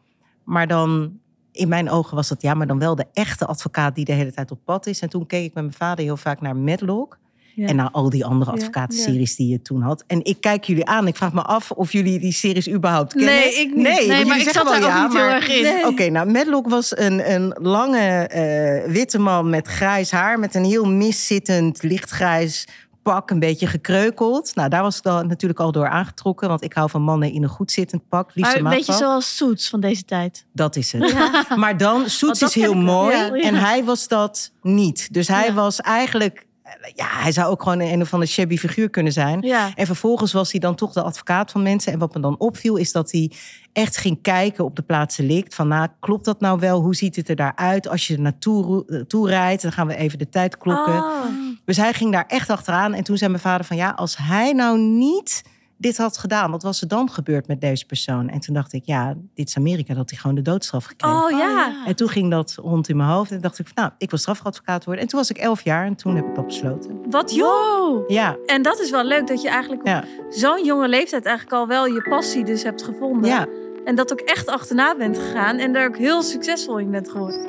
Maar 0.49 0.67
dan, 0.67 1.19
in 1.51 1.67
mijn 1.67 1.89
ogen 1.89 2.15
was 2.15 2.27
dat 2.27 2.41
ja, 2.41 2.53
maar 2.53 2.67
dan 2.67 2.79
wel 2.79 2.95
de 2.95 3.05
echte 3.13 3.45
advocaat 3.45 3.95
die 3.95 4.05
de 4.05 4.11
hele 4.11 4.31
tijd 4.31 4.51
op 4.51 4.59
pad 4.65 4.87
is. 4.87 4.99
En 4.99 5.09
toen 5.09 5.25
keek 5.25 5.45
ik 5.45 5.53
met 5.53 5.63
mijn 5.63 5.75
vader 5.75 6.03
heel 6.03 6.17
vaak 6.17 6.41
naar 6.41 6.55
Medlock. 6.55 7.17
Ja. 7.55 7.67
En 7.67 7.75
naar 7.75 7.89
al 7.91 8.09
die 8.09 8.25
andere 8.25 8.51
advocatenseries 8.51 9.35
die 9.35 9.47
je 9.47 9.61
toen 9.61 9.81
had. 9.81 10.03
En 10.07 10.23
ik 10.23 10.41
kijk 10.41 10.63
jullie 10.63 10.85
aan. 10.85 11.07
Ik 11.07 11.15
vraag 11.15 11.33
me 11.33 11.41
af 11.41 11.71
of 11.71 11.91
jullie 11.91 12.19
die 12.19 12.31
series 12.31 12.69
überhaupt 12.69 13.13
kennen. 13.13 13.33
Nee, 13.33 13.53
ik 13.53 13.75
niet. 13.75 14.07
Nee, 14.07 14.25
maar 14.25 14.39
ik 14.39 14.49
zat 14.49 14.67
daar 14.67 14.97
ook 14.97 15.03
niet 15.03 15.17
heel 15.21 15.29
erg 15.29 15.49
in. 15.49 15.63
Nee. 15.63 15.87
Oké, 15.87 16.09
nou, 16.09 16.31
Medlock 16.31 16.69
was 16.69 16.97
een, 16.97 17.33
een 17.33 17.55
lange 17.61 18.27
eh, 18.27 18.91
witte 18.91 19.19
man 19.19 19.49
met 19.49 19.67
grijs 19.67 20.11
haar. 20.11 20.39
Met 20.39 20.55
een 20.55 20.65
heel 20.65 20.85
miszittend, 20.85 21.83
lichtgrijs 21.83 22.67
pak. 23.13 23.29
Een 23.29 23.39
beetje 23.39 23.67
gekreukeld. 23.67 24.55
Nou, 24.55 24.69
daar 24.69 24.81
was 24.81 24.97
ik 24.97 25.03
dan 25.03 25.27
natuurlijk 25.27 25.59
al 25.59 25.71
door 25.71 25.87
aangetrokken. 25.89 26.47
Want 26.47 26.63
ik 26.63 26.73
hou 26.73 26.89
van 26.89 27.01
mannen 27.01 27.31
in 27.31 27.43
een 27.43 27.49
goed 27.49 27.71
zittend 27.71 28.07
pak. 28.09 28.31
Liefst 28.33 28.55
een 28.55 28.63
Maar 28.63 28.71
een 28.71 28.77
beetje 28.77 28.93
zoals 28.93 29.35
Suits 29.35 29.69
van 29.69 29.79
deze 29.79 30.05
tijd. 30.05 30.45
Dat 30.53 30.75
is 30.75 30.91
het. 30.91 31.15
Maar 31.55 31.77
dan, 31.77 32.09
Soets 32.09 32.41
is 32.41 32.53
heel 32.53 32.73
mooi. 32.73 33.15
Ja. 33.15 33.31
En 33.33 33.55
hij 33.55 33.83
was 33.83 34.07
dat 34.07 34.51
niet. 34.61 35.13
Dus 35.13 35.27
hij 35.27 35.45
Ja. 35.45 35.53
was 35.53 35.81
eigenlijk... 35.81 36.47
Ja, 36.95 37.05
hij 37.07 37.31
zou 37.31 37.51
ook 37.51 37.63
gewoon 37.63 37.79
een, 37.79 38.01
of 38.01 38.13
andere 38.13 38.31
shabby 38.31 38.57
figuur 38.57 38.89
kunnen 38.89 39.13
zijn. 39.13 39.41
Ja. 39.41 39.71
En 39.75 39.85
vervolgens 39.85 40.33
was 40.33 40.51
hij 40.51 40.59
dan 40.59 40.75
toch 40.75 40.93
de 40.93 41.01
advocaat 41.01 41.51
van 41.51 41.63
mensen. 41.63 41.93
En 41.93 41.99
wat 41.99 42.13
me 42.13 42.19
dan 42.21 42.39
opviel 42.39 42.75
is 42.75 42.91
dat 42.91 43.11
hij 43.11 43.31
echt 43.73 43.97
ging 43.97 44.21
kijken 44.21 44.65
op 44.65 44.75
de 44.75 44.81
plaatsen 44.81 45.25
likt. 45.25 45.55
Van 45.55 45.67
nou, 45.67 45.87
klopt 45.99 46.25
dat 46.25 46.39
nou 46.39 46.59
wel? 46.59 46.81
Hoe 46.81 46.95
ziet 46.95 47.15
het 47.15 47.29
er 47.29 47.35
daaruit? 47.35 47.87
Als 47.87 48.07
je 48.07 48.13
er 48.13 48.21
naartoe 48.21 48.85
eh, 48.87 48.99
toe 48.99 49.27
rijdt, 49.29 49.61
dan 49.61 49.71
gaan 49.71 49.87
we 49.87 49.95
even 49.95 50.17
de 50.17 50.29
tijd 50.29 50.57
klokken. 50.57 50.93
Oh. 50.93 51.25
Dus 51.69 51.77
hij 51.77 51.93
ging 51.93 52.11
daar 52.11 52.25
echt 52.27 52.49
achteraan. 52.49 52.93
En 52.93 53.03
toen 53.03 53.17
zei 53.17 53.29
mijn 53.29 53.41
vader 53.41 53.65
van 53.65 53.77
ja, 53.77 53.89
als 53.89 54.17
hij 54.17 54.53
nou 54.53 54.77
niet 54.77 55.41
dit 55.77 55.97
had 55.97 56.17
gedaan, 56.17 56.51
wat 56.51 56.63
was 56.63 56.81
er 56.81 56.87
dan 56.87 57.09
gebeurd 57.09 57.47
met 57.47 57.61
deze 57.61 57.85
persoon? 57.85 58.29
En 58.29 58.39
toen 58.39 58.53
dacht 58.53 58.73
ik, 58.73 58.81
ja, 58.85 59.13
dit 59.33 59.47
is 59.47 59.57
Amerika, 59.57 59.93
dat 59.93 60.09
hij 60.09 60.19
gewoon 60.19 60.35
de 60.35 60.41
doodstraf 60.41 60.85
gekregen. 60.85 61.23
Oh 61.23 61.29
ja. 61.29 61.85
En 61.85 61.95
toen 61.95 62.09
ging 62.09 62.31
dat 62.31 62.55
rond 62.61 62.89
in 62.89 62.97
mijn 62.97 63.09
hoofd. 63.09 63.31
En 63.31 63.41
dacht 63.41 63.59
ik, 63.59 63.65
van, 63.65 63.83
nou, 63.83 63.91
ik 63.97 64.09
wil 64.09 64.19
strafadvocaat 64.19 64.85
worden. 64.85 65.03
En 65.03 65.09
toen 65.09 65.19
was 65.19 65.29
ik 65.29 65.37
elf 65.37 65.63
jaar 65.63 65.85
en 65.85 65.95
toen 65.95 66.15
heb 66.15 66.25
ik 66.25 66.35
dat 66.35 66.45
besloten. 66.45 67.01
Wat 67.09 67.35
jong. 67.35 68.03
Ja, 68.07 68.37
En 68.45 68.61
dat 68.61 68.79
is 68.79 68.89
wel 68.89 69.03
leuk 69.03 69.27
dat 69.27 69.41
je 69.41 69.49
eigenlijk 69.49 69.87
ja, 69.87 69.99
op 69.99 70.25
zo'n 70.29 70.65
jonge 70.65 70.87
leeftijd 70.87 71.25
eigenlijk 71.25 71.55
al 71.55 71.67
wel 71.67 71.85
je 71.85 72.01
passie 72.09 72.45
dus 72.45 72.63
hebt 72.63 72.83
gevonden. 72.83 73.29
ja. 73.29 73.47
En 73.85 73.95
dat 73.95 74.11
ook 74.11 74.19
echt 74.19 74.47
achterna 74.47 74.95
bent 74.95 75.17
gegaan 75.17 75.57
en 75.57 75.73
daar 75.73 75.87
ook 75.87 75.97
heel 75.97 76.21
succesvol 76.21 76.77
in 76.77 76.91
bent 76.91 77.09
geworden. 77.09 77.48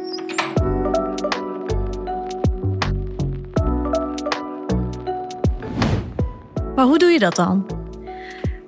Maar 6.81 6.89
hoe 6.89 6.99
doe 6.99 7.11
je 7.11 7.19
dat 7.19 7.37
dan? 7.37 7.67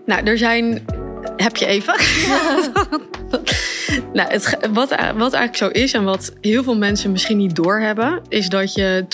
Nou, 0.06 0.24
er 0.24 0.38
zijn. 0.38 0.84
Heb 1.36 1.56
je 1.56 1.66
even? 1.66 1.94
Nou, 4.12 4.30
het, 4.30 4.58
wat, 4.72 4.88
wat 5.16 5.32
eigenlijk 5.32 5.56
zo 5.56 5.68
is 5.68 5.92
en 5.92 6.04
wat 6.04 6.32
heel 6.40 6.62
veel 6.62 6.76
mensen 6.76 7.12
misschien 7.12 7.36
niet 7.36 7.56
doorhebben, 7.56 8.22
is 8.28 8.48
dat 8.48 8.74
je 8.74 9.04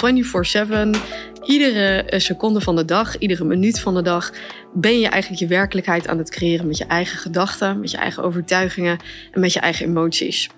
24/7, 0.94 1.00
iedere 1.44 2.02
eh, 2.02 2.20
seconde 2.20 2.60
van 2.60 2.76
de 2.76 2.84
dag, 2.84 3.18
iedere 3.18 3.44
minuut 3.44 3.80
van 3.80 3.94
de 3.94 4.02
dag, 4.02 4.32
ben 4.74 5.00
je 5.00 5.08
eigenlijk 5.08 5.42
je 5.42 5.48
werkelijkheid 5.48 6.08
aan 6.08 6.18
het 6.18 6.30
creëren 6.30 6.66
met 6.66 6.78
je 6.78 6.84
eigen 6.84 7.18
gedachten, 7.18 7.80
met 7.80 7.90
je 7.90 7.96
eigen 7.96 8.22
overtuigingen 8.22 8.98
en 9.32 9.40
met 9.40 9.52
je 9.52 9.60
eigen 9.60 9.86
emoties. 9.86 10.50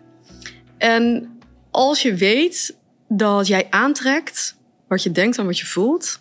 En 0.79 1.31
als 1.71 2.03
je 2.03 2.15
weet 2.15 2.77
dat 3.09 3.47
jij 3.47 3.67
aantrekt 3.71 4.57
wat 4.89 5.03
je 5.03 5.13
denkt 5.13 5.39
en 5.39 5.47
wat 5.47 5.59
je 5.59 5.67
voelt, 5.67 6.21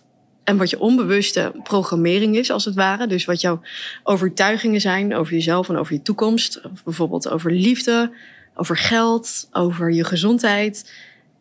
en 0.50 0.56
wat 0.56 0.70
je 0.70 0.80
onbewuste 0.80 1.52
programmering 1.62 2.36
is, 2.36 2.50
als 2.50 2.64
het 2.64 2.74
ware. 2.74 3.06
Dus 3.06 3.24
wat 3.24 3.40
jouw 3.40 3.60
overtuigingen 4.02 4.80
zijn 4.80 5.14
over 5.14 5.32
jezelf 5.32 5.68
en 5.68 5.76
over 5.76 5.92
je 5.92 6.02
toekomst. 6.02 6.60
Bijvoorbeeld 6.84 7.28
over 7.28 7.52
liefde, 7.52 8.12
over 8.54 8.76
geld, 8.76 9.48
over 9.52 9.92
je 9.92 10.04
gezondheid. 10.04 10.92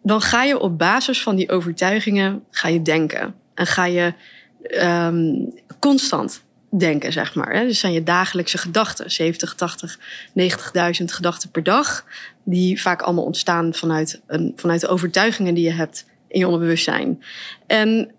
Dan 0.03 0.22
ga 0.22 0.43
je 0.43 0.60
op 0.60 0.78
basis 0.78 1.22
van 1.22 1.36
die 1.36 1.51
overtuigingen 1.51 2.43
ga 2.51 2.68
je 2.68 2.82
denken. 2.82 3.36
En 3.53 3.68
ga 3.68 3.86
je 3.86 4.14
ehm, 4.62 5.34
constant 5.80 6.43
denken, 6.78 7.12
zeg 7.12 7.36
maar. 7.36 7.53
Dus 7.53 7.80
zijn 7.80 7.93
je 7.93 8.03
dagelijkse 8.03 8.57
gedachten. 8.57 9.12
70, 9.12 9.55
80, 9.55 9.99
90.000 10.39 11.05
gedachten 11.05 11.49
per 11.51 11.64
dag. 11.64 12.05
Die 12.43 12.82
vaak 12.82 13.01
allemaal 13.01 13.26
ontstaan 13.26 13.74
vanuit, 13.74 14.22
een, 14.28 14.53
vanuit 14.55 14.82
de 14.82 14.88
overtuigingen 14.88 15.53
die 15.53 15.64
je 15.64 15.74
hebt 15.74 16.05
in 16.28 16.39
je 16.39 16.45
onderbewustzijn. 16.45 17.24
En 17.68 18.12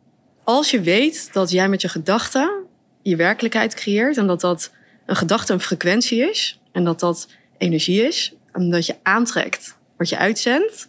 als 0.57 0.70
je 0.70 0.80
weet 0.80 1.32
dat 1.32 1.51
jij 1.51 1.68
met 1.68 1.80
je 1.80 1.88
gedachten 1.88 2.51
je 3.03 3.16
werkelijkheid 3.16 3.74
creëert 3.74 4.16
en 4.16 4.26
dat 4.26 4.40
dat 4.40 4.72
een 5.07 5.16
gedachte 5.16 5.53
een 5.53 5.61
frequentie 5.61 6.30
is 6.30 6.61
en 6.72 6.84
dat 6.84 7.01
dat 7.01 7.28
energie 7.59 8.07
is 8.07 8.34
en 8.53 8.70
dat 8.70 8.86
je 8.86 8.96
aantrekt 9.03 9.78
wat 9.96 10.09
je 10.09 10.18
uitzendt, 10.18 10.88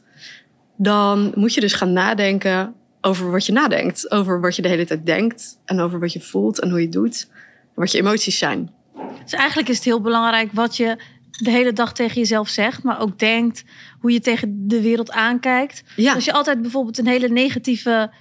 dan 0.77 1.31
moet 1.35 1.53
je 1.53 1.61
dus 1.61 1.73
gaan 1.73 1.93
nadenken 1.93 2.73
over 3.01 3.31
wat 3.31 3.45
je 3.45 3.51
nadenkt, 3.51 4.11
over 4.11 4.41
wat 4.41 4.55
je 4.55 4.61
de 4.61 4.67
hele 4.67 4.85
tijd 4.85 5.05
denkt 5.05 5.59
en 5.65 5.79
over 5.79 5.99
wat 5.99 6.13
je 6.13 6.21
voelt 6.21 6.59
en 6.59 6.69
hoe 6.69 6.79
je 6.79 6.85
het 6.85 6.93
doet, 6.93 7.27
wat 7.75 7.91
je 7.91 7.97
emoties 7.97 8.37
zijn. 8.37 8.71
Dus 9.23 9.33
eigenlijk 9.33 9.69
is 9.69 9.75
het 9.75 9.85
heel 9.85 10.01
belangrijk 10.01 10.51
wat 10.51 10.77
je 10.77 10.97
de 11.31 11.51
hele 11.51 11.73
dag 11.73 11.93
tegen 11.93 12.15
jezelf 12.15 12.49
zegt, 12.49 12.83
maar 12.83 12.99
ook 12.99 13.19
denkt 13.19 13.63
hoe 13.99 14.11
je 14.11 14.19
tegen 14.19 14.67
de 14.67 14.81
wereld 14.81 15.11
aankijkt. 15.11 15.83
Ja. 15.95 16.13
Als 16.13 16.25
je 16.25 16.33
altijd 16.33 16.61
bijvoorbeeld 16.61 16.97
een 16.97 17.07
hele 17.07 17.29
negatieve 17.29 18.11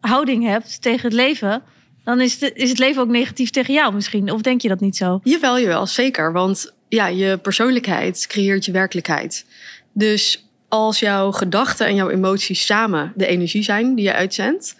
houding 0.00 0.44
hebt 0.44 0.82
tegen 0.82 1.02
het 1.02 1.12
leven, 1.12 1.62
dan 2.04 2.20
is, 2.20 2.38
de, 2.38 2.52
is 2.52 2.68
het 2.68 2.78
leven 2.78 3.02
ook 3.02 3.08
negatief 3.08 3.50
tegen 3.50 3.74
jou 3.74 3.94
misschien. 3.94 4.30
Of 4.32 4.40
denk 4.40 4.60
je 4.60 4.68
dat 4.68 4.80
niet 4.80 4.96
zo? 4.96 5.20
Jawel, 5.24 5.60
jawel, 5.60 5.86
zeker. 5.86 6.32
Want 6.32 6.72
ja, 6.88 7.06
je 7.06 7.38
persoonlijkheid 7.38 8.26
creëert 8.26 8.64
je 8.64 8.72
werkelijkheid. 8.72 9.46
Dus 9.92 10.48
als 10.68 10.98
jouw 10.98 11.30
gedachten 11.30 11.86
en 11.86 11.94
jouw 11.94 12.10
emoties 12.10 12.66
samen 12.66 13.12
de 13.16 13.26
energie 13.26 13.62
zijn 13.62 13.94
die 13.94 14.04
je 14.04 14.14
uitzendt. 14.14 14.76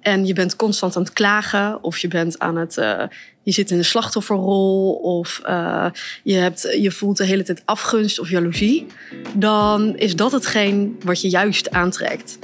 En 0.00 0.26
je 0.26 0.32
bent 0.32 0.56
constant 0.56 0.96
aan 0.96 1.02
het 1.02 1.12
klagen, 1.12 1.82
of 1.82 1.98
je 1.98 2.08
bent 2.08 2.38
aan 2.38 2.56
het. 2.56 2.78
eh, 2.78 3.02
je 3.42 3.52
zit 3.52 3.70
in 3.70 3.78
een 3.78 3.84
slachtofferrol, 3.84 4.92
of 4.92 5.40
eh, 5.44 5.86
je, 6.22 6.34
hebt, 6.34 6.76
je 6.80 6.90
voelt 6.90 7.16
de 7.16 7.24
hele 7.24 7.42
tijd 7.42 7.62
afgunst 7.64 8.18
of 8.18 8.30
jaloezie. 8.30 8.86
Dan 9.34 9.96
is 9.96 10.16
dat 10.16 10.32
hetgeen 10.32 10.96
wat 11.04 11.20
je 11.20 11.28
juist 11.28 11.70
aantrekt. 11.70 12.38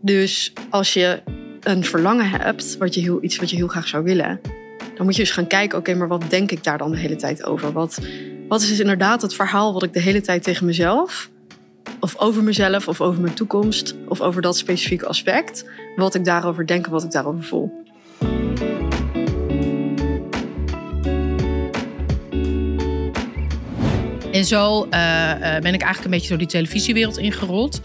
Dus 0.00 0.52
als 0.70 0.92
je 0.92 1.22
een 1.62 1.84
verlangen 1.84 2.30
hebt, 2.30 2.76
wat 2.76 2.94
je 2.94 3.00
heel, 3.00 3.22
iets 3.22 3.36
wat 3.36 3.50
je 3.50 3.56
heel 3.56 3.68
graag 3.68 3.88
zou 3.88 4.04
willen, 4.04 4.40
dan 4.94 5.04
moet 5.04 5.16
je 5.16 5.22
dus 5.22 5.30
gaan 5.30 5.46
kijken, 5.46 5.78
oké, 5.78 5.94
maar 5.94 6.08
wat 6.08 6.24
denk 6.28 6.50
ik 6.50 6.64
daar 6.64 6.78
dan 6.78 6.90
de 6.90 6.98
hele 6.98 7.16
tijd 7.16 7.44
over? 7.44 7.72
Wat, 7.72 7.98
wat 8.48 8.62
is 8.62 8.68
dus 8.68 8.80
inderdaad 8.80 9.22
het 9.22 9.34
verhaal 9.34 9.72
wat 9.72 9.82
ik 9.82 9.92
de 9.92 10.00
hele 10.00 10.20
tijd 10.20 10.42
tegen 10.42 10.66
mezelf, 10.66 11.30
of 12.00 12.18
over 12.18 12.42
mezelf, 12.42 12.88
of 12.88 13.00
over 13.00 13.20
mijn 13.20 13.34
toekomst, 13.34 13.94
of 14.08 14.20
over 14.20 14.42
dat 14.42 14.56
specifieke 14.56 15.06
aspect, 15.06 15.64
wat 15.96 16.14
ik 16.14 16.24
daarover 16.24 16.66
denk 16.66 16.86
en 16.86 16.92
wat 16.92 17.04
ik 17.04 17.10
daarover 17.10 17.44
voel. 17.44 17.82
En 24.32 24.44
zo 24.44 24.86
eh, 24.90 25.30
eh, 25.30 25.62
ben 25.62 25.74
ik 25.74 25.82
eigenlijk 25.82 26.04
een 26.04 26.10
beetje 26.10 26.28
door 26.28 26.38
die 26.38 26.46
televisiewereld 26.46 27.18
ingerold. 27.18 27.80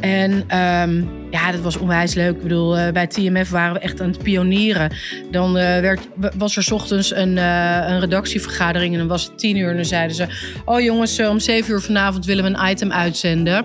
En 0.00 0.44
ehm, 0.46 1.02
ja, 1.30 1.52
dat 1.52 1.60
was 1.60 1.76
onwijs 1.76 2.14
leuk. 2.14 2.36
Ik 2.36 2.42
bedoel, 2.42 2.76
eh, 2.76 2.92
bij 2.92 3.06
TMF 3.06 3.50
waren 3.50 3.72
we 3.74 3.78
echt 3.78 4.00
aan 4.00 4.08
het 4.08 4.22
pionieren. 4.22 4.90
Dan 5.30 5.56
eh, 5.56 5.80
werd, 5.80 6.00
was 6.36 6.56
er 6.56 6.62
's 6.62 6.70
ochtends 6.70 7.14
een, 7.14 7.38
eh, 7.38 7.88
een 7.88 8.00
redactievergadering 8.00 8.92
en 8.92 8.98
dan 8.98 9.08
was 9.08 9.24
het 9.24 9.38
tien 9.38 9.56
uur. 9.56 9.68
En 9.70 9.76
dan 9.76 9.84
zeiden 9.84 10.16
ze, 10.16 10.26
oh 10.64 10.80
jongens, 10.80 11.20
om 11.20 11.38
zeven 11.40 11.72
uur 11.72 11.80
vanavond 11.80 12.24
willen 12.24 12.44
we 12.44 12.50
een 12.58 12.70
item 12.70 12.92
uitzenden. 12.92 13.64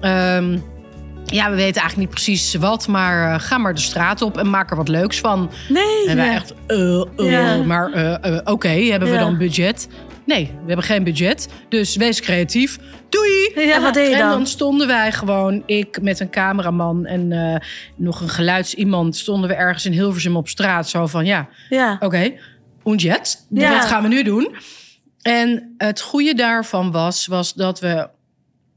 Ehm, 0.00 0.58
ja, 1.24 1.50
we 1.50 1.56
weten 1.56 1.80
eigenlijk 1.80 1.96
niet 1.96 2.10
precies 2.10 2.54
wat, 2.54 2.88
maar 2.88 3.40
ga 3.40 3.58
maar 3.58 3.74
de 3.74 3.80
straat 3.80 4.22
op 4.22 4.38
en 4.38 4.50
maak 4.50 4.70
er 4.70 4.76
wat 4.76 4.88
leuks 4.88 5.20
van. 5.20 5.50
Nee. 5.68 6.08
En 6.08 6.16
wij 6.16 6.26
ja. 6.26 6.34
echt, 6.34 6.54
Ja. 7.16 7.56
maar 7.56 7.90
oké, 8.44 8.68
hebben 8.68 9.08
we 9.08 9.14
Ja. 9.14 9.20
dan 9.20 9.38
budget? 9.38 9.88
Nee, 10.26 10.46
we 10.46 10.66
hebben 10.66 10.84
geen 10.84 11.04
budget. 11.04 11.48
Dus 11.68 11.96
wees 11.96 12.20
creatief. 12.20 12.78
Doei! 13.08 13.52
Ja, 13.66 13.80
wat 13.80 13.94
deed 13.94 14.08
je 14.08 14.14
en 14.14 14.20
dan? 14.20 14.30
dan 14.30 14.46
stonden 14.46 14.86
wij 14.86 15.12
gewoon, 15.12 15.62
ik 15.66 16.02
met 16.02 16.20
een 16.20 16.30
cameraman 16.30 17.06
en 17.06 17.32
eh, 17.32 17.60
nog 17.96 18.20
een 18.20 18.28
geluidsiemand, 18.28 19.16
stonden 19.16 19.48
we 19.48 19.54
ergens 19.54 19.86
in 19.86 19.92
Hilversum 19.92 20.36
op 20.36 20.48
straat. 20.48 20.88
Zo 20.88 21.06
van, 21.06 21.24
ja, 21.24 21.48
Ja. 21.68 21.96
oké, 22.00 22.32
und 22.82 23.02
jetzt? 23.02 23.46
Ja. 23.50 23.72
Wat 23.72 23.84
gaan 23.84 24.02
we 24.02 24.08
nu 24.08 24.22
doen? 24.22 24.54
En 25.22 25.74
het 25.78 26.00
goede 26.00 26.34
daarvan 26.34 26.90
was, 26.90 27.26
was 27.26 27.54
dat 27.54 27.80
we 27.80 28.08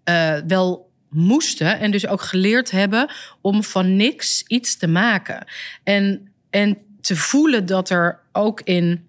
eh, 0.03 0.35
wel 0.47 0.91
moesten 1.09 1.79
en 1.79 1.91
dus 1.91 2.07
ook 2.07 2.21
geleerd 2.21 2.71
hebben 2.71 3.09
om 3.41 3.63
van 3.63 3.95
niks 3.95 4.43
iets 4.47 4.77
te 4.77 4.87
maken. 4.87 5.45
En, 5.83 6.31
en 6.49 6.77
te 7.01 7.15
voelen 7.15 7.65
dat 7.65 7.89
er 7.89 8.19
ook 8.31 8.61
in 8.61 9.07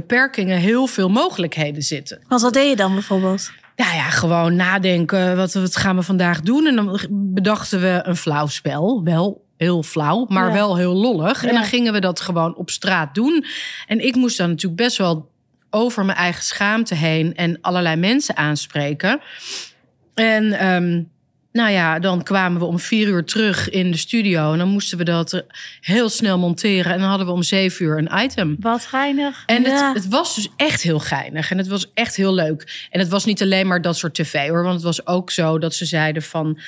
beperkingen 0.00 0.58
heel 0.58 0.86
veel 0.86 1.08
mogelijkheden 1.08 1.82
zitten. 1.82 2.22
Want 2.28 2.40
wat 2.42 2.52
deed 2.52 2.68
je 2.68 2.76
dan 2.76 2.92
bijvoorbeeld? 2.92 3.50
Nou 3.76 3.94
ja, 3.94 4.10
gewoon 4.10 4.56
nadenken, 4.56 5.36
wat, 5.36 5.52
wat 5.52 5.76
gaan 5.76 5.96
we 5.96 6.02
vandaag 6.02 6.40
doen? 6.40 6.66
En 6.66 6.74
dan 6.76 7.00
bedachten 7.10 7.80
we 7.80 8.00
een 8.02 8.16
flauw 8.16 8.46
spel. 8.46 9.04
Wel 9.04 9.44
heel 9.56 9.82
flauw, 9.82 10.26
maar 10.28 10.46
Ja. 10.46 10.52
wel 10.52 10.76
heel 10.76 10.94
lollig. 10.94 11.44
En 11.44 11.54
dan 11.54 11.64
gingen 11.64 11.92
we 11.92 11.98
dat 12.00 12.20
gewoon 12.20 12.56
op 12.56 12.70
straat 12.70 13.14
doen. 13.14 13.44
En 13.86 14.04
ik 14.06 14.14
moest 14.14 14.36
dan 14.38 14.48
natuurlijk 14.48 14.82
best 14.82 14.96
wel 14.96 15.30
over 15.70 16.04
mijn 16.04 16.18
eigen 16.18 16.42
schaamte 16.42 16.94
heen... 16.94 17.34
en 17.34 17.58
allerlei 17.60 17.96
mensen 17.96 18.36
aanspreken. 18.36 19.20
En 20.14 20.52
ehm, 20.52 21.02
nou 21.54 21.70
ja, 21.70 21.98
dan 21.98 22.22
kwamen 22.22 22.58
we 22.58 22.64
om 22.66 22.78
vier 22.78 23.08
uur 23.08 23.24
terug 23.24 23.70
in 23.70 23.90
de 23.90 23.96
studio... 23.96 24.52
en 24.52 24.58
dan 24.58 24.68
moesten 24.68 24.98
we 24.98 25.04
dat 25.04 25.44
heel 25.80 26.08
snel 26.08 26.38
monteren. 26.38 26.92
En 26.92 26.98
dan 26.98 27.08
hadden 27.08 27.26
we 27.26 27.32
om 27.32 27.42
zeven 27.42 27.84
uur 27.84 27.98
een 27.98 28.24
item. 28.24 28.56
Wat 28.60 28.86
geinig. 28.86 29.42
En 29.46 29.62
Ja. 29.62 29.86
het, 29.86 30.02
het 30.02 30.08
was 30.12 30.34
dus 30.34 30.48
echt 30.56 30.82
heel 30.82 30.98
geinig. 30.98 31.50
En 31.50 31.58
het 31.58 31.66
was 31.66 31.90
echt 31.94 32.16
heel 32.16 32.34
leuk. 32.34 32.88
En 32.90 33.00
het 33.00 33.08
was 33.08 33.24
niet 33.24 33.42
alleen 33.42 33.66
maar 33.66 33.82
dat 33.82 33.96
soort 33.96 34.14
tv 34.14 34.48
hoor. 34.48 34.62
Want 34.62 34.74
het 34.74 34.82
was 34.84 35.06
ook 35.06 35.30
zo 35.30 35.58
dat 35.58 35.74
ze 35.74 35.84
zeiden 35.84 36.22
van... 36.22 36.58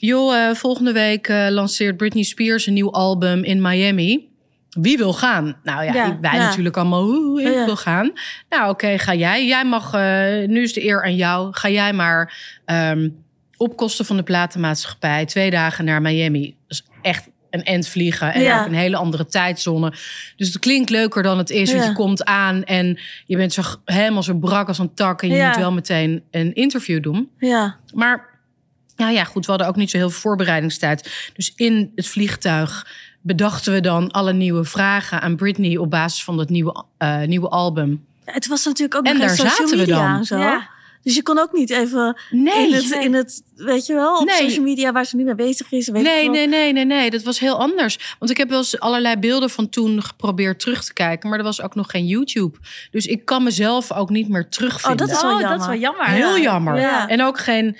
joh, 0.00 0.34
eh, 0.48 0.54
volgende 0.54 0.92
week 0.92 1.28
eh, 1.28 1.46
lanceert 1.50 1.96
Britney 1.96 2.22
Spears 2.22 2.66
een 2.66 2.74
nieuw 2.74 2.92
album 2.92 3.44
in 3.44 3.60
Miami. 3.60 4.28
Wie 4.70 4.96
wil 4.98 5.12
gaan? 5.12 5.56
Nou 5.62 5.84
ja, 5.84 5.92
Ja, 5.94 6.18
wij 6.20 6.34
ja. 6.38 6.46
natuurlijk 6.48 6.76
allemaal, 6.76 7.04
hoe 7.04 7.42
ik 7.42 7.54
Ja. 7.54 7.64
wil 7.64 7.76
gaan. 7.76 8.12
Nou 8.48 8.70
oké, 8.70 8.98
ga 8.98 9.14
jij. 9.14 9.46
Jij 9.46 9.64
mag, 9.64 9.94
eh, 9.94 10.48
nu 10.48 10.62
is 10.62 10.72
de 10.72 10.84
eer 10.84 11.04
aan 11.04 11.16
jou. 11.16 11.48
Ga 11.52 11.68
jij 11.68 11.92
maar 11.92 12.34
ehm, 12.64 13.08
op 13.62 13.76
kosten 13.76 14.04
van 14.04 14.16
de 14.16 14.22
platenmaatschappij... 14.22 15.26
twee 15.26 15.50
dagen 15.50 15.84
naar 15.84 16.02
Miami. 16.02 16.56
Is 16.68 16.84
echt 17.02 17.28
een 17.50 17.62
end 17.64 17.88
vliegen. 17.88 18.32
En 18.34 18.42
Ja. 18.42 18.60
ook 18.60 18.66
een 18.66 18.74
hele 18.74 18.96
andere 18.96 19.26
tijdzone. 19.26 19.92
Dus 20.36 20.48
het 20.48 20.58
klinkt 20.58 20.90
leuker 20.90 21.22
dan 21.22 21.38
het 21.38 21.50
is. 21.50 21.70
Want 21.70 21.82
Ja. 21.82 21.88
je 21.88 21.94
komt 21.94 22.24
aan 22.24 22.64
en 22.64 22.98
je 23.26 23.36
bent 23.36 23.52
zo, 23.52 23.62
helemaal 23.84 24.22
zo 24.22 24.34
brak 24.34 24.68
als 24.68 24.78
een 24.78 24.94
tak. 24.94 25.22
En 25.22 25.28
je 25.28 25.34
Ja. 25.34 25.46
moet 25.48 25.56
wel 25.56 25.72
meteen 25.72 26.22
een 26.30 26.54
interview 26.54 27.02
doen. 27.02 27.30
Ja. 27.38 27.76
Maar 27.94 28.30
nou 28.96 29.12
ja, 29.12 29.24
goed, 29.24 29.44
we 29.44 29.50
hadden 29.50 29.68
ook 29.68 29.76
niet 29.76 29.90
zo 29.90 29.96
heel 29.96 30.10
veel 30.10 30.20
voorbereidingstijd. 30.20 31.30
Dus 31.34 31.52
in 31.56 31.92
het 31.94 32.06
vliegtuig 32.08 32.86
bedachten 33.20 33.72
we 33.72 33.80
dan 33.80 34.10
alle 34.10 34.32
nieuwe 34.32 34.64
vragen 34.64 35.20
aan 35.20 35.36
Britney 35.36 35.76
op 35.76 35.90
basis 35.90 36.24
van 36.24 36.36
dat 36.36 36.48
nieuwe, 36.48 36.84
eh, 36.98 37.22
nieuwe 37.22 37.48
album. 37.48 38.04
Het 38.24 38.46
was 38.46 38.64
natuurlijk 38.64 38.94
ook 38.98 39.06
En 39.06 39.18
nog 39.18 39.26
daar 39.26 39.36
zaten 39.36 39.68
we 39.70 39.76
media 39.76 39.96
dan. 40.08 40.16
en 40.16 40.24
zo. 40.24 40.38
Ja. 40.38 40.68
Dus 41.02 41.14
je 41.14 41.22
kon 41.22 41.38
ook 41.38 41.52
niet 41.52 41.70
even 41.70 42.20
Nee, 42.30 42.66
in, 42.68 42.74
het, 42.74 42.88
nee. 42.88 43.04
in 43.04 43.14
het, 43.14 43.42
weet 43.56 43.86
je 43.86 43.94
wel, 43.94 44.18
op 44.18 44.24
Nee. 44.26 44.34
social 44.48 44.64
media 44.64 44.92
waar 44.92 45.04
ze 45.04 45.16
nu 45.16 45.24
mee 45.24 45.34
bezig 45.34 45.72
is. 45.72 45.88
Weet 45.88 46.02
Nee, 46.02 46.28
nee, 46.30 46.46
nee, 46.48 46.72
nee, 46.72 46.84
nee. 46.84 47.10
Dat 47.10 47.22
was 47.22 47.38
heel 47.38 47.58
anders. 47.58 48.16
Want 48.18 48.30
ik 48.30 48.36
heb 48.36 48.48
wel 48.48 48.58
eens 48.58 48.80
allerlei 48.80 49.16
beelden 49.16 49.50
van 49.50 49.68
toen 49.68 50.02
geprobeerd 50.02 50.60
terug 50.60 50.84
te 50.84 50.92
kijken. 50.92 51.28
Maar 51.28 51.38
er 51.38 51.44
was 51.44 51.62
ook 51.62 51.74
nog 51.74 51.90
geen 51.90 52.06
YouTube. 52.06 52.58
Dus 52.90 53.06
ik 53.06 53.24
kan 53.24 53.42
mezelf 53.42 53.92
ook 53.92 54.10
niet 54.10 54.28
meer 54.28 54.48
terugvinden. 54.48 55.06
Oh, 55.06 55.06
dat 55.06 55.16
is 55.16 55.22
wel 55.22 55.34
Oh, 55.34 55.40
jammer. 55.40 55.58
dat 55.58 55.68
is 55.68 55.72
wel 55.72 55.82
jammer. 55.82 56.06
Heel 56.06 56.36
Ja. 56.36 56.42
jammer. 56.42 56.78
Ja. 56.78 57.08
En 57.08 57.22
ook 57.22 57.38
geen. 57.38 57.76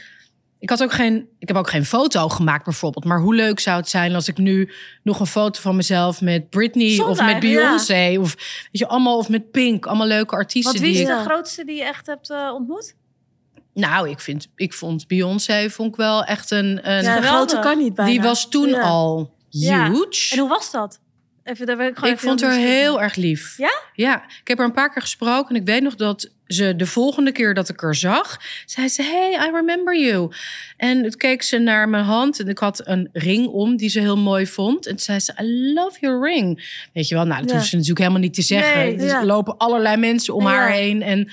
Ik 0.59 0.71
had 0.71 0.83
ook 0.83 0.93
geen. 0.93 1.29
Ik 1.39 1.49
heb 1.49 1.57
ook 1.57 1.71
geen 1.71 1.85
foto 1.85 2.29
gemaakt, 2.29 2.65
bijvoorbeeld. 2.65 3.05
Maar 3.05 3.21
hoe 3.21 3.35
leuk 3.35 3.61
zou 3.61 3.77
het 3.77 3.89
zijn 3.89 4.15
als 4.15 4.29
ik 4.29 4.39
nu 4.39 4.71
nog 5.03 5.21
een 5.21 5.27
foto 5.27 5.61
van 5.61 5.77
mezelf 5.77 6.21
met 6.21 6.51
Britney 6.51 7.01
of 7.01 7.21
met 7.25 7.41
Beyoncé 7.41 8.17
of 8.21 8.35
weet 8.37 8.69
je 8.71 8.89
allemaal 8.89 9.17
of 9.19 9.29
met 9.29 9.51
Pink, 9.51 9.87
allemaal 9.87 10.07
leuke 10.07 10.35
artiesten 10.35 10.73
Want 10.73 10.85
wie 10.85 10.93
is 11.01 11.07
die. 11.07 11.17
de 11.17 11.23
grootste 11.25 11.65
die 11.65 11.77
je 11.77 11.85
echt 11.85 12.07
hebt 12.07 12.31
eh, 12.31 12.51
ontmoet? 12.55 12.95
Nou, 13.75 14.11
ik, 14.11 14.21
vind, 14.21 14.49
ik 14.57 14.73
vond 14.73 15.07
Beyoncé 15.07 15.71
vond 15.71 15.89
ik 15.89 15.97
wel 15.97 16.25
echt 16.25 16.51
een... 16.51 16.91
een 16.91 17.03
Ja, 17.05 17.21
groter 17.21 17.59
kan 17.59 17.79
niet 17.79 17.95
bijna. 17.95 18.11
Die 18.11 18.21
was 18.23 18.49
toen 18.49 18.69
Ja. 18.69 18.83
al 18.83 19.35
huge. 19.51 20.33
En 20.33 20.39
hoe 20.39 20.49
was 20.49 20.71
dat? 20.71 21.01
Even, 21.45 21.67
daar 21.67 21.81
ik 21.81 21.97
gewoon 21.97 22.13
Ik 22.15 22.19
vond 22.21 22.41
haar 22.41 22.53
heel 22.57 23.01
erg 23.03 23.15
lief. 23.15 23.55
Ja? 23.57 23.81
Ja, 23.95 24.25
ik 24.41 24.49
heb 24.49 24.59
haar 24.59 24.67
een 24.67 24.73
paar 24.73 24.93
keer 24.93 25.03
gesproken. 25.03 25.55
En 25.55 25.61
ik 25.61 25.67
weet 25.67 25.83
nog 25.83 25.95
dat 25.95 26.31
ze 26.47 26.77
de 26.77 26.87
volgende 26.87 27.33
keer 27.33 27.55
dat 27.55 27.69
ik 27.69 27.81
haar 27.81 27.95
zag... 27.95 28.41
zei 28.67 28.89
ze, 28.89 29.03
hey, 29.03 29.49
I 29.49 29.51
remember 29.51 29.99
you. 29.99 30.33
En 30.77 31.03
toen 31.03 31.11
keek 31.11 31.43
ze 31.43 31.59
naar 31.59 31.89
mijn 31.89 32.05
hand. 32.05 32.41
En 32.41 32.49
ik 32.49 32.59
had 32.59 32.87
een 32.87 33.09
ring 33.13 33.47
om 33.47 33.77
die 33.77 33.89
ze 33.89 34.01
heel 34.01 34.17
mooi 34.17 34.47
vond. 34.47 34.87
En 34.87 34.91
toen 34.93 35.05
zei 35.05 35.21
ze, 35.21 35.35
I 35.41 35.73
love 35.75 35.99
your 36.01 36.25
ring. 36.29 36.79
Weet 36.93 37.09
je 37.09 37.15
wel, 37.15 37.25
nou, 37.25 37.41
dat 37.41 37.51
Ja. 37.51 37.57
hoeft 37.57 37.69
ze 37.69 37.75
natuurlijk 37.75 38.01
helemaal 38.01 38.23
niet 38.23 38.35
te 38.35 38.43
zeggen. 38.43 38.79
Nee, 38.79 38.97
dus 38.97 39.11
ja. 39.11 39.19
er 39.19 39.27
lopen 39.27 39.57
allerlei 39.57 39.97
mensen 39.97 40.35
om 40.35 40.43
Ja. 40.43 40.49
haar 40.51 40.71
heen. 40.71 41.03
En 41.03 41.31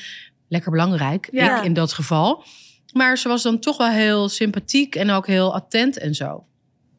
lekker 0.49 0.71
belangrijk, 0.71 1.27
Ja. 1.31 1.57
ik 1.59 1.63
in 1.65 1.73
dat 1.73 1.93
geval. 1.93 2.43
Maar 2.93 3.17
ze 3.17 3.27
was 3.27 3.41
dan 3.43 3.59
toch 3.59 3.77
wel 3.77 3.89
heel 3.89 4.29
sympathiek 4.29 4.95
en 4.95 5.09
ook 5.11 5.27
heel 5.27 5.53
attent 5.55 5.97
en 5.97 6.15
zo. 6.15 6.43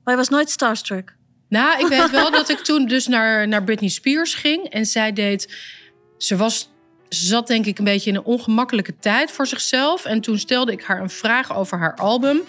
Maar 0.05 0.14
je 0.14 0.20
was 0.20 0.28
nooit 0.28 0.51
starstruck? 0.51 1.16
Nou, 1.48 1.80
ik 1.80 1.86
weet 1.86 2.11
wel 2.11 2.30
dat 2.40 2.48
ik 2.48 2.59
toen 2.59 2.86
dus 2.86 3.07
naar, 3.07 3.48
naar 3.48 3.64
Britney 3.64 3.88
Spears 3.90 4.34
ging. 4.34 4.64
En 4.68 4.86
zij 4.86 5.12
deed... 5.12 5.55
Ze 6.18 6.36
was... 6.36 6.68
Ze 7.09 7.26
zat 7.26 7.46
denk 7.46 7.66
ik 7.66 7.78
een 7.78 7.84
beetje 7.84 8.11
in 8.11 8.16
een 8.16 8.22
ongemakkelijke 8.24 8.96
tijd 8.98 9.30
voor 9.30 9.46
zichzelf. 9.46 10.05
En 10.05 10.20
toen 10.20 10.38
stelde 10.38 10.72
ik 10.72 10.82
haar 10.82 11.01
een 11.01 11.11
vraag 11.11 11.57
over 11.57 11.78
haar 11.78 11.94
album. 11.96 12.40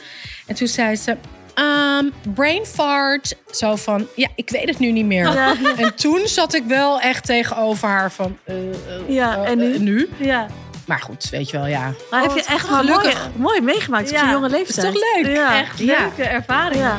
En 0.48 0.56
toen 0.56 0.68
zei 0.68 0.96
ze... 0.96 1.18
ehm, 1.54 2.06
brain 2.34 2.66
fart. 2.66 3.36
Zo 3.52 3.76
van, 3.76 4.08
ja, 4.16 4.28
ik 4.36 4.50
weet 4.50 4.68
het 4.70 4.80
nu 4.80 4.92
niet 4.92 5.06
meer. 5.06 5.24
Ja. 5.34 5.56
En 5.78 5.96
toen 5.96 6.28
zat 6.28 6.54
ik 6.54 6.64
wel 6.64 7.00
echt 7.00 7.26
tegenover 7.26 7.88
haar 7.88 8.12
van... 8.12 8.38
eh, 8.44 8.70
eh, 8.70 8.76
Ja, 9.10 9.44
eh, 9.44 9.50
en 9.50 9.58
nu? 9.58 9.78
nu? 9.80 10.10
Ja. 10.20 10.48
Maar 10.86 11.00
goed, 11.00 11.30
weet 11.30 11.50
je 11.50 11.58
wel, 11.58 11.68
ja. 11.68 11.94
Maar 12.12 12.22
heb 12.22 12.32
je 12.36 12.44
echt 12.44 12.70
wel 12.70 12.78
gelukkig. 12.78 13.30
mooi 13.36 13.62
meegemaakt 13.62 14.08
op 14.10 14.14
Ja. 14.16 14.20
zo'n 14.22 14.30
jonge 14.32 14.46
Is 14.46 14.52
leeftijd. 14.52 14.94
toch 14.94 15.04
leuk? 15.16 15.36
Ja. 15.36 15.60
Echt 15.60 15.80
Ja. 15.80 16.00
leuke 16.00 16.24
ervaring. 16.24 16.82
Ja. 16.82 16.98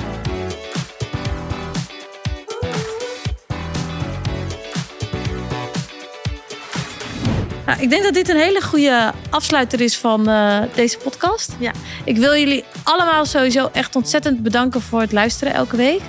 Nou, 7.67 7.81
ik 7.81 7.91
denk 7.91 8.03
dat 8.03 8.15
dit 8.15 8.29
een 8.29 8.37
hele 8.37 8.63
goede 8.63 9.13
afsluiter 9.31 9.81
is 9.81 9.97
van 9.99 10.29
eh, 10.29 10.59
deze 10.75 10.99
podcast. 10.99 11.53
Ja. 11.59 11.73
Ik 12.05 12.17
wil 12.17 12.37
jullie 12.37 12.65
allemaal 12.83 13.25
sowieso 13.25 13.69
echt 13.73 13.97
ontzettend 13.97 14.43
bedanken 14.43 14.81
voor 14.83 15.01
het 15.01 15.13
luisteren 15.13 15.55
elke 15.55 15.77
week. 15.77 16.01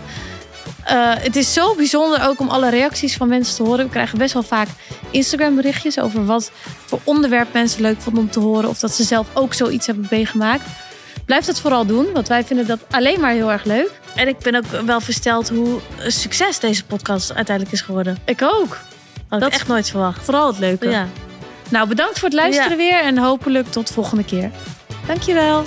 Eh, 0.86 1.12
het 1.16 1.36
is 1.36 1.54
zo 1.54 1.76
bijzonder 1.76 2.28
ook 2.28 2.40
om 2.40 2.50
alle 2.50 2.70
reacties 2.70 3.16
van 3.18 3.28
mensen 3.28 3.56
te 3.56 3.64
horen. 3.64 3.86
We 3.86 3.92
krijgen 3.92 4.18
best 4.18 4.34
wel 4.34 4.44
vaak 4.44 4.68
Instagram 5.10 5.56
berichtjes 5.56 6.00
over 6.00 6.26
wat 6.26 6.52
voor 6.86 7.00
onderwerp 7.04 7.54
mensen 7.54 7.82
leuk 7.82 8.02
vonden 8.02 8.24
om 8.24 8.30
te 8.30 8.40
horen. 8.40 8.70
Of 8.70 8.80
dat 8.80 8.94
ze 8.94 9.04
zelf 9.04 9.28
ook 9.34 9.54
zoiets 9.54 9.86
hebben 9.86 10.08
meegemaakt. 10.10 10.64
Blijf 11.26 11.46
dat 11.46 11.60
vooral 11.60 11.86
doen, 11.86 12.12
want 12.14 12.28
wij 12.28 12.44
vinden 12.44 12.68
dat 12.68 12.80
alleen 12.92 13.20
maar 13.20 13.32
heel 13.32 13.52
erg 13.52 13.64
leuk. 13.64 13.92
En 14.16 14.28
ik 14.28 14.40
ben 14.40 14.56
ook 14.56 14.66
wel 14.86 15.02
versteld 15.02 15.50
hoe 15.50 15.80
succes 16.08 16.60
deze 16.60 16.86
podcast 16.86 17.34
uiteindelijk 17.34 17.76
is 17.76 17.82
geworden. 17.82 18.18
Ik 18.26 18.42
ook. 18.42 18.80
Had 19.28 19.42
ik 19.42 19.54
echt 19.54 19.68
nooit 19.68 19.90
verwacht. 19.90 20.24
Vooral 20.24 20.48
het 20.48 20.60
leuke. 20.60 20.90
Ja. 20.90 21.08
Nou, 21.70 21.88
bedankt 21.88 22.20
voor 22.20 22.30
het 22.30 22.38
luisteren 22.38 22.78
weer 22.78 23.02
en 23.02 23.18
hopelijk 23.18 23.72
tot 23.72 23.92
volgende 23.92 24.24
keer. 24.24 24.52
Dankjewel. 25.08 25.64